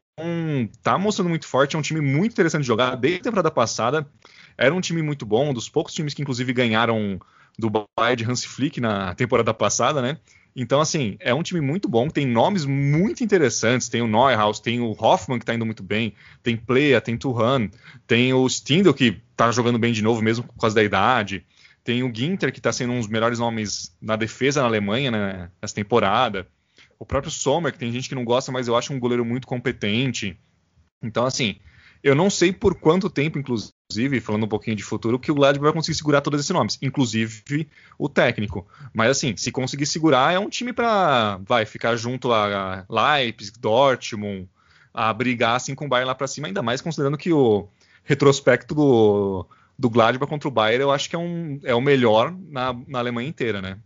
tá 0.84 0.96
mostrando 0.96 1.30
muito 1.30 1.48
forte, 1.48 1.76
é 1.76 1.80
um 1.80 1.82
time 1.82 2.02
muito 2.02 2.34
interessante 2.34 2.62
de 2.62 2.68
jogar. 2.68 2.96
Desde 2.98 3.22
a 3.22 3.24
temporada 3.24 3.50
passada, 3.50 4.08
era 4.56 4.76
um 4.76 4.82
time 4.82 5.02
muito 5.02 5.26
bom, 5.26 5.50
um 5.50 5.54
dos 5.54 5.68
poucos 5.68 5.92
times 5.92 6.14
que 6.14 6.22
inclusive 6.22 6.54
ganharam 6.54 7.20
do 7.58 7.70
Bayern 7.70 8.24
de 8.24 8.30
Hans 8.30 8.44
Flick 8.44 8.80
na 8.80 9.16
temporada 9.16 9.54
passada, 9.54 10.02
né? 10.02 10.18
Então, 10.60 10.82
assim, 10.82 11.18
é 11.20 11.32
um 11.34 11.44
time 11.44 11.62
muito 11.62 11.88
bom, 11.88 12.10
tem 12.10 12.26
nomes 12.26 12.66
muito 12.66 13.24
interessantes. 13.24 13.90
Tem 13.90 14.02
o 14.02 14.08
Neuhaus, 14.08 14.60
tem 14.60 14.82
o 14.82 14.96
Hoffman, 14.98 15.38
que 15.38 15.46
tá 15.46 15.54
indo 15.54 15.66
muito 15.66 15.84
bem, 15.84 16.14
tem 16.42 16.58
Plea, 16.58 17.00
tem 17.00 17.16
Turan, 17.16 17.70
tem 18.08 18.34
o 18.34 18.48
Stindl, 18.48 18.92
que 18.92 19.22
tá 19.36 19.52
jogando 19.52 19.78
bem 19.78 19.94
de 19.94 20.02
novo, 20.02 20.20
mesmo 20.20 20.46
por 20.46 20.60
causa 20.60 20.76
da 20.76 20.84
idade. 20.84 21.46
Tem 21.84 22.02
o 22.02 22.12
Ginter, 22.14 22.52
que 22.52 22.60
tá 22.60 22.74
sendo 22.74 22.94
um 22.94 23.00
dos 23.00 23.08
melhores 23.08 23.38
nomes 23.38 23.96
na 24.02 24.16
defesa 24.16 24.62
na 24.62 24.68
Alemanha 24.68 25.12
né, 25.12 25.52
nessa 25.62 25.76
temporada. 25.76 26.48
O 26.98 27.06
próprio 27.06 27.32
Sommer, 27.32 27.72
que 27.72 27.78
tem 27.78 27.92
gente 27.92 28.10
que 28.10 28.16
não 28.16 28.26
gosta, 28.26 28.52
mas 28.52 28.68
eu 28.68 28.76
acho 28.76 28.92
um 28.92 29.00
goleiro 29.00 29.24
muito 29.24 29.46
competente. 29.46 30.36
Então, 31.04 31.24
assim, 31.24 31.58
eu 32.04 32.16
não 32.16 32.30
sei 32.30 32.52
por 32.52 32.76
quanto 32.76 33.10
tempo, 33.10 33.40
inclusive, 33.40 34.20
falando 34.22 34.46
um 34.46 34.50
pouquinho 34.50 34.76
de 34.76 34.84
futuro, 34.84 35.20
que 35.20 35.32
o 35.32 35.36
Gladbach 35.36 35.64
vai 35.64 35.74
conseguir 35.74 35.98
segurar 35.98 36.22
todos 36.22 36.40
esses 36.40 36.52
nomes, 36.52 36.78
inclusive 36.82 37.70
o 37.98 38.08
técnico. 38.08 38.68
Mas, 38.94 39.12
assim, 39.12 39.36
se 39.38 39.52
conseguir 39.52 39.86
segurar, 39.86 40.34
é 40.34 40.40
um 40.40 40.50
time 40.50 40.74
para 40.74 41.40
vai 41.46 41.66
ficar 41.66 41.96
junto 41.96 42.32
a 42.32 42.86
Leipzig, 42.90 43.60
Dortmund, 43.60 44.50
a 44.94 45.14
brigar 45.14 45.56
assim 45.56 45.76
com 45.76 45.86
o 45.86 45.90
Bayern 45.90 46.08
lá 46.08 46.16
para 46.16 46.28
cima, 46.28 46.48
ainda 46.48 46.62
mais 46.62 46.82
considerando 46.82 47.18
que 47.18 47.32
o 47.32 47.68
retrospecto 48.04 48.74
do, 48.74 49.48
do 49.78 49.90
Gladbach 49.90 50.30
contra 50.30 50.48
o 50.48 50.52
Bayern, 50.52 50.82
eu 50.82 50.92
acho 50.92 51.10
que 51.10 51.16
é, 51.16 51.20
um, 51.20 51.60
é 51.64 51.76
o 51.76 51.82
melhor 51.82 52.36
na, 52.50 52.74
na 52.88 53.00
Alemanha 53.00 53.30
inteira, 53.30 53.62
né? 53.62 53.78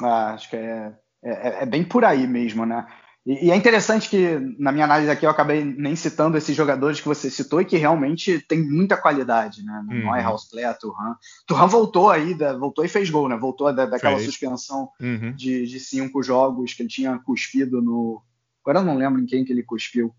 Ah, 0.00 0.34
acho 0.34 0.50
que 0.50 0.56
é 0.56 0.92
é, 1.26 1.62
é, 1.62 1.66
bem 1.66 1.82
por 1.82 2.04
aí 2.04 2.26
mesmo, 2.26 2.64
né? 2.64 2.86
E, 3.26 3.46
e, 3.46 3.50
é 3.50 3.56
interessante 3.56 4.08
que, 4.08 4.38
na 4.56 4.70
minha 4.70 4.84
análise 4.84 5.10
aqui, 5.10 5.26
eu 5.26 5.30
acabei 5.30 5.64
nem 5.64 5.96
citando 5.96 6.38
esses 6.38 6.54
jogadores 6.54 7.00
que 7.00 7.08
você 7.08 7.28
citou 7.28 7.60
e 7.60 7.64
que 7.64 7.76
realmente 7.76 8.40
tem 8.40 8.62
muita 8.62 8.96
qualidade, 8.96 9.64
né? 9.64 9.84
Uhum. 9.90 10.12
Neuhaus, 10.12 10.44
Plé, 10.44 10.72
Turhan. 10.74 11.16
Turhan 11.44 11.66
voltou 11.66 12.08
aí, 12.08 12.34
da, 12.34 12.56
voltou 12.56 12.84
e 12.84 12.88
fez 12.88 13.10
gol, 13.10 13.28
né? 13.28 13.36
Voltou 13.36 13.72
da, 13.72 13.84
daquela 13.84 14.14
fez. 14.14 14.26
suspensão 14.26 14.90
uhum. 15.00 15.34
de, 15.34 15.66
de 15.66 15.80
cinco 15.80 16.22
jogos 16.22 16.72
que 16.72 16.82
ele 16.82 16.88
tinha 16.88 17.18
cuspido 17.18 17.82
no. 17.82 18.22
Agora 18.64 18.78
eu 18.78 18.84
não 18.84 18.96
lembro 18.96 19.20
em 19.20 19.26
quem 19.26 19.44
que 19.44 19.52
ele 19.52 19.64
cuspiu. 19.64 20.14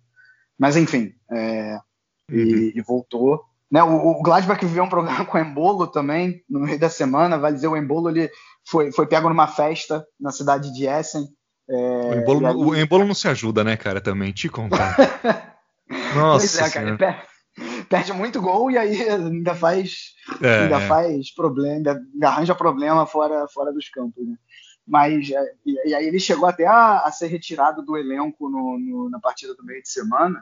Mas 0.60 0.76
enfim, 0.76 1.14
é, 1.32 1.80
uhum. 2.30 2.38
e, 2.38 2.74
e, 2.76 2.82
voltou. 2.82 3.41
Né, 3.72 3.82
o, 3.84 4.20
o 4.20 4.22
Gladbach 4.22 4.66
viveu 4.66 4.84
um 4.84 4.89
problema 4.89 5.24
com 5.26 5.38
o 5.38 5.41
Embolo 5.41 5.88
também, 5.88 6.43
no 6.49 6.60
meio 6.60 6.78
da 6.78 6.89
semana. 6.89 7.38
Vai 7.38 7.53
dizer, 7.53 7.68
o 7.68 7.78
Embolo 7.78 8.10
ele 8.10 8.30
foi, 8.66 8.91
foi 8.91 9.08
pego 9.08 9.30
numa 9.30 9.47
festa 9.47 10.05
na 10.20 10.32
cidade 10.32 10.74
de 10.74 10.86
Essen 10.86 11.26
é, 11.70 11.76
o, 11.76 12.13
embolo, 12.13 12.47
aí... 12.47 12.55
o, 12.55 12.76
embolo, 12.76 13.05
não 13.05 13.13
se 13.13 13.28
ajuda, 13.28 13.63
né, 13.63 13.76
cara, 13.76 13.99
também, 13.99 14.32
te 14.32 14.47
contar. 14.47 14.95
Nossa. 16.15 16.39
Pois 16.39 16.57
é, 16.59 16.70
cara, 16.70 16.97
perde, 16.97 17.22
perde, 17.89 18.13
muito 18.13 18.41
gol 18.41 18.72
e 18.72 18.78
aí 18.78 19.09
ainda 19.09 19.53
faz, 19.53 20.13
é, 20.41 20.63
ainda 20.63 20.78
é. 20.78 20.88
faz 20.88 21.34
problema, 21.34 21.76
ainda, 21.76 22.01
arranja 22.24 22.55
problema 22.55 23.05
fora, 23.05 23.47
fora 23.49 23.74
dos 23.74 23.89
campos, 23.89 24.26
né? 24.26 24.36
Mas 24.88 25.30
é, 25.30 25.53
e, 25.65 25.89
e, 25.89 25.93
aí 25.93 26.07
ele 26.07 26.20
chegou 26.20 26.47
até 26.47 26.65
a, 26.65 26.99
a 26.99 27.11
ser 27.11 27.28
retirado 27.28 27.84
do 27.84 27.97
elenco 27.97 28.49
no, 28.49 28.80
no, 28.80 29.09
na 29.09 29.20
partida 29.20 29.53
do 29.53 29.65
meio 29.65 29.82
de 29.82 29.89
semana, 29.89 30.41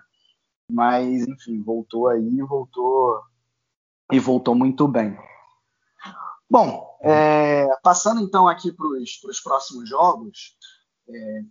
mas 0.71 1.27
enfim, 1.27 1.63
voltou 1.63 2.07
aí, 2.07 2.41
voltou 2.41 3.19
e 4.11 4.19
voltou 4.19 4.53
muito 4.53 4.87
bem. 4.87 5.17
Bom, 6.47 6.95
é, 7.01 7.67
passando 7.81 8.21
então 8.21 8.47
aqui 8.47 8.71
para 8.71 8.85
os 8.87 9.39
próximos 9.43 9.89
jogos, 9.89 10.55
é, 11.07 11.41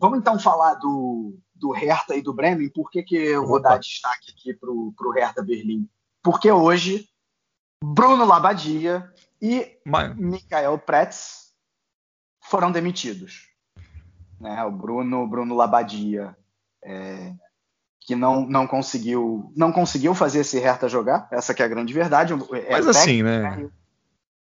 vamos 0.00 0.18
então 0.18 0.38
falar 0.38 0.74
do, 0.74 1.38
do 1.54 1.70
Hertha 1.72 2.14
e 2.16 2.22
do 2.22 2.34
Bremen. 2.34 2.70
Por 2.70 2.90
que, 2.90 3.02
que 3.02 3.16
eu 3.16 3.46
vou 3.46 3.60
dar 3.60 3.78
destaque 3.78 4.30
aqui 4.30 4.54
para 4.54 4.70
o 4.70 5.12
Hertha 5.14 5.42
Berlim? 5.42 5.88
Porque 6.22 6.50
hoje 6.50 7.08
Bruno 7.82 8.24
Labadia 8.24 9.10
e. 9.40 9.78
Michael 10.16 10.78
Pretz 10.78 11.52
foram 12.42 12.72
demitidos. 12.72 13.48
Né? 14.40 14.62
O 14.64 14.70
Bruno, 14.70 15.26
Bruno 15.26 15.54
Labadia, 15.54 16.36
é, 16.82 17.34
que 18.00 18.14
não, 18.14 18.46
não 18.46 18.66
conseguiu 18.66 19.52
não 19.56 19.72
conseguiu 19.72 20.14
fazer 20.14 20.40
esse 20.40 20.58
Hertha 20.58 20.88
jogar, 20.88 21.28
essa 21.30 21.54
que 21.54 21.62
é 21.62 21.64
a 21.64 21.68
grande 21.68 21.92
verdade. 21.92 22.32
É 22.52 22.72
Mas 22.72 22.86
assim, 22.86 23.22
né? 23.22 23.56
né? 23.56 23.70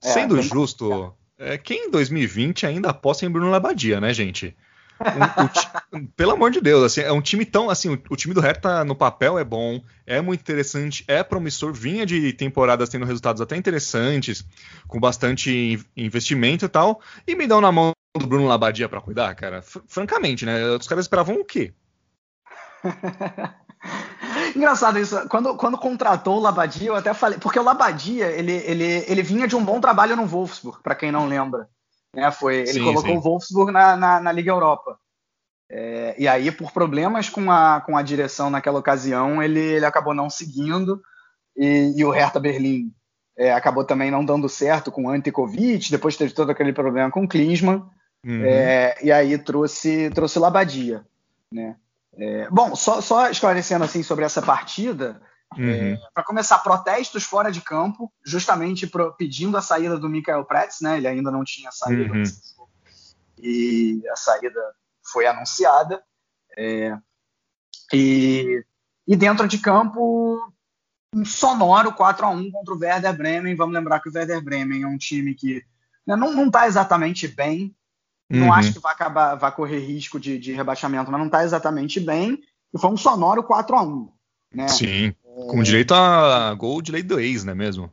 É, 0.03 0.13
Sendo 0.13 0.41
justo, 0.41 1.15
é, 1.41 1.57
quem 1.57 1.87
em 1.87 1.91
2020 1.91 2.67
ainda 2.67 2.91
aposta 2.91 3.25
em 3.25 3.31
Bruno 3.31 3.51
Labadia, 3.51 4.01
né, 4.01 4.13
gente? 4.13 4.55
O, 5.01 6.07
pelo 6.15 6.33
amor 6.33 6.51
de 6.51 6.61
Deus, 6.61 6.85
assim, 6.85 7.01
é 7.01 7.11
um 7.11 7.23
time 7.23 7.47
tão 7.47 7.71
assim, 7.71 7.89
o, 7.89 8.03
o, 8.11 8.17
time 8.17 8.35
do 8.35 8.41
Hertha 8.41 8.85
no 8.85 8.95
papel 8.95 9.39
é 9.39 9.45
bom, 9.45 9.83
é 10.07 10.21
muito 10.21 10.43
interessante, 10.43 11.03
é 11.09 11.23
promissor, 11.25 11.73
vinha 11.73 12.05
de 12.05 12.35
temporadas 12.35 12.91
tendo 12.91 13.07
resultados 13.07 13.41
até 13.41 13.57
interessantes, 13.57 14.45
com 14.87 15.01
bastante 15.01 15.81
investimento 15.97 16.67
e 16.67 16.69
tal, 16.69 17.01
e 17.27 17.35
me 17.35 17.47
dão 17.47 17.63
na 17.63 17.73
mão 17.73 17.93
do 18.19 18.27
Bruno 18.27 18.47
Labadia 18.47 18.89
para 18.89 19.01
cuidar, 19.01 19.35
cara. 19.35 19.63
francamente, 19.63 20.45
né? 20.45 20.63
Os 20.77 20.87
caras 20.87 21.07
esperavam 21.07 21.37
o 21.37 21.45
quê? 21.45 21.73
Engraçado 24.57 24.99
isso. 24.99 25.29
Quando, 25.29 25.57
quando 25.57 25.79
contratou 25.79 26.39
o 26.39 26.41
Labadia, 26.41 26.89
eu 26.89 26.97
até 26.97 27.13
falei. 27.15 27.39
Porque 27.39 27.59
o 27.59 27.63
Labadia, 27.63 28.27
ele, 28.27 28.53
ele, 28.53 29.05
ele 29.07 29.23
vinha 29.23 29.47
de 29.47 29.57
um 29.57 29.65
bom 29.65 29.81
trabalho 29.81 30.17
no 30.17 30.27
Wolfsburg, 30.27 30.83
para 30.83 30.95
quem 30.95 31.13
não 31.13 31.27
lembra. 31.27 31.69
Né? 32.15 32.31
Foi, 32.31 32.57
ele 32.57 32.73
sim, 32.73 32.85
colocou 32.85 33.11
sim. 33.11 33.17
o 33.17 33.21
Wolfsburg 33.21 33.73
na, 33.73 33.97
na, 33.97 34.21
na 34.21 34.33
Liga 34.33 34.51
Europa. 34.51 34.99
É, 35.71 36.17
e 36.19 36.27
aí, 36.27 36.51
por 36.51 36.73
problemas 36.73 37.29
com 37.29 37.51
a, 37.51 37.81
com 37.81 37.97
a 37.97 38.03
direção 38.03 38.51
naquela 38.51 38.81
ocasião, 38.81 39.41
ele, 39.43 39.61
ele 39.61 39.87
acabou 39.87 40.13
não 40.13 40.29
seguindo. 40.29 41.01
E, 41.57 41.95
e 41.97 42.05
o 42.05 42.11
Hertha 42.11 42.41
Berlim 42.41 42.93
é, 43.37 43.53
acabou 43.53 43.85
também 43.85 44.11
não 44.11 44.25
dando 44.25 44.49
certo 44.49 44.91
com 44.91 45.05
o 45.05 45.11
Antikovic. 45.11 45.91
Depois 45.91 46.17
teve 46.17 46.35
todo 46.35 46.51
aquele 46.51 46.73
problema 46.73 47.11
com 47.11 47.25
o 47.25 47.29
Klinsmann. 47.29 47.85
Uhum. 48.27 48.45
É, 48.45 48.97
e 49.03 49.13
aí 49.13 49.39
trouxe, 49.39 50.11
trouxe 50.11 50.39
o 50.39 50.43
Labadia. 50.43 51.07
Né? 51.53 51.77
É, 52.15 52.49
bom, 52.51 52.75
só, 52.75 53.01
só, 53.01 53.31
esclarecendo 53.31 53.85
assim 53.85 54.03
sobre 54.03 54.25
essa 54.25 54.43
partida, 54.43 55.21
é, 55.57 55.61
uhum. 55.61 55.71
é, 55.71 56.01
para 56.13 56.25
começar, 56.25 56.59
protestos 56.59 57.25
fora 57.25 57.51
de 57.51 57.61
campo, 57.61 58.13
justamente 58.25 58.87
pro, 58.87 59.15
pedindo 59.17 59.57
a 59.57 59.63
saída 59.63 59.99
do 59.99 60.09
Michael 60.09 60.45
Pretz, 60.45 60.81
né? 60.81 60.97
Ele 60.97 61.09
ainda 61.09 61.31
não 61.31 61.45
tinha 61.45 61.71
saído 61.71 62.13
uhum. 62.13 62.23
e 63.39 64.03
a 64.11 64.17
saída 64.17 64.61
foi 65.13 65.27
anunciada. 65.27 66.03
É, 66.57 66.97
e, 67.93 68.65
e 69.07 69.17
dentro 69.17 69.49
de 69.49 69.59
campo, 69.59 70.53
um 71.15 71.25
sonoro 71.25 71.93
4 71.93 72.27
a 72.27 72.31
1 72.31 72.51
contra 72.51 72.75
o 72.75 72.79
Werder 72.79 73.17
Bremen. 73.17 73.57
Vamos 73.57 73.75
lembrar 73.75 74.01
que 74.01 74.09
o 74.09 74.13
Werder 74.13 74.43
Bremen 74.43 74.83
é 74.83 74.87
um 74.87 74.99
time 74.99 75.35
que 75.35 75.65
né, 76.07 76.17
não 76.17 76.47
está 76.47 76.67
exatamente 76.67 77.27
bem, 77.27 77.75
não 78.31 78.47
uhum. 78.47 78.53
acho 78.53 78.73
que 78.73 78.79
vai 78.79 78.93
acabar, 78.93 79.35
vai 79.35 79.51
correr 79.53 79.81
risco 79.81 80.21
de, 80.21 80.39
de 80.39 80.53
rebaixamento, 80.53 81.11
mas 81.11 81.19
não 81.19 81.27
está 81.27 81.43
exatamente 81.43 81.99
bem. 81.99 82.41
E 82.73 82.79
foi 82.79 82.91
um 82.91 82.97
sonoro 82.97 83.43
4 83.43 83.77
a 83.77 83.83
1 83.83 84.09
né? 84.55 84.69
Sim, 84.69 85.09
é... 85.09 85.47
com 85.49 85.63
direito 85.63 85.95
a 85.95 86.55
gol 86.55 86.83
de 86.83 86.93
lei 86.93 87.03
do 87.03 87.19
ex, 87.21 87.45
né 87.45 87.55
mesmo? 87.55 87.91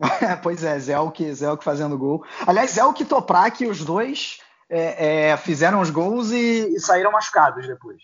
pois 0.42 0.62
é, 0.62 0.78
Zelk, 0.78 1.34
Zelk 1.34 1.64
fazendo 1.64 1.98
gol. 1.98 2.24
Aliás, 2.46 2.72
Zelk 2.72 3.02
e 3.02 3.06
Toprak, 3.06 3.66
os 3.66 3.84
dois 3.84 4.38
é, 4.70 5.30
é, 5.30 5.36
fizeram 5.36 5.80
os 5.80 5.90
gols 5.90 6.30
e, 6.30 6.76
e, 6.76 6.80
saíram 6.80 7.10
machucados 7.10 7.66
depois. 7.66 8.02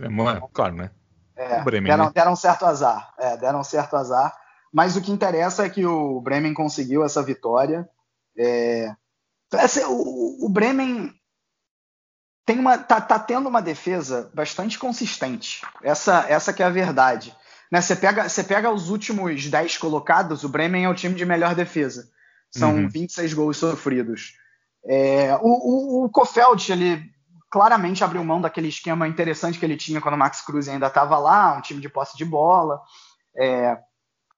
É, 0.00 0.08
claro, 0.52 0.74
né? 0.74 0.90
É, 1.36 1.62
Bremen, 1.62 1.90
deram, 1.90 2.06
né? 2.06 2.12
deram 2.14 2.36
certo 2.36 2.64
azar. 2.64 3.12
É, 3.18 3.36
deram 3.36 3.62
certo 3.62 3.96
azar. 3.96 4.34
Mas 4.72 4.96
o 4.96 5.00
que 5.00 5.12
interessa 5.12 5.66
é 5.66 5.70
que 5.70 5.84
o 5.84 6.20
Bremen 6.20 6.54
conseguiu 6.54 7.04
essa 7.04 7.22
vitória. 7.22 7.88
É, 8.36 8.92
o, 9.86 10.46
o, 10.46 10.48
Bremen 10.48 11.12
tem 12.46 12.58
uma, 12.58 12.78
tá, 12.78 13.00
tá, 13.00 13.18
tendo 13.18 13.48
uma 13.48 13.62
defesa 13.62 14.30
bastante 14.34 14.78
consistente. 14.78 15.62
Essa, 15.82 16.26
essa 16.28 16.52
que 16.52 16.62
é 16.62 16.66
a 16.66 16.70
verdade. 16.70 17.34
Né, 17.70 17.80
você, 17.80 17.96
pega, 17.96 18.28
você 18.28 18.44
pega 18.44 18.70
os 18.70 18.90
últimos 18.90 19.46
10 19.46 19.78
colocados, 19.78 20.44
o 20.44 20.48
Bremen 20.48 20.84
é 20.84 20.88
o 20.88 20.94
time 20.94 21.14
de 21.14 21.24
melhor 21.24 21.54
defesa. 21.54 22.08
São 22.50 22.74
uhum. 22.74 22.88
26 22.88 23.34
gols 23.34 23.56
sofridos. 23.56 24.34
É, 24.86 25.34
o, 25.42 26.02
o, 26.02 26.04
o 26.04 26.10
Kofeld, 26.10 26.70
ele 26.70 27.14
claramente 27.50 28.02
abriu 28.02 28.24
mão 28.24 28.40
daquele 28.40 28.68
esquema 28.68 29.06
interessante 29.08 29.58
que 29.58 29.64
ele 29.64 29.76
tinha 29.76 30.00
quando 30.00 30.14
o 30.14 30.18
Max 30.18 30.40
Cruz 30.40 30.68
ainda 30.68 30.88
estava 30.88 31.18
lá, 31.18 31.56
um 31.56 31.60
time 31.60 31.80
de 31.80 31.88
posse 31.88 32.16
de 32.16 32.24
bola. 32.24 32.80
É, 33.36 33.78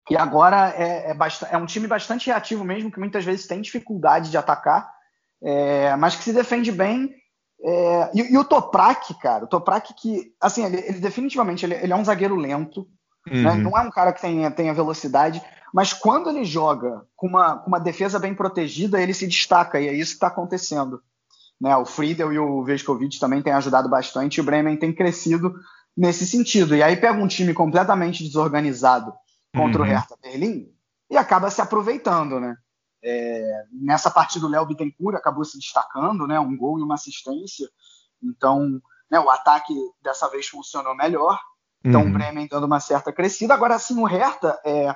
e 0.09 0.17
agora 0.17 0.71
é, 0.77 1.11
é, 1.11 1.17
é, 1.51 1.57
um 1.57 1.67
time 1.67 1.89
bastante 1.89 2.27
reativo 2.27 2.65
mesmo, 2.65 2.91
que 2.91 2.99
muitas 2.99 3.25
vezes 3.25 3.47
tem 3.47 3.61
dificuldade 3.61 4.31
de 4.31 4.37
atacar 4.37 4.96
é, 5.43 5.95
mas 5.97 6.17
que 6.17 6.25
se 6.25 6.33
defende 6.33 6.73
bem. 6.73 7.15
É, 7.63 8.11
e, 8.15 8.33
e, 8.33 8.39
o 8.39 8.45
Toprak, 8.45 9.15
cara, 9.19 9.45
o 9.45 9.49
Toprak 9.49 9.95
que, 9.95 10.33
assim, 10.41 10.65
ele, 10.65 10.77
ele 10.79 11.01
definitivamente 11.01 11.65
ele, 11.65 11.75
ele, 11.75 11.93
é 11.93 11.97
um 11.97 12.05
zagueiro 12.05 12.37
lento, 12.37 12.87
né? 13.27 13.51
uhum. 13.51 13.57
né? 13.57 13.63
não 13.63 13.77
é 13.77 13.81
um 13.81 13.91
cara 13.91 14.13
que 14.13 14.21
tenha, 14.21 14.51
tenha 14.51 14.75
velocidade, 14.75 15.43
mas 15.73 15.93
quando 15.93 16.29
ele 16.29 16.45
joga 16.45 17.03
com 17.17 17.27
uma, 17.27 17.59
com 17.59 17.69
uma 17.69 17.81
defesa 17.81 18.19
bem 18.19 18.35
protegida, 18.35 19.01
ele 19.01 19.15
se 19.15 19.27
destaca, 19.27 19.81
e 19.81 19.89
é 19.89 19.93
isso 19.93 20.13
que 20.13 20.17
está 20.17 20.29
acontecendo. 20.29 21.01
Né? 21.61 21.75
O 21.77 21.87
Friedel 21.87 22.33
e 22.33 22.39
o 22.39 22.63
Veskovic 22.63 23.19
também 23.19 23.43
têm 23.43 23.53
ajudado 23.53 23.89
bastante, 23.89 24.37
e 24.37 24.41
o 24.41 24.45
Bremen 24.45 24.77
tem 24.77 24.93
crescido 24.93 25.55
nesse 25.97 26.27
sentido. 26.27 26.77
E 26.77 26.83
aí 26.83 26.97
pega 26.97 27.19
um 27.19 27.27
time 27.27 27.55
completamente 27.55 28.23
desorganizado 28.23 29.13
contra 29.55 29.81
uhum. 29.83 29.89
o 29.89 29.91
Hertha 29.91 30.17
Berlim 30.23 30.69
e 31.11 31.17
acaba 31.17 31.51
se 31.51 31.61
aproveitando, 31.61 32.39
né? 32.39 32.57
É, 33.09 33.65
nessa 33.71 34.11
partida 34.11 34.47
o 34.47 34.49
Léo 34.49 34.67
Bittencourt 34.67 35.17
acabou 35.17 35.45
se 35.45 35.57
destacando, 35.57 36.27
né, 36.27 36.41
um 36.41 36.57
gol 36.57 36.81
e 36.81 36.83
uma 36.83 36.95
assistência. 36.95 37.69
Então, 38.21 38.81
né, 39.09 39.21
o 39.21 39.31
ataque 39.31 39.73
dessa 40.03 40.29
vez 40.29 40.49
funcionou 40.49 40.97
melhor. 40.97 41.39
Então, 41.85 42.03
uhum. 42.03 42.09
o 42.09 42.13
Bremen 42.13 42.49
dando 42.51 42.67
uma 42.67 42.81
certa 42.81 43.13
crescida. 43.13 43.55
Agora, 43.55 43.77
assim, 43.77 43.97
o 44.01 44.05
Hertha, 44.05 44.59
é, 44.65 44.89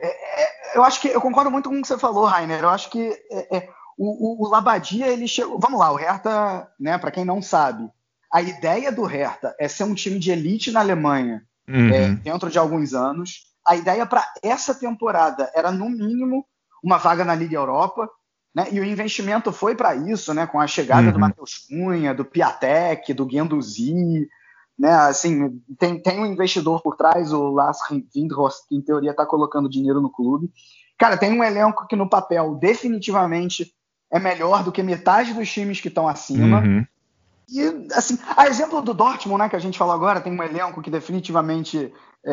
é, 0.00 0.06
é, 0.06 0.78
eu 0.78 0.82
acho 0.82 1.00
que 1.00 1.08
eu 1.08 1.20
concordo 1.20 1.50
muito 1.50 1.68
com 1.68 1.78
o 1.78 1.82
que 1.82 1.88
você 1.88 1.98
falou, 1.98 2.24
Rainer. 2.24 2.62
Eu 2.62 2.70
acho 2.70 2.88
que 2.88 3.12
é, 3.30 3.56
é, 3.58 3.68
o, 3.98 4.42
o, 4.42 4.46
o, 4.46 4.48
Labadia, 4.48 5.08
ele 5.08 5.28
chegou. 5.28 5.58
Vamos 5.58 5.78
lá, 5.78 5.92
o 5.92 5.96
Hertha, 5.96 6.66
né, 6.80 6.96
para 6.96 7.10
quem 7.10 7.26
não 7.26 7.42
sabe, 7.42 7.90
a 8.32 8.40
ideia 8.40 8.90
do 8.90 9.04
Hertha 9.04 9.54
é 9.60 9.68
ser 9.68 9.84
um 9.84 9.94
time 9.94 10.18
de 10.18 10.30
elite 10.30 10.72
na 10.72 10.80
Alemanha 10.80 11.46
uhum. 11.68 12.14
dentro 12.16 12.50
de 12.50 12.58
alguns 12.58 12.94
anos. 12.94 13.52
A 13.66 13.76
ideia 13.76 14.06
para 14.06 14.24
essa 14.42 14.74
temporada 14.74 15.50
era, 15.54 15.70
no 15.70 15.88
mínimo, 15.88 16.46
uma 16.84 16.98
vaga 16.98 17.24
na 17.24 17.34
Liga 17.34 17.56
Europa, 17.56 18.08
né? 18.54 18.68
E 18.70 18.78
o 18.78 18.84
investimento 18.84 19.50
foi 19.50 19.74
para 19.74 19.96
isso, 19.96 20.34
né? 20.34 20.46
Com 20.46 20.60
a 20.60 20.66
chegada 20.66 21.06
uhum. 21.06 21.12
do 21.12 21.18
Matheus 21.18 21.66
Cunha, 21.66 22.14
do 22.14 22.24
Piatek, 22.24 23.14
do 23.14 23.24
Guendouzi, 23.24 24.28
né? 24.78 24.94
Assim, 24.94 25.60
tem, 25.78 26.00
tem 26.00 26.20
um 26.20 26.26
investidor 26.26 26.82
por 26.82 26.96
trás, 26.96 27.32
o 27.32 27.50
Lars 27.50 27.78
Windhorst, 28.14 28.68
que 28.68 28.76
em 28.76 28.82
teoria 28.82 29.12
está 29.12 29.24
colocando 29.24 29.68
dinheiro 29.68 30.00
no 30.00 30.10
clube. 30.10 30.52
Cara, 30.98 31.16
tem 31.16 31.32
um 31.32 31.42
elenco 31.42 31.86
que 31.88 31.96
no 31.96 32.08
papel 32.08 32.54
definitivamente 32.54 33.74
é 34.12 34.20
melhor 34.20 34.62
do 34.62 34.70
que 34.70 34.82
metade 34.82 35.32
dos 35.32 35.50
times 35.50 35.80
que 35.80 35.88
estão 35.88 36.06
acima. 36.06 36.60
Uhum. 36.60 36.86
E, 37.48 37.88
assim, 37.92 38.18
a 38.36 38.46
exemplo 38.46 38.80
do 38.80 38.94
Dortmund, 38.94 39.42
né, 39.42 39.48
que 39.48 39.56
a 39.56 39.60
gente 39.60 39.76
falou 39.76 39.94
agora, 39.94 40.20
tem 40.20 40.32
um 40.32 40.42
elenco 40.42 40.80
que 40.80 40.90
definitivamente 40.90 41.92
é, 42.24 42.32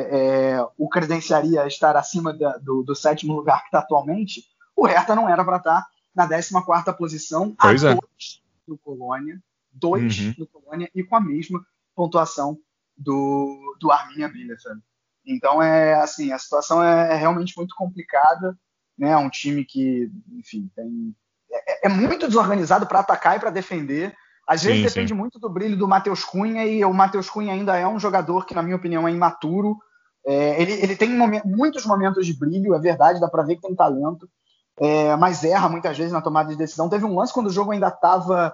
é, 0.54 0.68
o 0.78 0.88
credenciaria 0.88 1.68
estar 1.68 1.96
acima 1.98 2.34
da, 2.34 2.58
do, 2.58 2.82
do, 2.82 2.96
sétimo 2.96 3.34
lugar 3.34 3.62
que 3.62 3.68
está 3.68 3.80
atualmente. 3.80 4.44
O 4.76 4.86
Hertha 4.86 5.16
não 5.16 5.28
era 5.28 5.44
para 5.44 5.58
estar 5.58 5.82
tá 5.82 5.90
na 6.16 6.28
14 6.28 6.98
posição, 6.98 7.56
pois 7.60 7.84
a 7.84 7.92
é. 7.92 7.96
dois 7.96 8.42
do 8.68 8.78
Colônia, 8.78 9.42
dois 9.72 10.20
uhum. 10.20 10.34
do 10.38 10.48
Colônia 10.48 10.90
e 10.96 11.04
com 11.04 11.16
a 11.16 11.22
mesma 11.22 11.66
pontuação 11.96 12.58
do, 12.98 13.78
do 13.80 13.92
Arminia 13.92 14.30
Bielefeld. 14.30 14.82
Então, 15.26 15.62
é 15.62 15.94
assim, 15.96 16.32
a 16.32 16.40
situação 16.40 16.84
é, 16.84 17.14
é 17.14 17.16
realmente 17.16 17.54
muito 17.58 17.76
complicada. 17.76 18.58
Né? 18.98 19.10
É 19.10 19.18
um 19.18 19.30
time 19.30 19.66
que, 19.66 20.10
enfim, 20.32 20.70
tem, 20.76 21.16
é, 21.52 21.88
é 21.88 21.90
muito 21.90 22.28
desorganizado 22.28 22.88
para 22.88 23.00
atacar 23.00 23.38
e 23.38 23.40
para 23.40 23.50
defender. 23.50 24.16
Às 24.48 24.64
vezes 24.64 24.80
sim, 24.80 24.88
depende 24.88 25.14
sim. 25.14 25.18
muito 25.18 25.40
do 25.40 25.50
brilho 25.50 25.78
do 25.78 25.88
Matheus 25.88 26.24
Cunha, 26.24 26.66
e 26.66 26.84
o 26.84 26.94
Matheus 26.94 27.30
Cunha 27.30 27.54
ainda 27.54 27.78
é 27.78 27.88
um 27.88 28.00
jogador 28.00 28.46
que, 28.46 28.56
na 28.56 28.64
minha 28.64 28.76
opinião, 28.76 29.08
é 29.08 29.12
imaturo. 29.12 29.78
É, 30.26 30.62
ele, 30.62 30.74
ele, 30.74 30.96
tem 30.96 31.10
muitos 31.46 31.86
momentos 31.86 32.26
de 32.26 32.38
brilho, 32.38 32.76
é 32.76 32.80
verdade, 32.80 33.20
dá 33.20 33.28
para 33.28 33.44
ver 33.44 33.56
que 33.56 33.62
tem 33.62 33.76
talento, 33.76 34.30
é, 34.80 35.16
mas 35.16 35.44
erra 35.44 35.68
muitas 35.68 35.98
vezes 35.98 36.14
na 36.14 36.22
tomada 36.22 36.50
de 36.50 36.56
decisão. 36.56 36.90
Teve 36.90 37.06
um 37.06 37.16
lance 37.16 37.34
quando 37.34 37.48
o 37.48 37.52
jogo 37.52 37.72
ainda 37.72 37.88
estava. 37.88 38.54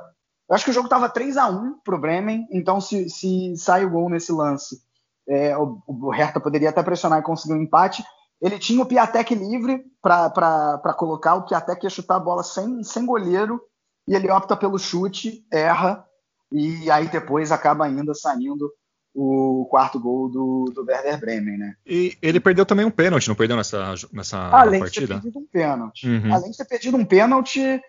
Eu 0.50 0.56
acho 0.56 0.64
que 0.64 0.72
o 0.72 0.74
jogo 0.74 0.88
estava 0.88 1.10
3 1.10 1.36
a 1.36 1.48
1 1.48 1.80
para 1.84 1.96
o 1.96 2.00
Bremen, 2.00 2.48
então 2.52 2.80
se, 2.80 3.10
se 3.10 3.54
sai 3.58 3.84
o 3.84 3.90
gol 3.90 4.10
nesse 4.10 4.32
lance, 4.32 4.82
é, 5.28 5.58
o, 5.58 5.82
o 5.86 6.10
Hertha 6.10 6.40
poderia 6.40 6.70
até 6.70 6.82
pressionar 6.82 7.20
e 7.20 7.24
conseguir 7.24 7.54
um 7.54 7.62
empate. 7.62 8.04
Ele 8.42 8.58
tinha 8.60 8.82
o 8.82 8.86
Piatek 8.86 9.34
livre 9.36 9.84
para 10.02 10.94
colocar, 10.98 11.36
o 11.36 11.46
Piatek 11.46 11.86
ia 11.86 11.90
chutar 11.90 12.16
a 12.16 12.20
bola 12.20 12.44
sem, 12.44 12.84
sem 12.84 13.06
goleiro, 13.06 13.60
e 14.08 14.16
ele 14.16 14.32
opta 14.32 14.56
pelo 14.56 14.80
chute, 14.80 15.46
erra, 15.52 16.06
e 16.52 16.90
aí 16.90 17.08
depois 17.08 17.52
acaba 17.52 17.86
ainda 17.86 18.14
saindo 18.14 18.72
o 19.14 19.66
quarto 19.70 20.00
gol 20.00 20.30
do, 20.30 20.72
do 20.74 20.86
Werder 20.86 21.20
Bremen, 21.20 21.58
né? 21.58 21.76
E 21.86 22.16
ele 22.22 22.40
perdeu 22.40 22.66
também 22.66 22.86
um 22.86 22.92
pênalti, 22.92 23.28
não 23.28 23.36
perdeu 23.36 23.58
nessa, 23.58 23.96
nessa 24.14 24.38
Além 24.50 24.80
partida? 24.80 25.16
Além 25.16 25.20
de 25.20 25.32
ter 25.32 25.32
perdido 25.32 25.40
um 25.40 25.48
pênalti. 25.48 26.08
Uhum. 26.08 26.34
Além 26.34 26.52
de 26.52 26.58
ter 26.58 26.66
perdido 26.66 26.98
um 26.98 27.06
pênalti 27.06 27.82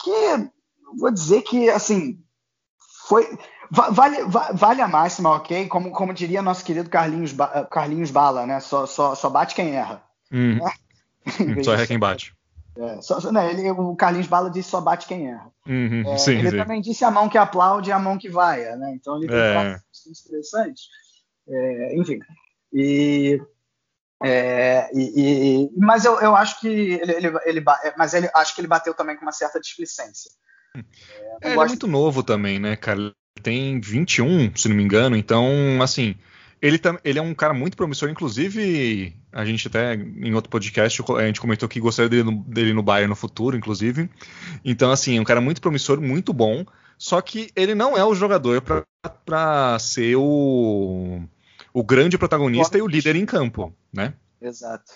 que, 0.00 0.50
vou 0.96 1.10
dizer 1.10 1.42
que, 1.42 1.68
assim, 1.68 2.22
foi... 3.08 3.28
Vale, 3.70 4.18
vale 4.52 4.82
a 4.82 4.88
máxima, 4.88 5.30
ok? 5.30 5.66
Como, 5.66 5.90
como 5.92 6.12
diria 6.12 6.42
nosso 6.42 6.62
querido 6.62 6.90
Carlinhos, 6.90 7.34
Carlinhos 7.70 8.10
Bala, 8.10 8.46
né? 8.46 8.60
Só, 8.60 8.86
só, 8.86 9.14
só 9.14 9.30
bate 9.30 9.54
quem 9.54 9.74
erra. 9.74 10.02
Hum. 10.30 10.58
Né? 10.58 10.72
só 11.64 11.72
erra 11.72 11.86
quem 11.86 11.98
bate. 11.98 12.36
É, 12.76 13.02
só, 13.02 13.30
né, 13.30 13.50
ele, 13.50 13.70
o 13.70 13.94
Carlinhos 13.94 14.26
Bala 14.26 14.50
disse 14.50 14.70
só 14.70 14.80
bate 14.80 15.06
quem 15.06 15.28
erra. 15.28 15.50
Uhum, 15.66 16.02
é, 16.06 16.16
sim, 16.18 16.38
ele 16.38 16.50
sim. 16.50 16.56
também 16.56 16.80
disse 16.80 17.04
a 17.04 17.10
mão 17.10 17.28
que 17.28 17.36
aplaude 17.36 17.90
e 17.90 17.92
a 17.92 17.98
mão 17.98 18.16
que 18.16 18.28
vai, 18.28 18.64
né? 18.76 18.92
Então 18.94 19.18
ele 19.18 19.28
tem 19.28 19.36
é. 19.36 19.80
interessantes. 20.26 20.88
É, 21.46 21.96
enfim. 21.96 22.18
E, 22.72 23.40
é, 24.22 24.90
e, 24.94 25.64
e, 25.64 25.70
mas 25.76 26.04
eu, 26.04 26.18
eu 26.20 26.34
acho 26.34 26.60
que 26.60 26.68
ele, 26.68 27.12
ele, 27.12 27.32
ele, 27.44 27.64
mas 27.96 28.14
ele 28.14 28.30
acho 28.34 28.54
que 28.54 28.60
ele 28.60 28.68
bateu 28.68 28.94
também 28.94 29.16
com 29.16 29.22
uma 29.22 29.32
certa 29.32 29.60
displicência. 29.60 30.30
É, 31.42 31.50
ele 31.50 31.60
é 31.60 31.66
muito 31.66 31.86
novo 31.86 32.22
também, 32.22 32.58
né, 32.58 32.76
cara? 32.76 33.12
tem 33.42 33.80
21, 33.80 34.54
se 34.56 34.68
não 34.68 34.76
me 34.76 34.82
engano, 34.82 35.16
então, 35.16 35.80
assim, 35.82 36.14
ele, 36.62 36.80
ele 37.02 37.18
é 37.18 37.22
um 37.22 37.34
cara 37.34 37.52
muito 37.52 37.76
promissor, 37.76 38.08
inclusive, 38.08 39.16
a 39.32 39.44
gente 39.44 39.66
até 39.66 39.94
em 39.94 40.32
outro 40.32 40.48
podcast, 40.48 41.02
a 41.18 41.26
gente 41.26 41.40
comentou 41.40 41.68
que 41.68 41.80
gostaria 41.80 42.08
dele 42.08 42.22
no, 42.22 42.44
dele 42.44 42.72
no 42.72 42.84
Bayern 42.84 43.10
no 43.10 43.16
futuro, 43.16 43.56
inclusive. 43.56 44.08
Então, 44.64 44.92
assim, 44.92 45.18
é 45.18 45.20
um 45.20 45.24
cara 45.24 45.40
muito 45.40 45.60
promissor, 45.60 46.00
muito 46.00 46.32
bom, 46.32 46.64
só 46.96 47.20
que 47.20 47.50
ele 47.56 47.74
não 47.74 47.98
é 47.98 48.04
o 48.04 48.14
jogador 48.14 48.62
para 48.62 49.76
ser 49.80 50.14
o, 50.14 51.20
o 51.74 51.82
grande 51.82 52.16
protagonista 52.16 52.78
e 52.78 52.82
o 52.82 52.86
líder 52.86 53.16
em 53.16 53.26
campo, 53.26 53.74
né? 53.92 54.14
Exato. 54.40 54.92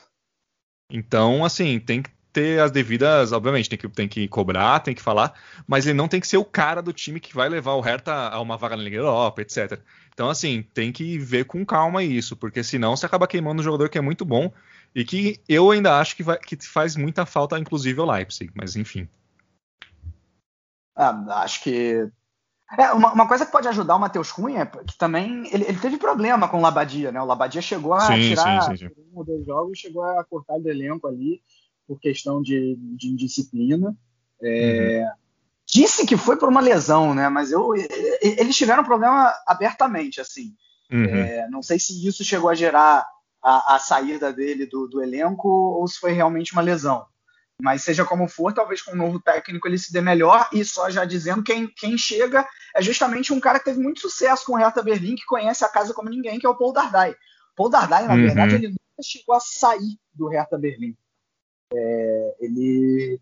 Então, 0.88 1.44
assim, 1.44 1.80
tem 1.80 2.00
que 2.00 2.10
ter 2.36 2.60
as 2.60 2.70
devidas, 2.70 3.32
obviamente, 3.32 3.70
tem 3.70 3.78
que, 3.78 3.88
tem 3.88 4.06
que 4.06 4.28
cobrar, 4.28 4.80
tem 4.80 4.94
que 4.94 5.00
falar, 5.00 5.32
mas 5.66 5.86
ele 5.86 5.96
não 5.96 6.06
tem 6.06 6.20
que 6.20 6.26
ser 6.26 6.36
o 6.36 6.44
cara 6.44 6.82
do 6.82 6.92
time 6.92 7.18
que 7.18 7.34
vai 7.34 7.48
levar 7.48 7.72
o 7.72 7.80
Hertha 7.80 8.12
a 8.12 8.38
uma 8.42 8.58
vaga 8.58 8.76
na 8.76 8.82
Liga 8.82 8.98
Europa, 8.98 9.40
etc. 9.40 9.80
Então, 10.12 10.28
assim, 10.28 10.62
tem 10.74 10.92
que 10.92 11.18
ver 11.18 11.46
com 11.46 11.64
calma 11.64 12.04
isso, 12.04 12.36
porque 12.36 12.62
senão 12.62 12.94
você 12.94 13.06
acaba 13.06 13.26
queimando 13.26 13.62
um 13.62 13.64
jogador 13.64 13.88
que 13.88 13.96
é 13.96 14.02
muito 14.02 14.22
bom 14.22 14.52
e 14.94 15.02
que 15.02 15.40
eu 15.48 15.70
ainda 15.70 15.98
acho 15.98 16.14
que, 16.14 16.22
vai, 16.22 16.36
que 16.36 16.58
faz 16.62 16.94
muita 16.94 17.24
falta, 17.24 17.58
inclusive, 17.58 17.98
ao 17.98 18.06
Leipzig, 18.06 18.52
mas 18.54 18.76
enfim. 18.76 19.08
Ah, 20.94 21.42
acho 21.42 21.62
que. 21.62 22.06
É, 22.76 22.92
uma, 22.92 23.14
uma, 23.14 23.28
coisa 23.28 23.46
que 23.46 23.52
pode 23.52 23.68
ajudar 23.68 23.96
o 23.96 23.98
Matheus 23.98 24.30
Cunha 24.30 24.60
é 24.60 24.66
que 24.66 24.98
também 24.98 25.46
ele, 25.54 25.64
ele, 25.64 25.78
teve 25.78 25.96
problema 25.96 26.48
com 26.48 26.58
o 26.58 26.60
Labadia, 26.60 27.10
né? 27.12 27.22
O 27.22 27.24
Labadia 27.24 27.62
chegou 27.62 27.94
a 27.94 28.00
sim, 28.00 28.28
tirar 28.28 28.62
sim, 28.62 28.76
sim, 28.76 28.86
um 28.88 29.18
ou 29.18 29.24
dois 29.24 29.46
jogos, 29.46 29.78
chegou 29.78 30.02
a 30.02 30.22
cortar 30.24 30.58
do 30.58 30.68
elenco 30.68 31.06
ali 31.06 31.40
por 31.86 32.00
questão 32.00 32.42
de, 32.42 32.76
de 32.96 33.08
indisciplina. 33.08 33.96
É, 34.42 35.04
uhum. 35.04 35.26
Disse 35.66 36.06
que 36.06 36.16
foi 36.16 36.36
por 36.36 36.48
uma 36.48 36.60
lesão, 36.60 37.14
né? 37.14 37.28
Mas 37.28 37.50
eu, 37.50 37.74
eles 38.20 38.56
tiveram 38.56 38.84
problema 38.84 39.34
abertamente, 39.46 40.20
assim. 40.20 40.54
Uhum. 40.90 41.04
É, 41.04 41.48
não 41.50 41.62
sei 41.62 41.78
se 41.78 42.06
isso 42.06 42.24
chegou 42.24 42.48
a 42.48 42.54
gerar 42.54 43.04
a, 43.42 43.74
a 43.74 43.78
saída 43.78 44.32
dele 44.32 44.66
do, 44.66 44.86
do, 44.86 45.02
elenco 45.02 45.48
ou 45.48 45.86
se 45.88 45.98
foi 45.98 46.12
realmente 46.12 46.52
uma 46.52 46.62
lesão. 46.62 47.04
Mas 47.60 47.82
seja 47.82 48.04
como 48.04 48.28
for, 48.28 48.52
talvez 48.52 48.82
com 48.82 48.92
um 48.92 48.96
novo 48.96 49.18
técnico 49.18 49.66
ele 49.66 49.78
se 49.78 49.92
dê 49.92 50.00
melhor. 50.00 50.48
E 50.52 50.64
só 50.64 50.90
já 50.90 51.04
dizendo, 51.04 51.42
quem, 51.42 51.66
quem 51.66 51.96
chega 51.98 52.46
é 52.74 52.82
justamente 52.82 53.32
um 53.32 53.40
cara 53.40 53.58
que 53.58 53.64
teve 53.64 53.80
muito 53.80 54.00
sucesso 54.00 54.44
com 54.46 54.52
o 54.52 54.56
Hertha 54.56 54.82
Berlim, 54.82 55.16
que 55.16 55.24
conhece 55.24 55.64
a 55.64 55.68
casa 55.68 55.94
como 55.94 56.10
ninguém, 56.10 56.38
que 56.38 56.46
é 56.46 56.48
o 56.48 56.56
Paul 56.56 56.72
Dardai. 56.72 57.16
Paul 57.56 57.70
Dardai, 57.70 58.06
na 58.06 58.14
uhum. 58.14 58.22
verdade, 58.22 58.54
ele 58.54 58.68
nunca 58.68 59.02
chegou 59.02 59.34
a 59.34 59.40
sair 59.40 59.98
do 60.14 60.28
Hertha 60.28 60.58
Berlim. 60.58 60.94
É, 61.72 62.36
ele, 62.40 63.20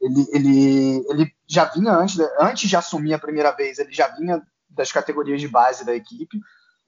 ele, 0.00 0.26
ele, 0.32 1.06
ele 1.08 1.32
já 1.46 1.64
vinha 1.66 1.92
antes, 1.92 2.18
antes 2.38 2.68
de 2.68 2.76
assumir 2.76 3.14
a 3.14 3.18
primeira 3.18 3.52
vez, 3.52 3.78
ele 3.78 3.92
já 3.92 4.08
vinha 4.08 4.42
das 4.68 4.90
categorias 4.90 5.40
de 5.40 5.48
base 5.48 5.84
da 5.84 5.94
equipe 5.94 6.38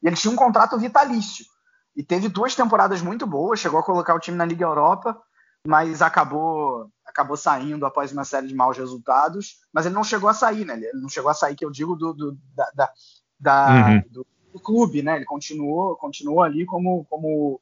e 0.02 0.07
ele 0.07 0.16
tinha 0.16 0.32
um 0.32 0.36
contrato 0.36 0.78
vitalício 0.78 1.44
e 1.96 2.02
teve 2.02 2.28
duas 2.28 2.54
temporadas 2.54 3.00
muito 3.00 3.26
boas, 3.26 3.59
chegou 3.59 3.80
a 3.80 3.82
colocar 3.82 4.14
o 4.14 4.20
time 4.20 4.36
na 4.36 4.44
Liga 4.44 4.64
Europa, 4.64 5.18
mas 5.66 6.02
acabou 6.02 6.90
acabou 7.04 7.36
saindo 7.36 7.86
após 7.86 8.12
uma 8.12 8.24
série 8.24 8.48
de 8.48 8.54
maus 8.54 8.76
resultados, 8.76 9.61
mas 9.72 9.86
ele 9.86 9.94
não 9.94 10.04
chegou 10.04 10.28
a 10.28 10.34
sair, 10.34 10.66
né? 10.66 10.74
Ele 10.74 11.00
não 11.00 11.09
chegou 11.09 11.30
a 11.30 11.34
sair, 11.34 11.57
que 11.57 11.64
eu 11.64 11.70
digo 11.70 11.96
do, 11.96 12.12
do 12.12 12.38
da, 12.54 12.92
da, 13.40 13.88
uhum. 13.88 14.02
do, 14.11 14.26
do, 14.52 14.61
clube, 14.61 15.02
né? 15.02 15.16
Ele 15.16 15.24
continuou 15.24 15.96
continuou 15.96 16.42
ali 16.42 16.66
como 16.66 17.07
como 17.07 17.59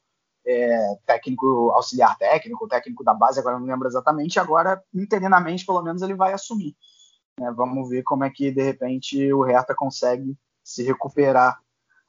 é, 0.46 0.96
técnico, 1.06 1.70
auxiliar 1.70 2.16
técnico, 2.18 2.68
técnico 2.68 3.02
da 3.04 3.14
base, 3.14 3.40
agora 3.40 3.58
não 3.58 3.66
lembro 3.66 3.88
exatamente, 3.88 4.38
agora, 4.38 4.82
interinamente, 4.94 5.64
pelo 5.64 5.82
menos, 5.82 6.02
ele 6.02 6.14
vai 6.14 6.32
assumir. 6.32 6.76
É, 7.40 7.50
vamos 7.52 7.88
ver 7.88 8.02
como 8.02 8.24
é 8.24 8.30
que, 8.30 8.50
de 8.50 8.62
repente, 8.62 9.32
o 9.32 9.42
Hertha 9.42 9.74
consegue 9.74 10.36
se 10.62 10.82
recuperar 10.82 11.58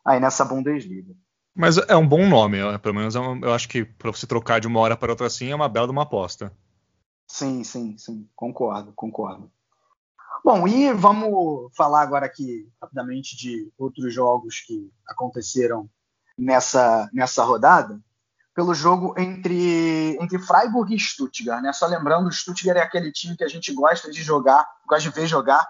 aí 0.05 0.19
nessa 0.19 0.45
Bundesliga. 0.45 1.13
Mas 1.55 1.77
é 1.77 1.95
um 1.95 2.07
bom 2.07 2.27
nome, 2.27 2.57
pelo 2.79 2.95
menos 2.95 3.15
eu, 3.15 3.23
eu 3.41 3.53
acho 3.53 3.69
que 3.69 3.85
para 3.85 4.11
você 4.11 4.27
trocar 4.27 4.59
de 4.59 4.67
uma 4.67 4.79
hora 4.81 4.97
para 4.97 5.11
outra 5.11 5.27
assim 5.27 5.51
é 5.51 5.55
uma 5.55 5.69
bela 5.69 5.87
de 5.87 5.91
uma 5.91 6.03
aposta. 6.03 6.51
Sim, 7.27 7.63
sim, 7.63 7.97
sim, 7.97 8.29
concordo, 8.35 8.91
concordo. 8.93 9.49
Bom, 10.43 10.67
e 10.67 10.93
vamos 10.93 11.71
falar 11.75 12.01
agora 12.01 12.25
aqui 12.25 12.69
rapidamente 12.79 13.35
de 13.35 13.71
outros 13.77 14.13
jogos 14.13 14.59
que 14.59 14.91
aconteceram 15.07 15.89
nessa, 16.37 17.09
nessa 17.11 17.43
rodada 17.43 17.99
pelo 18.55 18.73
jogo 18.73 19.13
entre, 19.17 20.17
entre 20.19 20.39
Freiburg 20.39 20.95
e 20.95 20.97
Stuttgart, 20.97 21.61
né? 21.61 21.73
Só 21.73 21.85
lembrando, 21.85 22.27
o 22.27 22.31
Stuttgart 22.31 22.77
é 22.77 22.81
aquele 22.81 23.11
time 23.11 23.35
que 23.35 23.43
a 23.43 23.49
gente 23.49 23.73
gosta 23.73 24.09
de 24.09 24.23
jogar, 24.23 24.65
gosta 24.87 25.09
de 25.09 25.13
ver 25.13 25.27
jogar, 25.27 25.69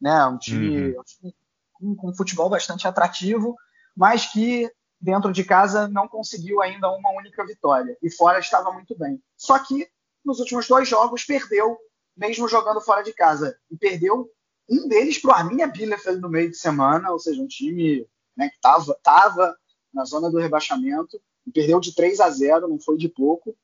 né? 0.00 0.26
Um 0.26 0.36
time, 0.36 0.90
uhum. 0.90 1.00
um 1.00 1.04
time 1.04 1.34
com, 1.72 1.94
com 1.94 2.14
futebol 2.14 2.50
bastante 2.50 2.88
atrativo, 2.88 3.56
mas 3.96 4.26
que 4.26 4.68
dentro 5.00 5.32
de 5.32 5.44
casa 5.44 5.86
não 5.86 6.08
conseguiu 6.08 6.60
ainda 6.60 6.90
uma 6.90 7.12
única 7.12 7.46
vitória 7.46 7.96
e 8.02 8.10
fora 8.10 8.40
estava 8.40 8.72
muito 8.72 8.98
bem. 8.98 9.22
Só 9.36 9.56
que 9.60 9.88
nos 10.24 10.40
últimos 10.40 10.66
dois 10.66 10.88
jogos 10.88 11.22
perdeu, 11.22 11.78
mesmo 12.16 12.48
jogando 12.48 12.80
fora 12.80 13.02
de 13.02 13.12
casa, 13.12 13.56
e 13.70 13.76
perdeu 13.76 14.28
um 14.68 14.88
deles 14.88 15.18
para 15.18 15.30
o 15.30 15.34
Arminia 15.34 15.68
Bielefeld 15.68 16.20
no 16.20 16.28
meio 16.28 16.50
de 16.50 16.56
semana, 16.56 17.12
ou 17.12 17.18
seja, 17.20 17.40
um 17.40 17.46
time 17.46 18.04
né, 18.36 18.48
que 18.48 18.56
estava 18.56 18.98
tava 19.04 19.56
na 19.92 20.04
zona 20.04 20.28
do 20.28 20.38
rebaixamento 20.38 21.20
perdeu 21.52 21.80
de 21.80 21.94
3 21.94 22.20
a 22.20 22.30
0, 22.30 22.68
não 22.68 22.78
foi 22.78 22.96
de 22.96 23.08
pouco. 23.08 23.56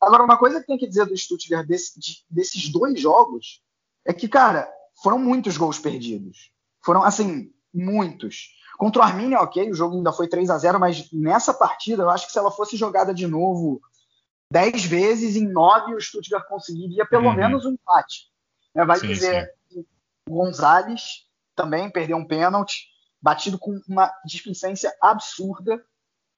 Agora, 0.00 0.22
uma 0.22 0.38
coisa 0.38 0.60
que 0.60 0.66
tem 0.66 0.78
que 0.78 0.86
dizer 0.86 1.06
do 1.06 1.16
Stuttgart 1.16 1.66
desse, 1.66 1.98
de, 1.98 2.24
desses 2.30 2.68
dois 2.68 3.00
jogos 3.00 3.62
é 4.04 4.12
que, 4.12 4.28
cara, 4.28 4.70
foram 5.02 5.18
muitos 5.18 5.56
gols 5.56 5.78
perdidos. 5.78 6.50
Foram, 6.84 7.02
assim, 7.02 7.52
muitos. 7.72 8.56
Contra 8.78 9.02
o 9.02 9.04
Arminia, 9.04 9.40
ok, 9.40 9.70
o 9.70 9.74
jogo 9.74 9.96
ainda 9.96 10.12
foi 10.12 10.28
3 10.28 10.50
a 10.50 10.58
0 10.58 10.78
mas 10.78 11.10
nessa 11.12 11.52
partida, 11.52 12.04
eu 12.04 12.10
acho 12.10 12.26
que 12.26 12.32
se 12.32 12.38
ela 12.38 12.50
fosse 12.50 12.76
jogada 12.76 13.12
de 13.12 13.26
novo 13.26 13.80
10 14.52 14.84
vezes, 14.84 15.36
em 15.36 15.46
9 15.46 15.94
o 15.94 16.00
Stuttgart 16.00 16.46
conseguiria 16.46 17.04
pelo 17.04 17.28
uhum. 17.28 17.34
menos 17.34 17.66
um 17.66 17.72
empate. 17.72 18.28
É, 18.74 18.84
vai 18.84 18.98
sim, 18.98 19.08
dizer, 19.08 19.52
sim. 19.68 19.84
o 20.28 20.32
Gonzalez 20.32 21.26
também 21.54 21.90
perdeu 21.90 22.16
um 22.16 22.26
pênalti, 22.26 22.86
batido 23.20 23.58
com 23.58 23.80
uma 23.88 24.12
displicência 24.24 24.94
absurda, 25.02 25.84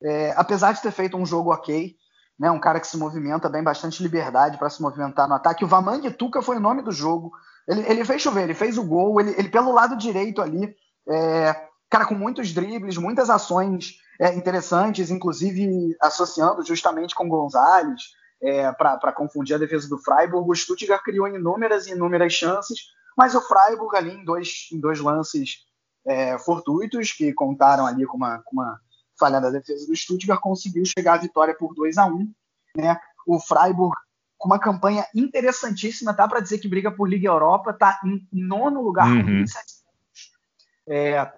é, 0.02 0.32
apesar 0.36 0.72
de 0.72 0.82
ter 0.82 0.90
feito 0.90 1.16
um 1.16 1.26
jogo 1.26 1.52
ok, 1.52 1.94
né, 2.38 2.50
um 2.50 2.58
cara 2.58 2.80
que 2.80 2.86
se 2.86 2.96
movimenta, 2.96 3.50
bem 3.50 3.62
bastante 3.62 4.02
liberdade 4.02 4.56
para 4.56 4.70
se 4.70 4.80
movimentar 4.80 5.28
no 5.28 5.34
ataque. 5.34 5.64
O 5.64 5.68
Vamang 5.68 6.10
Tuca 6.12 6.40
foi 6.40 6.56
o 6.56 6.60
nome 6.60 6.80
do 6.82 6.90
jogo. 6.90 7.32
Ele, 7.68 7.82
ele 7.86 8.04
fez 8.04 8.22
chover, 8.22 8.44
ele 8.44 8.54
fez 8.54 8.78
o 8.78 8.84
gol, 8.84 9.20
ele, 9.20 9.34
ele 9.36 9.48
pelo 9.50 9.72
lado 9.72 9.96
direito 9.96 10.40
ali, 10.40 10.74
é, 11.08 11.68
cara, 11.90 12.06
com 12.06 12.14
muitos 12.14 12.52
dribles, 12.52 12.96
muitas 12.96 13.28
ações 13.28 13.96
é, 14.18 14.34
interessantes, 14.34 15.10
inclusive 15.10 15.94
associando 16.00 16.64
justamente 16.64 17.14
com 17.14 17.28
Gonzalez, 17.28 18.00
é, 18.42 18.72
para 18.72 19.12
confundir 19.12 19.54
a 19.54 19.58
defesa 19.58 19.86
do 19.88 19.98
Freiburg. 19.98 20.50
O 20.50 20.54
Stuttgart 20.54 21.02
criou 21.02 21.28
inúmeras 21.28 21.86
e 21.86 21.92
inúmeras 21.92 22.32
chances, 22.32 22.78
mas 23.16 23.34
o 23.34 23.40
Freiburg 23.42 23.94
ali 23.96 24.14
em 24.14 24.24
dois, 24.24 24.68
em 24.72 24.80
dois 24.80 24.98
lances 24.98 25.58
é, 26.06 26.38
fortuitos, 26.38 27.12
que 27.12 27.34
contaram 27.34 27.86
ali 27.86 28.06
com 28.06 28.16
uma, 28.16 28.38
com 28.38 28.52
uma 28.56 28.80
falha 29.20 29.40
da 29.40 29.50
defesa 29.50 29.86
do 29.86 29.94
Stuttgart, 29.94 30.40
conseguiu 30.40 30.84
chegar 30.84 31.14
à 31.14 31.18
vitória 31.18 31.54
por 31.54 31.74
2 31.74 31.98
a 31.98 32.06
1 32.06 32.32
né? 32.76 32.98
O 33.26 33.38
Freiburg 33.38 33.94
com 34.38 34.48
uma 34.48 34.58
campanha 34.58 35.06
interessantíssima, 35.14 36.14
tá 36.14 36.26
para 36.26 36.40
dizer 36.40 36.58
que 36.58 36.68
briga 36.68 36.90
por 36.90 37.06
Liga 37.06 37.28
Europa, 37.28 37.74
tá 37.74 38.00
em 38.02 38.26
nono 38.32 38.80
lugar 38.80 39.06
uhum. 39.06 39.20
com 39.20 39.26
27 39.26 39.80
é, 40.88 41.30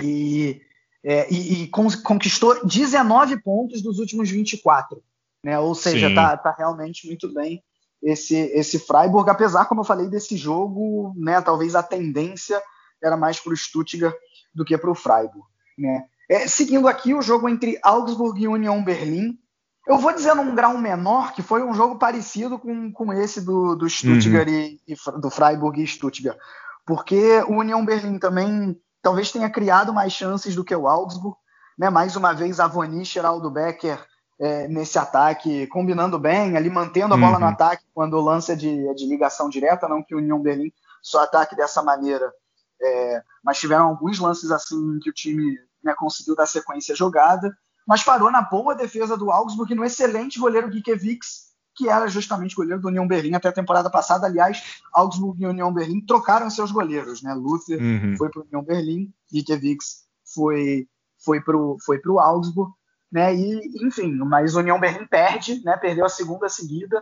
e, 0.00 0.60
é, 1.04 1.32
e, 1.32 1.64
e, 1.64 1.68
conquistou 1.68 2.66
19 2.66 3.42
pontos 3.42 3.82
dos 3.82 3.98
últimos 3.98 4.30
24, 4.30 5.02
né? 5.44 5.58
Ou 5.58 5.74
seja, 5.74 6.12
tá, 6.14 6.36
tá, 6.36 6.54
realmente 6.56 7.06
muito 7.06 7.32
bem 7.32 7.62
esse, 8.02 8.34
esse 8.34 8.78
Freiburg, 8.78 9.30
apesar, 9.30 9.66
como 9.66 9.82
eu 9.82 9.84
falei, 9.84 10.08
desse 10.08 10.36
jogo, 10.36 11.14
né? 11.16 11.40
Talvez 11.42 11.74
a 11.74 11.82
tendência 11.82 12.60
era 13.00 13.16
mais 13.16 13.38
para 13.38 13.52
o 13.52 13.56
Stuttgart 13.56 14.16
do 14.54 14.64
que 14.64 14.76
para 14.76 14.90
o 14.90 14.94
Freiburg, 14.94 15.46
né? 15.78 16.06
É, 16.28 16.46
seguindo 16.46 16.88
aqui 16.88 17.14
o 17.14 17.22
jogo 17.22 17.48
entre 17.48 17.78
Augsburg 17.82 18.42
e 18.42 18.48
Union 18.48 18.82
Berlim. 18.82 19.38
Eu 19.86 19.98
vou 19.98 20.12
dizer 20.12 20.34
num 20.34 20.54
grau 20.54 20.78
menor 20.78 21.32
que 21.32 21.42
foi 21.42 21.62
um 21.62 21.74
jogo 21.74 21.98
parecido 21.98 22.58
com, 22.58 22.92
com 22.92 23.12
esse 23.12 23.40
do, 23.40 23.74
do 23.74 23.88
Stuttgart 23.88 24.48
uhum. 24.48 24.54
e, 24.54 24.80
e, 24.86 25.20
do 25.20 25.28
Freiburg 25.28 25.82
e 25.82 25.86
Stuttgart. 25.86 26.38
Porque 26.86 27.42
o 27.48 27.58
Union 27.58 27.84
Berlim 27.84 28.18
também 28.18 28.80
talvez 29.02 29.32
tenha 29.32 29.50
criado 29.50 29.92
mais 29.92 30.12
chances 30.12 30.54
do 30.54 30.64
que 30.64 30.74
o 30.74 30.86
Augsburg. 30.86 31.36
Né? 31.76 31.90
Mais 31.90 32.14
uma 32.14 32.32
vez, 32.32 32.60
a 32.60 32.68
Voni 32.68 33.04
Geraldo 33.04 33.50
Becker 33.50 33.98
é, 34.40 34.68
nesse 34.68 34.98
ataque, 34.98 35.66
combinando 35.66 36.18
bem, 36.18 36.56
ali 36.56 36.70
mantendo 36.70 37.14
a 37.14 37.16
bola 37.16 37.34
uhum. 37.34 37.40
no 37.40 37.46
ataque 37.46 37.84
quando 37.94 38.14
o 38.14 38.20
lance 38.20 38.52
é 38.52 38.56
de, 38.56 38.94
de 38.94 39.06
ligação 39.06 39.48
direta, 39.48 39.88
não 39.88 40.02
que 40.02 40.14
o 40.14 40.18
Union 40.18 40.40
Berlim 40.40 40.72
só 41.02 41.22
ataque 41.22 41.56
dessa 41.56 41.82
maneira. 41.82 42.32
É, 42.80 43.22
mas 43.44 43.58
tiveram 43.58 43.86
alguns 43.86 44.18
lances 44.18 44.50
assim 44.50 44.98
que 45.00 45.10
o 45.10 45.12
time 45.12 45.56
né, 45.82 45.94
conseguiu 45.96 46.34
dar 46.34 46.46
sequência 46.46 46.94
jogada, 46.94 47.56
mas 47.86 48.02
parou 48.02 48.30
na 48.30 48.42
boa 48.42 48.74
defesa 48.74 49.16
do 49.16 49.30
Augsburg 49.30 49.74
no 49.74 49.84
excelente 49.84 50.38
goleiro 50.38 50.70
Gikiewicz, 50.70 51.52
que 51.74 51.88
era 51.88 52.06
justamente 52.08 52.54
goleiro 52.54 52.80
do 52.80 52.88
União 52.88 53.06
Berlim 53.06 53.34
até 53.34 53.48
a 53.48 53.52
temporada 53.52 53.90
passada. 53.90 54.26
Aliás, 54.26 54.82
Augsburg 54.92 55.42
e 55.42 55.46
União 55.46 55.72
Berlim 55.72 56.04
trocaram 56.04 56.48
seus 56.50 56.70
goleiros, 56.70 57.22
né? 57.22 57.34
Luther 57.34 57.80
uhum. 57.80 58.16
foi 58.16 58.30
para 58.30 58.40
o 58.40 58.44
União 58.44 58.62
Berlim, 58.62 59.12
Gikiewicz 59.32 60.04
foi 60.34 60.86
foi 61.24 61.40
para 61.40 61.56
o 61.56 61.76
foi 61.84 61.98
pro 61.98 62.18
Augsburg, 62.18 62.72
né? 63.10 63.34
E 63.34 63.86
enfim, 63.86 64.12
mas 64.12 64.54
o 64.54 64.60
União 64.60 64.78
Berlim 64.78 65.06
perde, 65.06 65.62
né? 65.64 65.76
Perdeu 65.76 66.04
a 66.04 66.10
segunda 66.10 66.48
seguida. 66.48 67.00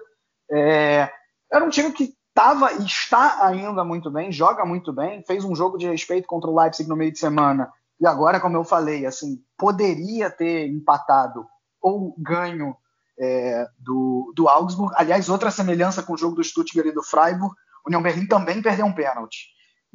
É, 0.50 1.10
era 1.52 1.64
um 1.64 1.70
time 1.70 1.92
que 1.92 2.14
estava 2.28 2.72
e 2.74 2.84
está 2.84 3.44
ainda 3.44 3.84
muito 3.84 4.10
bem, 4.10 4.30
joga 4.30 4.64
muito 4.64 4.92
bem, 4.92 5.22
fez 5.24 5.44
um 5.44 5.54
jogo 5.54 5.76
de 5.76 5.86
respeito 5.86 6.26
contra 6.26 6.48
o 6.48 6.58
Leipzig 6.58 6.88
no 6.88 6.96
meio 6.96 7.12
de 7.12 7.18
semana 7.18 7.70
e 8.00 8.06
agora, 8.06 8.40
como 8.40 8.56
eu 8.56 8.64
falei, 8.64 9.04
assim, 9.04 9.42
poderia 9.58 10.30
ter 10.30 10.66
empatado 10.68 11.46
ou 11.80 12.14
ganho 12.18 12.74
é, 13.18 13.66
do, 13.78 14.32
do 14.34 14.48
Augsburg. 14.48 14.94
Aliás, 14.96 15.28
outra 15.28 15.50
semelhança 15.50 16.02
com 16.02 16.14
o 16.14 16.16
jogo 16.16 16.36
do 16.36 16.44
Stuttgart 16.44 16.88
e 16.88 16.92
do 16.92 17.02
Freiburg, 17.02 17.54
o 17.84 17.88
União 17.88 18.02
Berlim 18.02 18.26
também 18.26 18.62
perdeu 18.62 18.86
um 18.86 18.92
pênalti. 18.92 19.48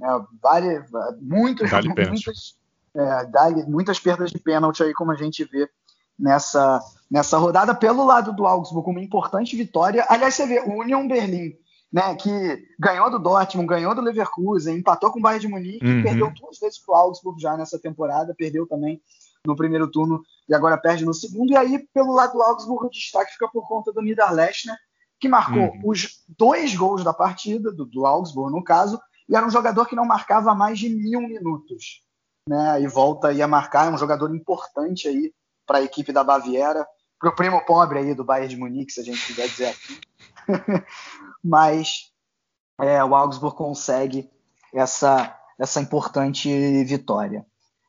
É, 0.04 0.08
várias, 0.42 0.88
muitos, 1.20 1.70
muitas, 1.72 2.58
é, 2.96 3.66
muitas 3.68 4.00
perdas 4.00 4.30
de 4.30 4.38
pênalti 4.38 4.84
aí, 4.84 4.94
como 4.94 5.12
a 5.12 5.16
gente 5.16 5.44
vê 5.44 5.68
nessa, 6.18 6.80
nessa 7.10 7.40
rodada. 7.40 7.74
Pelo 7.74 8.06
lado 8.06 8.34
do 8.34 8.46
Augsburg, 8.46 8.88
uma 8.88 9.02
importante 9.02 9.56
vitória. 9.56 10.06
Aliás, 10.08 10.36
você 10.36 10.46
vê, 10.46 10.60
o 10.60 10.80
União 10.80 11.08
Berlim 11.08 11.58
né, 11.96 12.14
que 12.14 12.68
ganhou 12.78 13.10
do 13.10 13.18
Dortmund, 13.18 13.70
ganhou 13.70 13.96
do 13.96 14.02
Leverkusen, 14.02 14.76
empatou 14.76 15.14
com 15.14 15.20
o 15.20 15.22
Bayern 15.22 15.40
de 15.40 15.48
Munique, 15.48 15.86
uhum. 15.86 16.04
perdeu 16.04 16.30
duas 16.30 16.60
vezes 16.60 16.78
para 16.78 16.94
o 16.94 16.98
Augsburg 16.98 17.42
já 17.42 17.56
nessa 17.56 17.80
temporada, 17.80 18.36
perdeu 18.38 18.68
também 18.68 19.02
no 19.48 19.56
primeiro 19.56 19.90
turno 19.90 20.22
e 20.50 20.54
agora 20.54 20.78
perde 20.78 21.06
no 21.06 21.14
segundo. 21.14 21.54
E 21.54 21.56
aí, 21.56 21.88
pelo 21.94 22.12
lado 22.12 22.34
do 22.34 22.42
Augsburg, 22.42 22.88
o 22.88 22.90
destaque 22.90 23.32
fica 23.32 23.48
por 23.48 23.66
conta 23.66 23.94
do 23.94 24.02
Niederlechner, 24.02 24.76
que 25.22 25.30
marcou 25.30 25.70
uhum. 25.70 25.82
os 25.86 26.22
dois 26.38 26.76
gols 26.76 27.02
da 27.02 27.14
partida, 27.14 27.72
do, 27.72 27.86
do 27.86 28.06
Augsburg 28.06 28.54
no 28.54 28.62
caso, 28.62 29.00
e 29.30 29.34
era 29.34 29.48
um 29.48 29.50
jogador 29.50 29.86
que 29.86 29.96
não 29.96 30.04
marcava 30.04 30.54
mais 30.54 30.78
de 30.78 30.90
mil 30.90 31.22
minutos. 31.22 32.04
Né, 32.48 32.82
e 32.82 32.88
volta 32.88 33.30
aí 33.30 33.42
a 33.42 33.48
marcar, 33.48 33.88
é 33.88 33.96
um 33.96 33.98
jogador 33.98 34.36
importante 34.36 35.08
aí 35.08 35.34
para 35.66 35.78
a 35.78 35.82
equipe 35.82 36.12
da 36.12 36.26
Baviera, 36.26 36.86
para 37.26 37.32
o 37.32 37.36
primo 37.36 37.62
pobre 37.62 37.98
aí 37.98 38.14
do 38.14 38.24
Bayern 38.24 38.50
de 38.50 38.56
Munique, 38.56 38.94
se 38.94 39.00
a 39.00 39.04
gente 39.04 39.26
quiser 39.26 39.48
dizer 39.48 39.68
aqui. 39.70 40.00
mas 41.44 42.12
é, 42.80 43.04
o 43.04 43.16
Augsburg 43.16 43.58
consegue 43.58 44.30
essa, 44.72 45.36
essa 45.60 45.82
importante 45.82 46.84
vitória. 46.84 47.44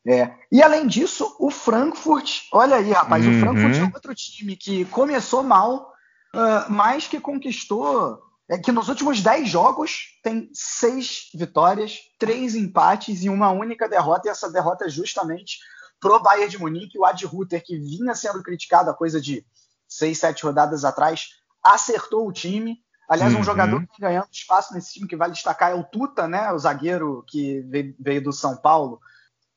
É. 0.08 0.32
E 0.50 0.62
além 0.62 0.86
disso, 0.86 1.36
o 1.38 1.50
Frankfurt, 1.50 2.44
olha 2.52 2.76
aí, 2.76 2.92
rapaz, 2.92 3.26
uhum. 3.26 3.36
o 3.36 3.40
Frankfurt 3.40 3.76
é 3.76 3.94
outro 3.94 4.14
time 4.14 4.56
que 4.56 4.84
começou 4.86 5.42
mal, 5.42 5.92
uh, 6.34 6.72
mas 6.72 7.06
que 7.06 7.20
conquistou, 7.20 8.22
é, 8.48 8.56
que 8.56 8.72
nos 8.72 8.88
últimos 8.88 9.20
10 9.20 9.50
jogos 9.50 10.18
tem 10.22 10.48
seis 10.54 11.28
vitórias, 11.34 11.98
três 12.18 12.54
empates 12.54 13.22
e 13.22 13.28
uma 13.28 13.50
única 13.50 13.86
derrota, 13.88 14.28
e 14.28 14.30
essa 14.30 14.50
derrota 14.50 14.86
é 14.86 14.88
justamente 14.88 15.58
pro 16.00 16.22
Bayern 16.22 16.50
de 16.50 16.58
Munique, 16.58 16.98
o 16.98 17.04
Ad 17.04 17.24
Ruther, 17.26 17.62
que 17.64 17.78
vinha 17.78 18.14
sendo 18.14 18.42
criticado 18.42 18.90
a 18.90 18.94
coisa 18.94 19.20
de 19.20 19.44
seis, 19.88 20.18
sete 20.18 20.44
rodadas 20.44 20.84
atrás, 20.84 21.30
acertou 21.62 22.26
o 22.26 22.32
time. 22.32 22.78
Aliás, 23.08 23.32
um 23.32 23.38
uhum. 23.38 23.44
jogador 23.44 23.80
que 23.80 23.86
vem 23.86 24.10
ganhando 24.10 24.28
espaço 24.30 24.74
nesse 24.74 24.94
time 24.94 25.06
que 25.06 25.16
vale 25.16 25.32
destacar 25.32 25.70
é 25.70 25.74
o 25.74 25.84
Tuta, 25.84 26.26
né? 26.26 26.52
O 26.52 26.58
zagueiro 26.58 27.24
que 27.28 27.60
veio 27.98 28.22
do 28.22 28.32
São 28.32 28.56
Paulo 28.56 29.00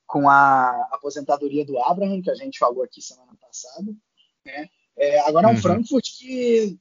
com 0.05 0.29
a 0.29 0.69
aposentadoria 0.91 1.65
do 1.65 1.77
Abraham, 1.83 2.21
que 2.21 2.31
a 2.31 2.35
gente 2.35 2.57
falou 2.57 2.83
aqui 2.83 3.01
semana 3.01 3.31
passada. 3.39 3.91
Né? 4.45 4.67
É, 4.97 5.19
agora 5.21 5.47
é 5.47 5.51
um 5.51 5.53
uhum. 5.53 5.61
Frankfurt 5.61 6.05
que 6.17 6.79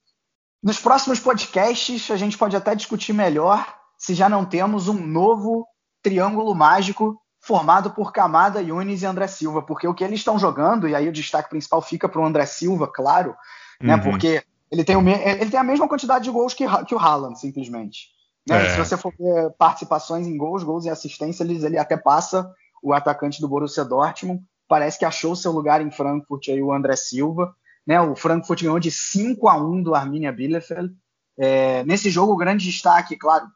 nos 0.63 0.81
próximos 0.81 1.21
podcasts 1.21 2.11
a 2.11 2.17
gente 2.17 2.37
pode 2.37 2.57
até 2.57 2.75
discutir 2.75 3.13
melhor 3.13 3.79
se 3.97 4.15
já 4.15 4.29
não 4.29 4.45
temos 4.45 4.89
um 4.89 5.07
novo 5.07 5.67
triângulo 6.03 6.55
mágico 6.55 7.21
formado 7.41 7.91
por 7.91 8.13
Camada, 8.13 8.61
Yunis 8.61 9.03
e 9.03 9.07
André 9.07 9.27
Silva, 9.27 9.63
porque 9.63 9.87
o 9.87 9.95
que 9.95 10.05
eles 10.05 10.21
estão 10.21 10.39
jogando, 10.39 10.89
e 10.89 10.95
aí 10.95 11.09
o 11.09 11.13
destaque 11.13 11.49
principal 11.51 11.81
fica 11.81 12.09
para 12.09 12.21
o 12.21 12.25
André 12.25 12.45
Silva, 12.47 12.87
claro, 12.87 13.35
né? 13.81 13.95
Uhum. 13.95 14.03
Porque 14.03 14.43
ele 14.71 14.85
tem, 14.85 14.97
o, 14.97 15.09
ele 15.09 15.51
tem 15.51 15.61
a 15.61 15.65
mesma 15.65 15.89
quantidade 15.89 16.25
de 16.25 16.31
gols 16.31 16.53
que, 16.53 16.65
que 16.87 16.95
o 16.95 16.99
Haaland, 16.99 17.39
simplesmente. 17.39 18.09
Né? 18.49 18.67
É. 18.67 18.71
Se 18.71 18.79
você 18.79 18.97
for 18.97 19.13
ver 19.19 19.51
participações 19.59 20.27
em 20.27 20.37
gols, 20.37 20.63
gols 20.63 20.85
e 20.85 20.91
assistência, 20.91 21.43
ele, 21.43 21.65
ele 21.65 21.79
até 21.79 21.97
passa 21.97 22.53
o 22.83 22.93
atacante 22.93 23.41
do 23.41 23.49
Borussia 23.49 23.85
Dortmund. 23.85 24.43
Parece 24.67 24.99
que 24.99 25.05
achou 25.05 25.35
seu 25.35 25.53
lugar 25.53 25.81
em 25.81 25.91
Frankfurt 25.91 26.49
aí 26.49 26.63
o 26.63 26.73
André 26.73 26.97
Silva. 26.97 27.55
Né? 27.87 28.01
O 28.01 28.15
Frankfurt 28.15 28.63
ganhou 28.63 28.79
de 28.79 28.91
5 28.91 29.49
a 29.49 29.57
1 29.57 29.83
do 29.83 29.95
Arminia 29.95 30.33
Bielefeld. 30.33 30.95
É, 31.39 31.85
nesse 31.85 32.11
jogo, 32.11 32.33
o 32.33 32.37
grande 32.37 32.65
destaque, 32.65 33.17
claro, 33.17 33.47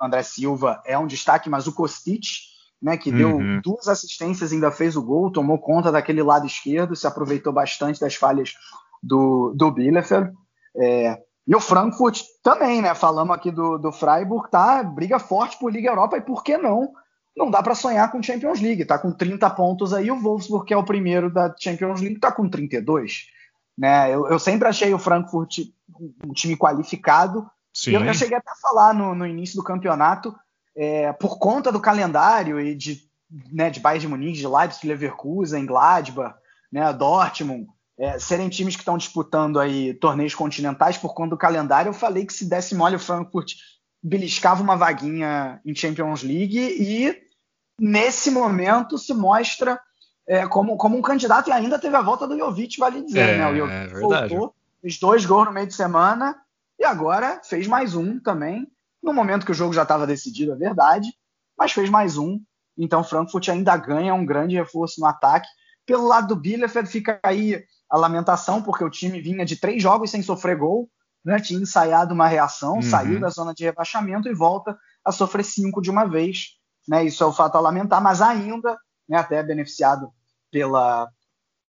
André 0.00 0.22
Silva 0.22 0.82
é 0.86 0.98
um 0.98 1.06
destaque, 1.06 1.50
mas 1.50 1.66
o 1.66 1.72
Kostic, 1.72 2.24
né, 2.82 2.96
que 2.96 3.12
deu 3.12 3.36
uhum. 3.36 3.60
duas 3.62 3.86
assistências, 3.86 4.52
ainda 4.52 4.70
fez 4.72 4.96
o 4.96 5.02
gol, 5.02 5.30
tomou 5.30 5.58
conta 5.58 5.92
daquele 5.92 6.22
lado 6.22 6.46
esquerdo, 6.46 6.96
se 6.96 7.06
aproveitou 7.06 7.52
bastante 7.52 8.00
das 8.00 8.16
falhas 8.16 8.54
do, 9.00 9.54
do 9.56 9.70
Bielefeld. 9.70 10.32
É, 10.76 11.18
e 11.46 11.54
o 11.54 11.60
Frankfurt 11.60 12.22
também, 12.42 12.82
né? 12.82 12.94
Falamos 12.94 13.34
aqui 13.34 13.50
do, 13.50 13.78
do 13.78 13.92
Freiburg, 13.92 14.50
tá? 14.50 14.82
Briga 14.82 15.18
forte 15.18 15.58
por 15.58 15.72
Liga 15.72 15.90
Europa 15.90 16.16
e 16.16 16.20
por 16.20 16.42
que 16.42 16.56
não? 16.56 16.92
Não 17.36 17.50
dá 17.50 17.62
para 17.62 17.74
sonhar 17.74 18.10
com 18.10 18.22
Champions 18.22 18.60
League. 18.60 18.84
Tá 18.84 18.98
com 18.98 19.12
30 19.12 19.48
pontos 19.50 19.92
aí. 19.92 20.10
O 20.10 20.20
Wolfsburg, 20.20 20.66
que 20.66 20.74
é 20.74 20.76
o 20.76 20.84
primeiro 20.84 21.32
da 21.32 21.54
Champions 21.58 22.00
League, 22.00 22.20
tá 22.20 22.30
com 22.30 22.48
32. 22.48 23.26
Né? 23.76 24.14
Eu, 24.14 24.28
eu 24.28 24.38
sempre 24.38 24.68
achei 24.68 24.92
o 24.92 24.98
Frankfurt 24.98 25.60
um 26.24 26.32
time 26.32 26.56
qualificado. 26.56 27.48
Sim. 27.74 27.92
Eu, 27.92 28.04
eu 28.04 28.14
cheguei 28.14 28.36
até 28.36 28.50
a 28.50 28.68
falar 28.68 28.94
no, 28.94 29.14
no 29.14 29.26
início 29.26 29.56
do 29.56 29.64
campeonato, 29.64 30.34
é, 30.76 31.12
por 31.12 31.38
conta 31.38 31.70
do 31.70 31.80
calendário 31.80 32.60
e 32.60 32.74
de, 32.74 33.02
né, 33.50 33.70
de 33.70 33.80
Bayern 33.80 34.00
de 34.00 34.08
Munique, 34.08 34.38
de 34.38 34.46
Leipzig, 34.46 34.86
Leverkusen, 34.86 35.66
Gladbach, 35.66 36.34
né, 36.70 36.92
Dortmund, 36.92 37.66
é, 37.98 38.18
serem 38.18 38.48
times 38.48 38.74
que 38.74 38.80
estão 38.80 38.96
disputando 38.96 39.60
aí 39.60 39.94
torneios 39.94 40.34
continentais 40.34 40.96
por 40.96 41.14
conta 41.14 41.30
do 41.30 41.38
calendário, 41.38 41.90
eu 41.90 41.94
falei 41.94 42.24
que 42.24 42.32
se 42.32 42.48
desse 42.48 42.74
mole 42.74 42.96
o 42.96 43.00
Frankfurt 43.00 43.52
beliscava 44.02 44.62
uma 44.62 44.76
vaguinha 44.76 45.60
em 45.64 45.74
Champions 45.74 46.22
League 46.22 46.58
e 46.58 47.16
nesse 47.78 48.30
momento 48.30 48.98
se 48.98 49.14
mostra 49.14 49.78
é, 50.26 50.46
como, 50.46 50.76
como 50.76 50.96
um 50.96 51.02
candidato 51.02 51.48
e 51.50 51.52
ainda 51.52 51.78
teve 51.78 51.96
a 51.96 52.02
volta 52.02 52.26
do 52.26 52.36
Jovic, 52.36 52.78
vale 52.78 53.02
dizer, 53.02 53.28
é, 53.28 53.38
né? 53.38 53.50
O 53.50 53.56
Jovic 53.56 53.74
é 53.74 54.00
voltou, 54.00 54.54
fez 54.80 54.98
dois 54.98 55.24
gols 55.24 55.46
no 55.46 55.52
meio 55.52 55.66
de 55.66 55.74
semana 55.74 56.36
e 56.78 56.84
agora 56.84 57.40
fez 57.44 57.66
mais 57.66 57.94
um 57.94 58.18
também, 58.18 58.66
no 59.02 59.12
momento 59.12 59.44
que 59.44 59.52
o 59.52 59.54
jogo 59.54 59.72
já 59.72 59.82
estava 59.82 60.06
decidido, 60.06 60.52
é 60.52 60.56
verdade, 60.56 61.12
mas 61.58 61.72
fez 61.72 61.90
mais 61.90 62.16
um. 62.16 62.40
Então 62.78 63.04
Frankfurt 63.04 63.48
ainda 63.48 63.76
ganha 63.76 64.14
um 64.14 64.24
grande 64.24 64.54
reforço 64.54 65.00
no 65.00 65.06
ataque. 65.06 65.48
Pelo 65.84 66.06
lado 66.06 66.28
do 66.28 66.36
Bielefeld 66.36 66.88
fica 66.88 67.18
aí 67.22 67.64
a 67.90 67.96
lamentação, 67.96 68.62
porque 68.62 68.84
o 68.84 68.90
time 68.90 69.20
vinha 69.20 69.44
de 69.44 69.56
três 69.56 69.82
jogos 69.82 70.10
sem 70.10 70.22
sofrer 70.22 70.56
gol, 70.56 70.88
né? 71.24 71.40
tinha 71.40 71.60
ensaiado 71.60 72.14
uma 72.14 72.26
reação, 72.26 72.76
uhum. 72.76 72.82
saiu 72.82 73.20
da 73.20 73.28
zona 73.28 73.52
de 73.52 73.64
rebaixamento 73.64 74.28
e 74.28 74.34
volta 74.34 74.78
a 75.04 75.12
sofrer 75.12 75.44
cinco 75.44 75.82
de 75.82 75.90
uma 75.90 76.04
vez. 76.04 76.58
Né? 76.88 77.04
Isso 77.04 77.22
é 77.22 77.26
o 77.26 77.32
fato 77.32 77.56
a 77.56 77.60
lamentar, 77.60 78.02
mas 78.02 78.22
ainda, 78.22 78.78
né, 79.08 79.18
até 79.18 79.42
beneficiado 79.42 80.12
pela, 80.50 81.08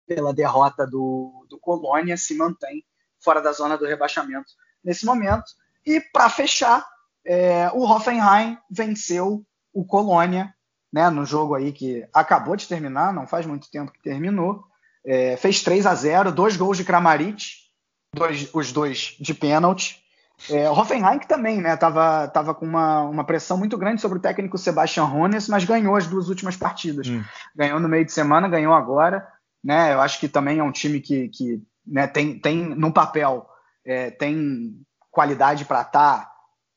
pela 0.07 0.33
derrota 0.33 0.85
do, 0.85 1.45
do 1.49 1.59
Colônia, 1.59 2.15
se 2.15 2.35
mantém 2.35 2.85
fora 3.19 3.41
da 3.41 3.51
zona 3.51 3.77
do 3.77 3.85
rebaixamento 3.85 4.51
nesse 4.83 5.05
momento. 5.05 5.45
E 5.85 5.99
para 5.99 6.29
fechar, 6.29 6.85
é, 7.25 7.69
o 7.73 7.83
Hoffenheim 7.83 8.57
venceu 8.69 9.43
o 9.73 9.83
Colônia, 9.83 10.53
né, 10.93 11.09
no 11.09 11.25
jogo 11.25 11.55
aí 11.55 11.71
que 11.71 12.07
acabou 12.13 12.55
de 12.55 12.67
terminar, 12.67 13.13
não 13.13 13.27
faz 13.27 13.45
muito 13.45 13.69
tempo 13.69 13.91
que 13.91 14.01
terminou. 14.01 14.63
É, 15.03 15.35
fez 15.37 15.61
3 15.61 15.85
a 15.85 15.93
0 15.93 16.31
dois 16.31 16.55
gols 16.55 16.77
de 16.77 16.83
Kramaric, 16.83 17.45
dois, 18.13 18.49
os 18.53 18.71
dois 18.71 19.15
de 19.19 19.33
pênalti. 19.33 20.01
É, 20.49 20.69
o 20.69 20.73
Hoffenheim 20.73 21.19
que 21.19 21.27
também 21.27 21.61
né, 21.61 21.75
tava, 21.75 22.27
tava 22.27 22.53
com 22.53 22.65
uma, 22.65 23.01
uma 23.03 23.23
pressão 23.23 23.57
muito 23.57 23.77
grande 23.77 24.01
sobre 24.01 24.17
o 24.17 24.21
técnico 24.21 24.57
Sebastian 24.57 25.05
Hones, 25.05 25.47
mas 25.47 25.63
ganhou 25.63 25.95
as 25.95 26.07
duas 26.07 26.29
últimas 26.29 26.55
partidas. 26.55 27.07
Hum. 27.07 27.23
Ganhou 27.55 27.79
no 27.79 27.87
meio 27.87 28.05
de 28.05 28.11
semana, 28.11 28.47
ganhou 28.47 28.73
agora. 28.73 29.27
Né, 29.63 29.93
eu 29.93 30.01
acho 30.01 30.19
que 30.19 30.27
também 30.27 30.59
é 30.59 30.63
um 30.63 30.71
time 30.71 31.01
que, 31.01 31.27
que 31.29 31.61
né, 31.85 32.05
tem, 32.05 32.37
tem 32.37 32.57
no 32.57 32.91
papel 32.91 33.49
é, 33.83 34.11
tem 34.11 34.79
qualidade 35.11 35.65
para 35.65 35.81
estar 35.81 36.19
tá 36.19 36.34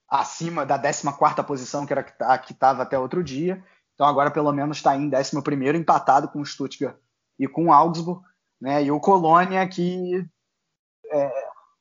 acima 0.09 0.65
da 0.65 0.79
14 0.79 1.43
posição, 1.47 1.85
que 1.85 1.93
era 1.93 2.07
a 2.21 2.39
que 2.39 2.53
estava 2.53 2.83
até 2.83 2.99
outro 2.99 3.23
dia. 3.23 3.63
Então 3.95 4.07
agora 4.07 4.31
pelo 4.31 4.53
menos 4.53 4.79
está 4.79 4.97
em 4.97 5.11
11 5.15 5.77
empatado 5.77 6.29
com 6.29 6.41
o 6.41 6.47
Stuttgart 6.47 6.97
e 7.39 7.47
com 7.47 7.67
o 7.67 7.73
Augsburg, 7.73 8.23
né? 8.61 8.85
E 8.85 8.91
o 8.91 9.01
Colônia 9.01 9.67
que 9.69 10.25
é, 11.11 11.33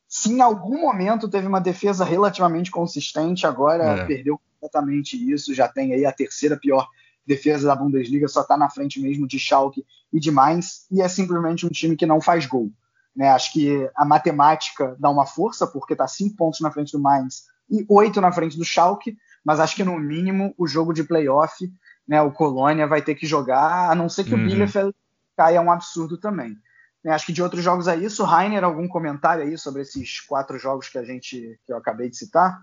se 0.08 0.32
em 0.32 0.42
algum 0.42 0.82
momento 0.82 1.30
teve 1.30 1.48
uma 1.48 1.60
defesa 1.60 2.06
relativamente 2.06 2.72
consistente, 2.72 3.46
agora 3.46 3.84
é. 3.84 4.06
perdeu 4.06 4.40
completamente 4.40 5.16
isso, 5.32 5.54
já 5.54 5.68
tem 5.68 5.94
aí 5.94 6.06
a 6.06 6.12
terceira 6.12 6.58
pior 6.58 6.88
defesa 7.26 7.68
da 7.68 7.76
Bundesliga, 7.76 8.28
só 8.28 8.42
está 8.42 8.56
na 8.56 8.70
frente 8.70 9.02
mesmo 9.02 9.28
de 9.28 9.38
Schalke 9.38 9.86
e 10.14 10.20
de 10.20 10.32
Mainz, 10.32 10.86
e 10.90 11.02
é 11.02 11.10
simplesmente 11.10 11.66
um 11.66 11.70
time 11.70 11.98
que 11.98 12.06
não 12.06 12.22
faz 12.22 12.46
gol. 12.46 12.72
Né? 13.14 13.30
Acho 13.30 13.52
que 13.52 13.90
a 13.96 14.06
matemática 14.06 14.96
dá 14.98 15.10
uma 15.10 15.26
força, 15.26 15.68
porque 15.68 15.94
está 15.94 16.08
cinco 16.08 16.38
pontos 16.38 16.62
na 16.62 16.72
frente 16.72 16.94
do 16.94 17.00
Mainz 17.00 17.44
e 17.70 17.86
oito 17.90 18.22
na 18.22 18.32
frente 18.32 18.58
do 18.58 18.66
Schalke, 18.66 19.18
mas 19.44 19.60
acho 19.60 19.76
que 19.76 19.84
no 19.84 19.98
mínimo 19.98 20.54
o 20.58 20.68
jogo 20.68 20.94
de 20.94 21.04
playoff, 21.04 21.72
né, 22.08 22.22
o 22.22 22.32
Colônia 22.32 22.88
vai 22.88 23.02
ter 23.02 23.16
que 23.16 23.26
jogar, 23.26 23.92
a 23.92 23.96
não 23.96 24.10
ser 24.10 24.24
que 24.24 24.34
uhum. 24.34 24.44
o 24.44 24.46
Bielefeld 24.46 24.94
caia 25.36 25.62
um 25.62 25.72
absurdo 25.72 26.18
também. 26.18 26.56
Né, 27.04 27.12
acho 27.12 27.26
que 27.26 27.34
de 27.34 27.44
outros 27.44 27.64
jogos 27.64 27.88
é 27.88 27.96
isso. 27.96 28.24
Rainer, 28.24 28.64
algum 28.64 28.88
comentário 28.88 29.44
aí 29.44 29.58
sobre 29.58 29.82
esses 29.82 30.22
quatro 30.22 30.58
jogos 30.58 30.90
que 30.90 30.98
a 30.98 31.04
gente 31.04 31.60
que 31.66 31.72
eu 31.72 31.78
acabei 31.78 32.10
de 32.10 32.18
citar? 32.18 32.60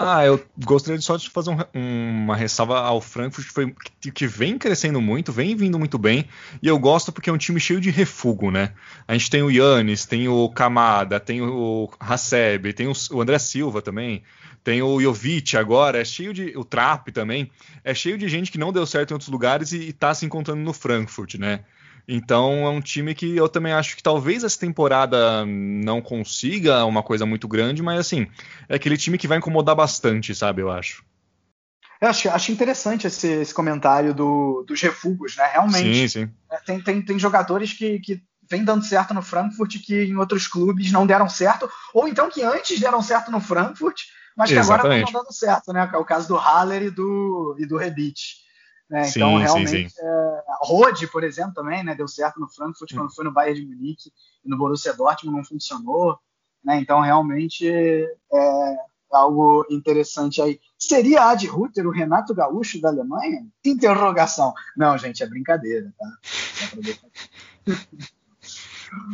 Ah, 0.00 0.24
eu 0.24 0.40
gostaria 0.64 1.00
só 1.00 1.16
de 1.16 1.28
fazer 1.28 1.50
um, 1.50 2.22
uma 2.22 2.36
ressalva 2.36 2.78
ao 2.78 3.00
Frankfurt, 3.00 3.48
que, 3.48 3.52
foi, 3.52 3.74
que, 4.14 4.28
vem 4.28 4.56
crescendo 4.56 5.00
muito, 5.00 5.32
vem 5.32 5.56
vindo 5.56 5.76
muito 5.76 5.98
bem, 5.98 6.24
e 6.62 6.68
eu 6.68 6.78
gosto 6.78 7.10
porque 7.10 7.28
é 7.28 7.32
um 7.32 7.36
time 7.36 7.58
cheio 7.58 7.80
de 7.80 7.90
refugo, 7.90 8.48
né? 8.52 8.74
A 9.08 9.14
gente 9.14 9.28
tem 9.28 9.42
o 9.42 9.50
Yannis, 9.50 10.06
tem 10.06 10.28
o 10.28 10.48
Kamada, 10.50 11.18
tem 11.18 11.42
o 11.42 11.90
Haseb, 11.98 12.72
tem 12.74 12.86
o, 12.86 12.92
o 13.10 13.20
André 13.20 13.40
Silva 13.40 13.82
também, 13.82 14.22
tem 14.62 14.80
o 14.80 15.00
Jovic 15.00 15.56
agora, 15.56 15.98
é 15.98 16.04
cheio 16.04 16.32
de. 16.32 16.56
O 16.56 16.64
Trap 16.64 17.10
também, 17.10 17.50
é 17.82 17.92
cheio 17.92 18.16
de 18.16 18.28
gente 18.28 18.52
que 18.52 18.58
não 18.58 18.72
deu 18.72 18.86
certo 18.86 19.10
em 19.10 19.14
outros 19.14 19.30
lugares 19.30 19.72
e, 19.72 19.78
e 19.78 19.92
tá 19.92 20.14
se 20.14 20.24
encontrando 20.24 20.62
no 20.62 20.72
Frankfurt, 20.72 21.34
né? 21.34 21.64
Então 22.08 22.66
é 22.66 22.70
um 22.70 22.80
time 22.80 23.14
que 23.14 23.36
eu 23.36 23.50
também 23.50 23.74
acho 23.74 23.94
que 23.94 24.02
talvez 24.02 24.42
essa 24.42 24.58
temporada 24.58 25.44
não 25.44 26.00
consiga 26.00 26.82
uma 26.86 27.02
coisa 27.02 27.26
muito 27.26 27.46
grande, 27.46 27.82
mas 27.82 28.00
assim, 28.00 28.26
é 28.66 28.76
aquele 28.76 28.96
time 28.96 29.18
que 29.18 29.28
vai 29.28 29.36
incomodar 29.36 29.76
bastante, 29.76 30.34
sabe? 30.34 30.62
Eu 30.62 30.70
acho. 30.70 31.04
Eu 32.00 32.08
acho, 32.08 32.30
acho 32.30 32.52
interessante 32.52 33.06
esse, 33.06 33.26
esse 33.26 33.52
comentário 33.52 34.14
do, 34.14 34.64
dos 34.66 34.80
refugos, 34.80 35.36
né? 35.36 35.50
Realmente. 35.52 36.08
Sim, 36.08 36.08
sim. 36.08 36.30
É, 36.50 36.56
tem, 36.60 36.80
tem, 36.80 37.02
tem 37.02 37.18
jogadores 37.18 37.74
que, 37.74 37.98
que 37.98 38.22
vem 38.48 38.64
dando 38.64 38.84
certo 38.84 39.12
no 39.12 39.20
Frankfurt 39.20 39.76
que 39.84 40.04
em 40.04 40.16
outros 40.16 40.46
clubes 40.46 40.90
não 40.90 41.06
deram 41.06 41.28
certo, 41.28 41.70
ou 41.92 42.08
então 42.08 42.30
que 42.30 42.42
antes 42.42 42.80
deram 42.80 43.02
certo 43.02 43.30
no 43.30 43.40
Frankfurt, 43.40 44.04
mas 44.34 44.48
que 44.48 44.56
Exatamente. 44.56 44.86
agora 44.86 45.04
estão 45.04 45.20
dando 45.20 45.32
certo, 45.34 45.72
né? 45.74 45.90
É 45.92 45.96
o 45.98 46.04
caso 46.04 46.28
do 46.28 46.36
Haller 46.36 46.84
e 46.84 46.90
do, 46.90 47.56
e 47.58 47.66
do 47.66 47.76
Rebic. 47.76 48.47
Né? 48.90 49.04
Sim, 49.04 49.18
então, 49.18 49.36
realmente, 49.36 49.70
sim, 49.70 49.88
sim. 49.88 50.00
É, 50.00 50.42
Rode, 50.62 51.06
por 51.08 51.22
exemplo, 51.22 51.52
também 51.54 51.84
né, 51.84 51.94
deu 51.94 52.08
certo 52.08 52.40
no 52.40 52.48
Frankfurt 52.48 52.94
quando 52.94 53.14
foi 53.14 53.24
no 53.24 53.32
Bayern 53.32 53.60
de 53.60 53.66
Munique 53.66 54.10
e 54.44 54.48
no 54.48 54.56
Borussia 54.56 54.94
Dortmund 54.94 55.36
não 55.36 55.44
funcionou. 55.44 56.18
Né? 56.64 56.80
Então, 56.80 57.00
realmente, 57.00 57.68
é 57.68 58.76
algo 59.10 59.66
interessante 59.70 60.40
aí. 60.40 60.60
Seria 60.78 61.30
Ad 61.30 61.46
Ruther 61.46 61.86
o 61.86 61.92
Renato 61.92 62.34
Gaúcho 62.34 62.80
da 62.80 62.88
Alemanha? 62.88 63.46
Interrogação. 63.64 64.52
Não, 64.76 64.96
gente, 64.96 65.22
é 65.22 65.26
brincadeira, 65.26 65.92
tá? 65.98 66.06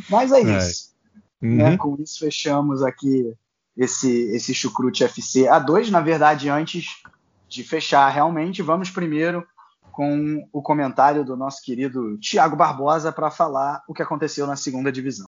Mas 0.08 0.32
é 0.32 0.40
isso. 0.40 0.94
É. 1.42 1.46
Né? 1.46 1.70
Uhum. 1.70 1.76
Com 1.76 2.02
isso, 2.02 2.20
fechamos 2.20 2.82
aqui 2.82 3.34
esse, 3.76 4.08
esse 4.34 4.54
Chucrute 4.54 5.04
FC 5.04 5.42
A2. 5.42 5.90
Na 5.90 6.00
verdade, 6.00 6.48
antes 6.48 7.02
de 7.48 7.62
fechar 7.62 8.08
realmente, 8.08 8.62
vamos 8.62 8.90
primeiro 8.90 9.46
com 9.94 10.44
o 10.52 10.60
comentário 10.60 11.24
do 11.24 11.36
nosso 11.36 11.62
querido 11.62 12.18
Tiago 12.18 12.56
Barbosa 12.56 13.12
para 13.12 13.30
falar 13.30 13.80
o 13.88 13.94
que 13.94 14.02
aconteceu 14.02 14.44
na 14.44 14.56
segunda 14.56 14.90
divisão. 14.90 15.24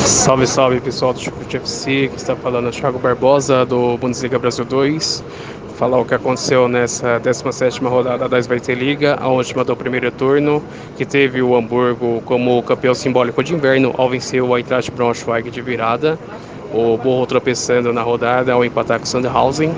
Salve, 0.00 0.46
salve 0.46 0.80
pessoal 0.80 1.12
do 1.12 1.20
Chucrute 1.20 1.58
FC, 1.58 2.08
que 2.08 2.16
está 2.16 2.34
falando 2.34 2.68
é 2.68 2.70
Thiago 2.70 2.98
Barbosa 2.98 3.66
do 3.66 3.98
Bundesliga 3.98 4.38
Brasil 4.38 4.64
2. 4.64 5.22
Vou 5.66 5.76
falar 5.76 5.98
o 5.98 6.06
que 6.06 6.14
aconteceu 6.14 6.68
nessa 6.68 7.18
17 7.18 7.84
rodada 7.84 8.28
da 8.28 8.42
Svete 8.42 8.74
Liga, 8.74 9.16
a 9.20 9.28
última 9.28 9.62
do 9.62 9.76
primeiro 9.76 10.10
turno, 10.10 10.62
que 10.96 11.04
teve 11.04 11.42
o 11.42 11.54
Hamburgo 11.54 12.22
como 12.22 12.62
campeão 12.62 12.94
simbólico 12.94 13.44
de 13.44 13.54
inverno 13.54 13.94
ao 13.98 14.08
vencer 14.08 14.42
o 14.42 14.56
Eintracht 14.56 14.90
Braunschweig 14.90 15.50
de 15.50 15.60
virada 15.60 16.18
o 16.72 16.96
Borro 16.96 17.26
tropeçando 17.26 17.92
na 17.92 18.02
rodada 18.02 18.52
ao 18.52 18.64
empatar 18.64 18.98
com 18.98 19.04
o 19.04 19.08
Sandhausen. 19.08 19.72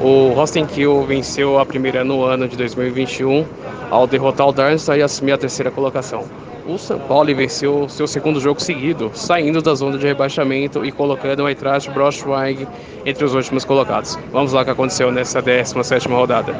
O 0.00 0.32
Rostenkiel 0.34 1.04
venceu 1.04 1.58
a 1.58 1.66
primeira 1.66 2.04
no 2.04 2.24
ano 2.24 2.48
de 2.48 2.56
2021 2.56 3.44
ao 3.90 4.06
derrotar 4.06 4.48
o 4.48 4.52
Darmstadt 4.52 4.98
e 4.98 5.02
assumir 5.02 5.32
a 5.32 5.38
terceira 5.38 5.70
colocação. 5.70 6.24
O 6.66 6.76
São 6.76 6.98
Paulo 6.98 7.34
venceu 7.34 7.88
seu 7.88 8.06
segundo 8.06 8.40
jogo 8.40 8.60
seguido, 8.60 9.10
saindo 9.14 9.62
da 9.62 9.74
zona 9.74 9.96
de 9.96 10.06
rebaixamento 10.06 10.84
e 10.84 10.92
colocando 10.92 11.44
o 11.44 11.48
Eintracht 11.48 11.90
Braunschweig 11.90 12.68
entre 13.06 13.24
os 13.24 13.34
últimos 13.34 13.64
colocados. 13.64 14.18
Vamos 14.30 14.52
lá 14.52 14.60
o 14.60 14.64
que 14.64 14.70
aconteceu 14.70 15.10
nessa 15.10 15.42
17ª 15.42 16.10
rodada. 16.10 16.54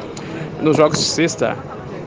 Nos 0.61 0.77
jogos 0.77 0.97
de 0.97 1.05
sexta, 1.05 1.55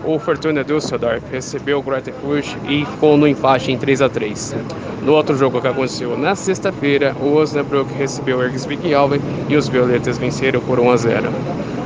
o 0.05 0.19
Fortuna 0.19 0.65
Düsseldorf 0.65 1.23
recebeu 1.31 1.79
o 1.79 1.83
Greuther 1.83 2.15
Fürth 2.15 2.57
e 2.69 2.85
ficou 2.85 3.17
no 3.17 3.27
empate 3.27 3.71
em 3.71 3.79
3 3.79 4.03
a 4.03 4.09
3 4.09 4.57
No 5.03 5.13
outro 5.13 5.37
jogo 5.37 5.61
que 5.61 5.69
aconteceu 5.69 6.17
na 6.19 6.35
sexta-feira, 6.35 7.15
o 7.21 7.35
Osnabrück 7.35 7.93
recebeu 7.95 8.39
o 8.39 8.43
Ergsvik 8.43 8.93
Alven 8.93 9.21
e 9.49 9.57
os 9.57 9.69
Violetas 9.69 10.19
venceram 10.19 10.61
por 10.61 10.81
1 10.81 10.91
a 10.91 10.97
0. 10.97 11.31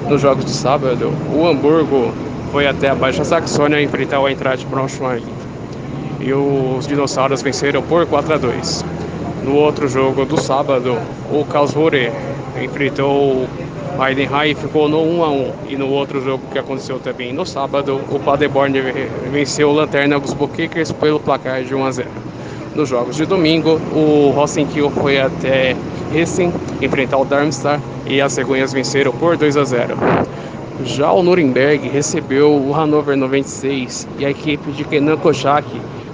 Nos 0.08 0.20
jogos 0.20 0.44
de 0.44 0.52
sábado, 0.52 1.12
o 1.34 1.46
Hamburgo 1.46 2.12
foi 2.52 2.66
até 2.66 2.88
a 2.88 2.94
Baixa 2.94 3.24
Saxônia 3.24 3.82
enfrentar 3.82 4.20
o 4.20 4.28
Eintracht 4.28 4.66
Braunschweig 4.66 5.24
e 6.20 6.32
os 6.32 6.86
Dinossauros 6.86 7.42
venceram 7.42 7.82
por 7.82 8.06
4 8.06 8.34
a 8.34 8.38
2. 8.38 8.84
No 9.44 9.54
outro 9.54 9.86
jogo 9.88 10.24
do 10.24 10.40
sábado, 10.40 10.98
o 11.30 11.44
Karlsruhe 11.44 12.10
enfrentou 12.60 13.46
Heidenheim 13.98 14.54
ficou 14.54 14.88
no 14.88 15.02
1 15.02 15.24
a 15.24 15.30
1 15.30 15.52
e 15.70 15.76
no 15.76 15.88
outro 15.88 16.20
jogo 16.20 16.42
que 16.52 16.58
aconteceu 16.58 17.00
também 17.00 17.32
no 17.32 17.46
sábado, 17.46 17.98
o 18.10 18.20
Paderborn 18.20 18.78
venceu 19.32 19.70
o 19.70 19.72
Lanterna 19.72 20.20
dos 20.20 20.34
Kickers 20.54 20.92
pelo 20.92 21.18
placar 21.18 21.62
de 21.62 21.74
1 21.74 21.84
a 21.84 21.90
0. 21.90 22.08
Nos 22.74 22.90
jogos 22.90 23.16
de 23.16 23.24
domingo, 23.24 23.80
o 23.94 24.32
Rosenkiel 24.34 24.90
foi 24.90 25.18
até 25.18 25.74
Hessen 26.14 26.52
enfrentar 26.82 27.16
o 27.16 27.24
Darmstadt 27.24 27.82
e 28.06 28.20
as 28.20 28.34
cegonhas 28.34 28.72
venceram 28.72 29.12
por 29.12 29.36
2 29.36 29.56
a 29.56 29.64
0. 29.64 29.96
Já 30.84 31.10
o 31.10 31.22
Nuremberg 31.22 31.88
recebeu 31.88 32.52
o 32.52 32.72
Hannover 32.72 33.16
96 33.16 34.06
e 34.18 34.26
a 34.26 34.30
equipe 34.30 34.72
de 34.72 34.84
Kenan 34.84 35.16
Kochak 35.16 35.66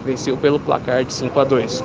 venceu 0.04 0.36
pelo 0.36 0.60
placar 0.60 1.04
de 1.04 1.12
5 1.12 1.40
a 1.40 1.44
2. 1.44 1.84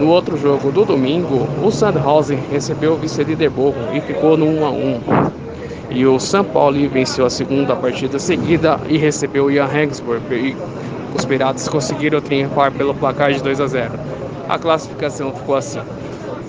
No 0.00 0.08
outro 0.08 0.34
jogo 0.34 0.72
do 0.72 0.82
domingo, 0.86 1.46
o 1.62 1.70
Sandhausen 1.70 2.38
recebeu 2.50 2.94
o 2.94 2.96
vice-líder 2.96 3.50
Borro 3.50 3.76
e 3.92 4.00
ficou 4.00 4.34
no 4.34 4.46
1 4.46 4.64
a 4.64 4.70
1. 4.70 5.00
E 5.90 6.06
o 6.06 6.18
São 6.18 6.42
Paulo 6.42 6.88
venceu 6.88 7.26
a 7.26 7.28
segunda 7.28 7.76
partida 7.76 8.18
seguida 8.18 8.80
e 8.88 8.96
recebeu 8.96 9.44
o 9.44 9.50
Ian 9.50 9.66
Hagsburg. 9.66 10.22
E 10.32 10.56
os 11.14 11.26
Piratas 11.26 11.68
conseguiram 11.68 12.18
triunfar 12.22 12.72
pelo 12.72 12.94
placar 12.94 13.30
de 13.30 13.42
2 13.42 13.60
a 13.60 13.66
0. 13.66 13.92
A 14.48 14.58
classificação 14.58 15.34
ficou 15.34 15.54
assim. 15.54 15.80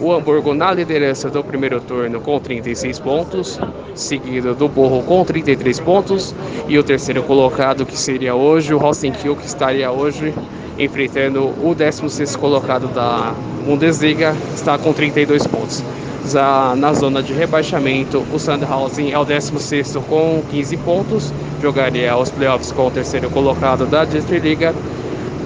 O 0.02 0.12
Hamburgo 0.12 0.56
na 0.56 0.72
liderança 0.74 1.30
do 1.30 1.44
primeiro 1.44 1.80
turno 1.80 2.20
com 2.20 2.40
36 2.40 2.98
pontos, 2.98 3.60
seguido 3.94 4.56
do 4.56 4.68
Borro 4.68 5.04
com 5.04 5.24
33 5.24 5.80
pontos, 5.80 6.34
e 6.68 6.76
o 6.76 6.84
terceiro 6.84 7.22
colocado, 7.22 7.86
que 7.86 7.96
seria 7.96 8.34
hoje, 8.34 8.74
o 8.74 8.80
Rosenkiel, 8.80 9.36
que 9.36 9.46
estaria 9.46 9.92
hoje 9.92 10.34
enfrentando 10.80 11.54
o 11.64 11.76
16 11.76 12.36
colocado 12.36 12.88
da 12.88 13.36
Bundesliga, 13.64 14.36
está 14.56 14.76
com 14.76 14.92
32 14.92 15.46
pontos. 15.46 15.84
Já 16.28 16.76
na 16.76 16.94
zona 16.94 17.22
de 17.22 17.34
rebaixamento, 17.34 18.26
o 18.34 18.40
Sandhausen 18.40 19.12
é 19.12 19.20
o 19.20 19.24
16 19.24 19.98
com 20.10 20.42
15 20.50 20.78
pontos, 20.78 21.32
jogaria 21.62 22.18
os 22.18 22.32
playoffs 22.32 22.72
com 22.72 22.88
o 22.88 22.92
terceiro 22.92 23.30
colocado 23.30 23.86
da 23.86 24.04
Liga 24.04 24.74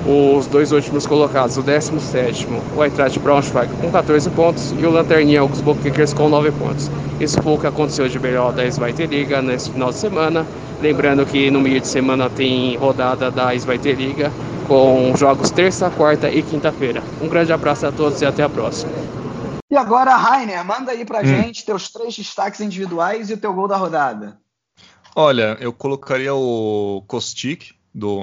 os 0.05 0.45
dois 0.45 0.71
últimos 0.71 1.07
colocados, 1.07 1.57
o 1.57 1.63
17 1.63 2.47
o 2.75 2.83
Eintracht 2.83 3.19
Braunschweig 3.19 3.71
com 3.81 3.91
14 3.91 4.29
pontos 4.31 4.71
e 4.79 4.85
o 4.85 4.91
Lanterninha 4.91 5.41
Augsburg 5.41 5.81
Kickers 5.81 6.13
com 6.13 6.29
9 6.29 6.51
pontos. 6.51 6.91
Isso 7.19 7.41
foi 7.41 7.53
o 7.53 7.57
que 7.57 7.67
aconteceu 7.67 8.07
de 8.07 8.19
melhor 8.19 8.53
da 8.53 8.69
Zweite 8.69 9.05
Liga 9.05 9.41
nesse 9.41 9.71
final 9.71 9.89
de 9.89 9.97
semana. 9.97 10.45
Lembrando 10.81 11.25
que 11.25 11.49
no 11.49 11.59
meio 11.59 11.81
de 11.81 11.87
semana 11.87 12.29
tem 12.29 12.77
rodada 12.77 13.31
da 13.31 13.57
Zweite 13.57 13.91
Liga 13.93 14.31
com 14.67 15.15
jogos 15.15 15.49
terça, 15.49 15.89
quarta 15.89 16.29
e 16.29 16.43
quinta-feira. 16.43 17.01
Um 17.21 17.27
grande 17.27 17.51
abraço 17.51 17.87
a 17.87 17.91
todos 17.91 18.21
e 18.21 18.25
até 18.25 18.43
a 18.43 18.49
próxima. 18.49 18.91
E 19.71 19.75
agora, 19.75 20.15
Rainer, 20.15 20.63
manda 20.63 20.91
aí 20.91 21.03
pra 21.03 21.21
hum. 21.21 21.25
gente 21.25 21.65
teus 21.65 21.89
três 21.89 22.15
destaques 22.15 22.61
individuais 22.61 23.29
e 23.29 23.33
o 23.33 23.37
teu 23.37 23.53
gol 23.53 23.67
da 23.67 23.77
rodada. 23.77 24.37
Olha, 25.15 25.57
eu 25.59 25.73
colocaria 25.73 26.33
o 26.35 27.03
Kostic 27.07 27.71
do 27.93 28.19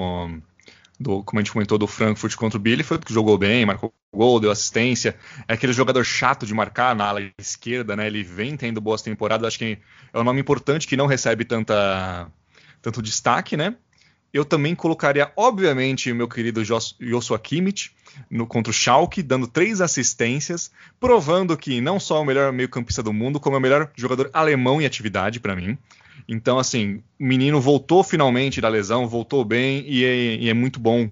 do, 0.99 1.23
como 1.23 1.39
a 1.39 1.43
gente 1.43 1.51
comentou, 1.51 1.77
do 1.77 1.87
Frankfurt 1.87 2.35
contra 2.35 2.57
o 2.57 2.61
Billy, 2.61 2.83
foi 2.83 2.97
porque 2.97 3.13
jogou 3.13 3.37
bem, 3.37 3.65
marcou 3.65 3.93
gol, 4.13 4.39
deu 4.39 4.51
assistência. 4.51 5.15
É 5.47 5.53
aquele 5.53 5.73
jogador 5.73 6.03
chato 6.03 6.45
de 6.45 6.53
marcar 6.53 6.95
na 6.95 7.05
ala 7.05 7.21
esquerda, 7.37 7.95
né? 7.95 8.07
Ele 8.07 8.23
vem 8.23 8.55
tendo 8.55 8.79
boas 8.79 9.01
temporadas, 9.01 9.47
acho 9.47 9.59
que 9.59 9.77
é 10.13 10.19
um 10.19 10.23
nome 10.23 10.39
importante 10.39 10.87
que 10.87 10.95
não 10.95 11.07
recebe 11.07 11.43
tanta, 11.43 12.27
tanto 12.81 13.01
destaque, 13.01 13.57
né? 13.57 13.75
Eu 14.31 14.43
também 14.43 14.73
colocaria, 14.73 15.31
obviamente, 15.35 16.11
o 16.11 16.15
meu 16.15 16.27
querido 16.27 16.63
Joshua 16.63 17.37
Kimmich 17.37 17.91
no, 18.29 18.47
contra 18.47 18.71
o 18.71 18.73
Schalke, 18.73 19.21
dando 19.21 19.47
três 19.47 19.79
assistências, 19.79 20.71
provando 20.99 21.55
que 21.55 21.79
não 21.79 21.99
só 21.99 22.17
é 22.17 22.19
o 22.19 22.25
melhor 22.25 22.51
meio-campista 22.51 23.03
do 23.03 23.13
mundo, 23.13 23.39
como 23.39 23.55
é 23.55 23.59
o 23.59 23.61
melhor 23.61 23.91
jogador 23.95 24.31
alemão 24.33 24.81
em 24.81 24.85
atividade 24.85 25.39
para 25.39 25.55
mim. 25.55 25.77
Então, 26.27 26.57
assim, 26.57 27.01
o 27.19 27.23
menino 27.25 27.59
voltou 27.59 28.03
finalmente 28.03 28.61
da 28.61 28.69
lesão, 28.69 29.07
voltou 29.07 29.43
bem 29.43 29.83
e 29.87 30.03
é, 30.03 30.35
e 30.35 30.49
é 30.49 30.53
muito 30.53 30.79
bom 30.79 31.09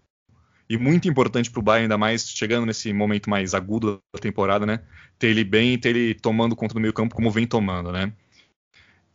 e 0.70 0.78
muito 0.78 1.10
importante 1.10 1.52
para 1.52 1.60
o 1.60 1.64
Bayern, 1.64 1.84
ainda 1.84 1.98
mais 1.98 2.30
chegando 2.30 2.66
nesse 2.66 2.94
momento 2.94 3.30
mais 3.30 3.54
agudo 3.54 4.02
da 4.14 4.20
temporada, 4.22 4.66
né? 4.66 4.80
Ter 5.20 5.28
ele 5.28 5.44
bem 5.44 5.74
e 5.74 5.78
ter 5.78 5.90
ele 5.90 6.14
tomando 6.14 6.56
conta 6.56 6.74
do 6.74 6.80
meio 6.80 6.94
campo 6.94 7.14
como 7.14 7.30
vem 7.30 7.46
tomando, 7.46 7.92
né? 7.92 8.14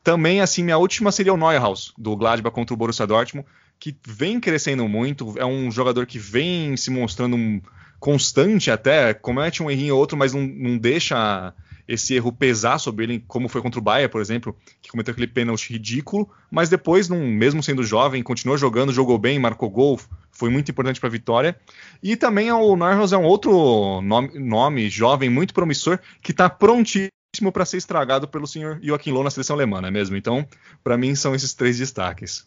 Também, 0.04 0.40
assim, 0.40 0.62
minha 0.62 0.76
última 0.76 1.10
seria 1.10 1.32
o 1.32 1.36
Neuhaus, 1.36 1.94
do 1.96 2.14
Gladbach 2.14 2.54
contra 2.54 2.74
o 2.74 2.76
Borussia 2.76 3.06
Dortmund, 3.06 3.48
que 3.78 3.96
vem 4.06 4.38
crescendo 4.38 4.86
muito, 4.86 5.34
é 5.38 5.44
um 5.44 5.70
jogador 5.70 6.06
que 6.06 6.18
vem 6.18 6.76
se 6.76 6.90
mostrando 6.90 7.36
um 7.36 7.60
constante 7.98 8.70
até, 8.70 9.14
comete 9.14 9.62
um 9.62 9.70
errinho 9.70 9.94
ou 9.94 10.00
outro, 10.00 10.16
mas 10.16 10.32
não, 10.32 10.46
não 10.46 10.78
deixa 10.78 11.54
esse 11.88 12.14
erro 12.14 12.32
pesar 12.32 12.78
sobre 12.78 13.04
ele, 13.04 13.24
como 13.26 13.48
foi 13.48 13.62
contra 13.62 13.78
o 13.78 13.82
Bahia, 13.82 14.08
por 14.08 14.20
exemplo, 14.20 14.56
que 14.82 14.90
cometeu 14.90 15.12
aquele 15.12 15.26
pênalti 15.26 15.72
ridículo, 15.72 16.28
mas 16.50 16.68
depois, 16.68 17.08
num, 17.08 17.26
mesmo 17.28 17.62
sendo 17.62 17.84
jovem, 17.84 18.22
continuou 18.22 18.58
jogando, 18.58 18.92
jogou 18.92 19.18
bem, 19.18 19.38
marcou 19.38 19.70
gol, 19.70 20.00
foi 20.30 20.50
muito 20.50 20.70
importante 20.70 21.00
para 21.00 21.08
a 21.08 21.12
vitória. 21.12 21.58
E 22.02 22.16
também 22.16 22.50
o 22.50 22.76
Norris 22.76 23.12
é 23.12 23.16
um 23.16 23.24
outro 23.24 24.00
nome, 24.02 24.38
nome 24.38 24.88
jovem, 24.88 25.30
muito 25.30 25.54
promissor, 25.54 25.98
que 26.20 26.32
está 26.32 26.50
prontíssimo 26.50 27.10
para 27.52 27.64
ser 27.64 27.76
estragado 27.76 28.26
pelo 28.26 28.46
senhor 28.46 28.80
Joaquim 28.82 29.12
Loh 29.12 29.22
na 29.22 29.30
seleção 29.30 29.54
alemã, 29.54 29.80
não 29.80 29.88
é 29.88 29.92
mesmo? 29.92 30.16
Então, 30.16 30.46
para 30.82 30.96
mim, 30.96 31.14
são 31.14 31.34
esses 31.34 31.54
três 31.54 31.78
destaques. 31.78 32.46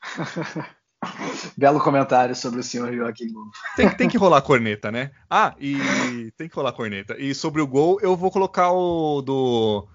Belo 1.56 1.80
comentário 1.80 2.34
sobre 2.34 2.60
o 2.60 2.62
senhor 2.62 2.94
Joaquim 2.94 3.28
Low. 3.32 3.50
Tem, 3.76 3.88
tem, 3.90 4.08
que 4.08 4.16
rolar 4.16 4.42
corneta, 4.42 4.90
né? 4.90 5.10
Ah, 5.28 5.54
e 5.58 6.32
tem 6.36 6.48
que 6.48 6.54
rolar 6.54 6.72
corneta. 6.72 7.16
E 7.18 7.34
sobre 7.34 7.60
o 7.60 7.66
gol, 7.66 7.98
eu 8.00 8.16
vou 8.16 8.30
colocar 8.30 8.70
o 8.72 9.20
do 9.20 9.86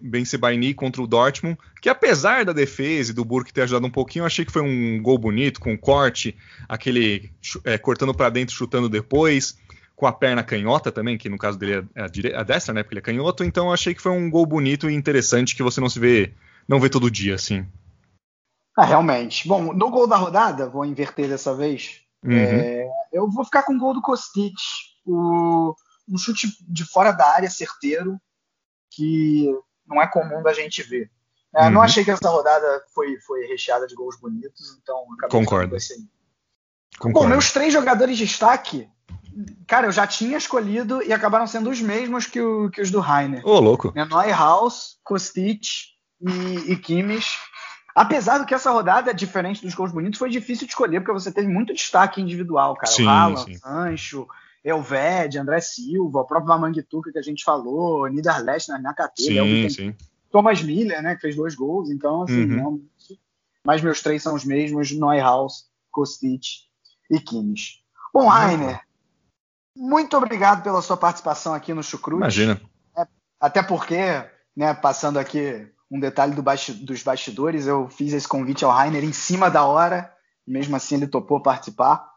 Ben 0.00 0.24
Sebaini 0.24 0.74
contra 0.74 1.00
o 1.00 1.06
Dortmund, 1.06 1.58
que 1.80 1.88
apesar 1.88 2.44
da 2.44 2.52
defesa 2.52 3.12
e 3.12 3.14
do 3.14 3.24
Burke 3.24 3.52
ter 3.52 3.62
ajudado 3.62 3.86
um 3.86 3.90
pouquinho, 3.90 4.22
eu 4.22 4.26
achei 4.26 4.44
que 4.44 4.52
foi 4.52 4.62
um 4.62 5.00
gol 5.00 5.16
bonito, 5.16 5.60
com 5.60 5.76
corte, 5.78 6.36
aquele 6.68 7.30
é, 7.64 7.78
cortando 7.78 8.14
para 8.14 8.30
dentro, 8.30 8.54
chutando 8.54 8.88
depois, 8.88 9.56
com 9.94 10.06
a 10.06 10.12
perna 10.12 10.42
canhota 10.42 10.90
também, 10.90 11.16
que 11.16 11.28
no 11.28 11.38
caso 11.38 11.56
dele 11.58 11.86
é 11.94 12.02
a, 12.02 12.08
dire... 12.08 12.34
a 12.34 12.42
destra, 12.42 12.74
né? 12.74 12.82
Porque 12.82 12.94
ele 12.94 13.00
é 13.00 13.02
canhoto, 13.02 13.44
então 13.44 13.66
eu 13.66 13.72
achei 13.72 13.94
que 13.94 14.02
foi 14.02 14.12
um 14.12 14.28
gol 14.28 14.44
bonito 14.44 14.90
e 14.90 14.94
interessante 14.94 15.54
que 15.54 15.62
você 15.62 15.80
não 15.80 15.88
se 15.88 16.00
vê, 16.00 16.32
não 16.66 16.80
vê 16.80 16.88
todo 16.88 17.10
dia, 17.10 17.36
assim. 17.36 17.64
Ah, 18.76 18.84
realmente. 18.84 19.46
Bom, 19.46 19.72
no 19.72 19.90
gol 19.90 20.06
da 20.06 20.16
rodada, 20.16 20.68
vou 20.68 20.84
inverter 20.84 21.28
dessa 21.28 21.54
vez. 21.54 22.00
Uhum. 22.24 22.32
É, 22.32 22.88
eu 23.12 23.30
vou 23.30 23.44
ficar 23.44 23.62
com 23.64 23.74
o 23.74 23.78
gol 23.78 23.94
do 23.94 24.02
Kostic. 24.02 24.54
O, 25.04 25.74
um 26.08 26.16
chute 26.16 26.48
de 26.68 26.84
fora 26.84 27.12
da 27.12 27.26
área 27.26 27.50
certeiro, 27.50 28.20
que 28.90 29.46
não 29.86 30.00
é 30.00 30.06
comum 30.06 30.42
da 30.42 30.52
gente 30.52 30.82
ver. 30.82 31.10
É, 31.54 31.64
uhum. 31.64 31.70
Não 31.72 31.82
achei 31.82 32.04
que 32.04 32.10
essa 32.10 32.30
rodada 32.30 32.82
foi, 32.94 33.18
foi 33.20 33.46
recheada 33.46 33.86
de 33.86 33.94
gols 33.94 34.18
bonitos, 34.18 34.78
então 34.82 35.04
Concordo. 35.30 35.76
Concordo. 36.98 37.12
Bom, 37.12 37.26
meus 37.26 37.52
três 37.52 37.72
jogadores 37.72 38.16
de 38.16 38.24
destaque, 38.24 38.88
cara, 39.66 39.86
eu 39.86 39.92
já 39.92 40.06
tinha 40.06 40.38
escolhido 40.38 41.02
e 41.02 41.12
acabaram 41.12 41.46
sendo 41.46 41.70
os 41.70 41.80
mesmos 41.80 42.26
que, 42.26 42.40
o, 42.40 42.70
que 42.70 42.80
os 42.80 42.90
do 42.90 43.00
Rainer. 43.00 43.46
Ô, 43.46 43.56
oh, 43.56 43.60
louco. 43.60 43.92
É 43.94 44.04
Neuhaus, 44.04 44.98
Kostic 45.04 45.62
e, 46.20 46.72
e 46.72 46.76
Kimmich. 46.76 47.36
Apesar 47.94 48.38
do 48.38 48.46
que 48.46 48.54
essa 48.54 48.70
rodada, 48.70 49.12
diferente 49.12 49.62
dos 49.62 49.74
gols 49.74 49.92
bonitos, 49.92 50.18
foi 50.18 50.30
difícil 50.30 50.66
de 50.66 50.72
escolher, 50.72 51.00
porque 51.00 51.12
você 51.12 51.30
teve 51.30 51.48
muito 51.48 51.74
destaque 51.74 52.20
individual, 52.20 52.74
cara. 52.74 52.92
Sim, 52.92 53.04
o 53.04 53.08
Haaland. 53.10 53.58
Sancho, 53.58 54.26
Elved, 54.64 55.38
André 55.38 55.60
Silva, 55.60 56.20
o 56.20 56.24
próprio 56.24 56.48
Mamangituka 56.48 57.12
que 57.12 57.18
a 57.18 57.22
gente 57.22 57.44
falou, 57.44 58.06
Niederlechner 58.06 58.80
na 58.80 58.94
carteira. 58.94 59.44
Sim, 59.44 59.68
sim. 59.68 59.94
Thomas 60.30 60.62
Miller, 60.62 61.02
né, 61.02 61.14
que 61.14 61.20
fez 61.20 61.36
dois 61.36 61.54
gols, 61.54 61.90
então, 61.90 62.22
assim, 62.22 62.44
uhum. 62.44 62.54
realmente. 62.56 63.20
Mas 63.64 63.82
meus 63.82 64.00
três 64.00 64.22
são 64.22 64.34
os 64.34 64.44
mesmos: 64.44 64.90
Neuhaus, 64.90 65.66
Kostic 65.90 66.42
e 67.10 67.20
Kimmich. 67.20 67.82
Bom, 68.12 68.26
Rainer, 68.28 68.80
muito 69.76 70.16
obrigado 70.16 70.62
pela 70.62 70.82
sua 70.82 70.96
participação 70.96 71.54
aqui 71.54 71.74
no 71.74 71.82
Chucrute. 71.82 72.18
Imagina. 72.18 72.60
É, 72.96 73.06
até 73.40 73.62
porque, 73.62 74.24
né, 74.56 74.74
passando 74.74 75.18
aqui 75.18 75.68
um 75.92 76.00
detalhe 76.00 76.34
do 76.34 76.42
basti 76.42 76.72
dos 76.72 77.02
bastidores, 77.02 77.66
eu 77.66 77.86
fiz 77.90 78.14
esse 78.14 78.26
convite 78.26 78.64
ao 78.64 78.70
Rainer 78.72 79.04
em 79.04 79.12
cima 79.12 79.50
da 79.50 79.64
hora, 79.64 80.10
mesmo 80.46 80.74
assim 80.74 80.94
ele 80.94 81.06
topou 81.06 81.42
participar 81.42 82.08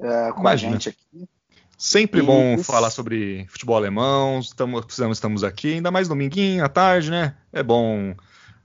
uh, 0.00 0.32
com 0.32 0.42
Imagina. 0.42 0.70
a 0.70 0.72
gente 0.74 0.88
aqui. 0.90 1.28
Sempre 1.76 2.20
e 2.20 2.22
bom 2.22 2.54
isso... 2.54 2.64
falar 2.64 2.88
sobre 2.90 3.44
futebol 3.48 3.76
alemão, 3.76 4.38
estamos, 4.38 4.86
estamos 5.10 5.42
aqui, 5.42 5.74
ainda 5.74 5.90
mais 5.90 6.06
dominguinho, 6.06 6.64
à 6.64 6.68
tarde, 6.68 7.10
né? 7.10 7.34
É 7.52 7.64
bom 7.64 8.14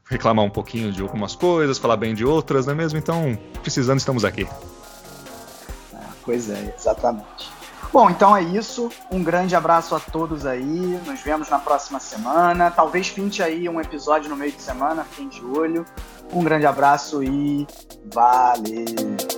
reclamar 0.06 0.46
um 0.46 0.50
pouquinho 0.50 0.92
de 0.92 1.02
algumas 1.02 1.36
coisas, 1.36 1.80
falar 1.80 1.98
bem 1.98 2.14
de 2.14 2.24
outras, 2.24 2.68
não 2.68 2.74
é 2.74 2.76
mesmo? 2.76 3.00
Então, 3.00 3.36
precisando, 3.64 3.98
estamos 3.98 4.24
aqui. 4.24 4.48
É, 5.94 6.00
pois 6.24 6.50
é, 6.52 6.76
exatamente. 6.78 7.50
Bom, 7.92 8.10
então 8.10 8.36
é 8.36 8.42
isso. 8.42 8.90
Um 9.12 9.22
grande 9.22 9.56
abraço 9.56 9.94
a 9.94 10.00
todos 10.00 10.46
aí. 10.46 11.00
Nos 11.06 11.20
vemos 11.22 11.50
na 11.50 11.60
próxima 11.60 12.00
semana. 12.00 12.72
Talvez 12.72 13.10
pinte 13.10 13.44
aí 13.44 13.68
um 13.68 13.82
episódio 13.82 14.30
no 14.30 14.36
meio 14.36 14.52
de 14.52 14.62
semana, 14.62 15.04
fiquem 15.04 15.28
de 15.28 15.44
olho. 15.44 15.86
Um 16.34 16.44
grande 16.44 16.66
abraço 16.66 17.22
e 17.22 17.68
valeu! 18.14 19.31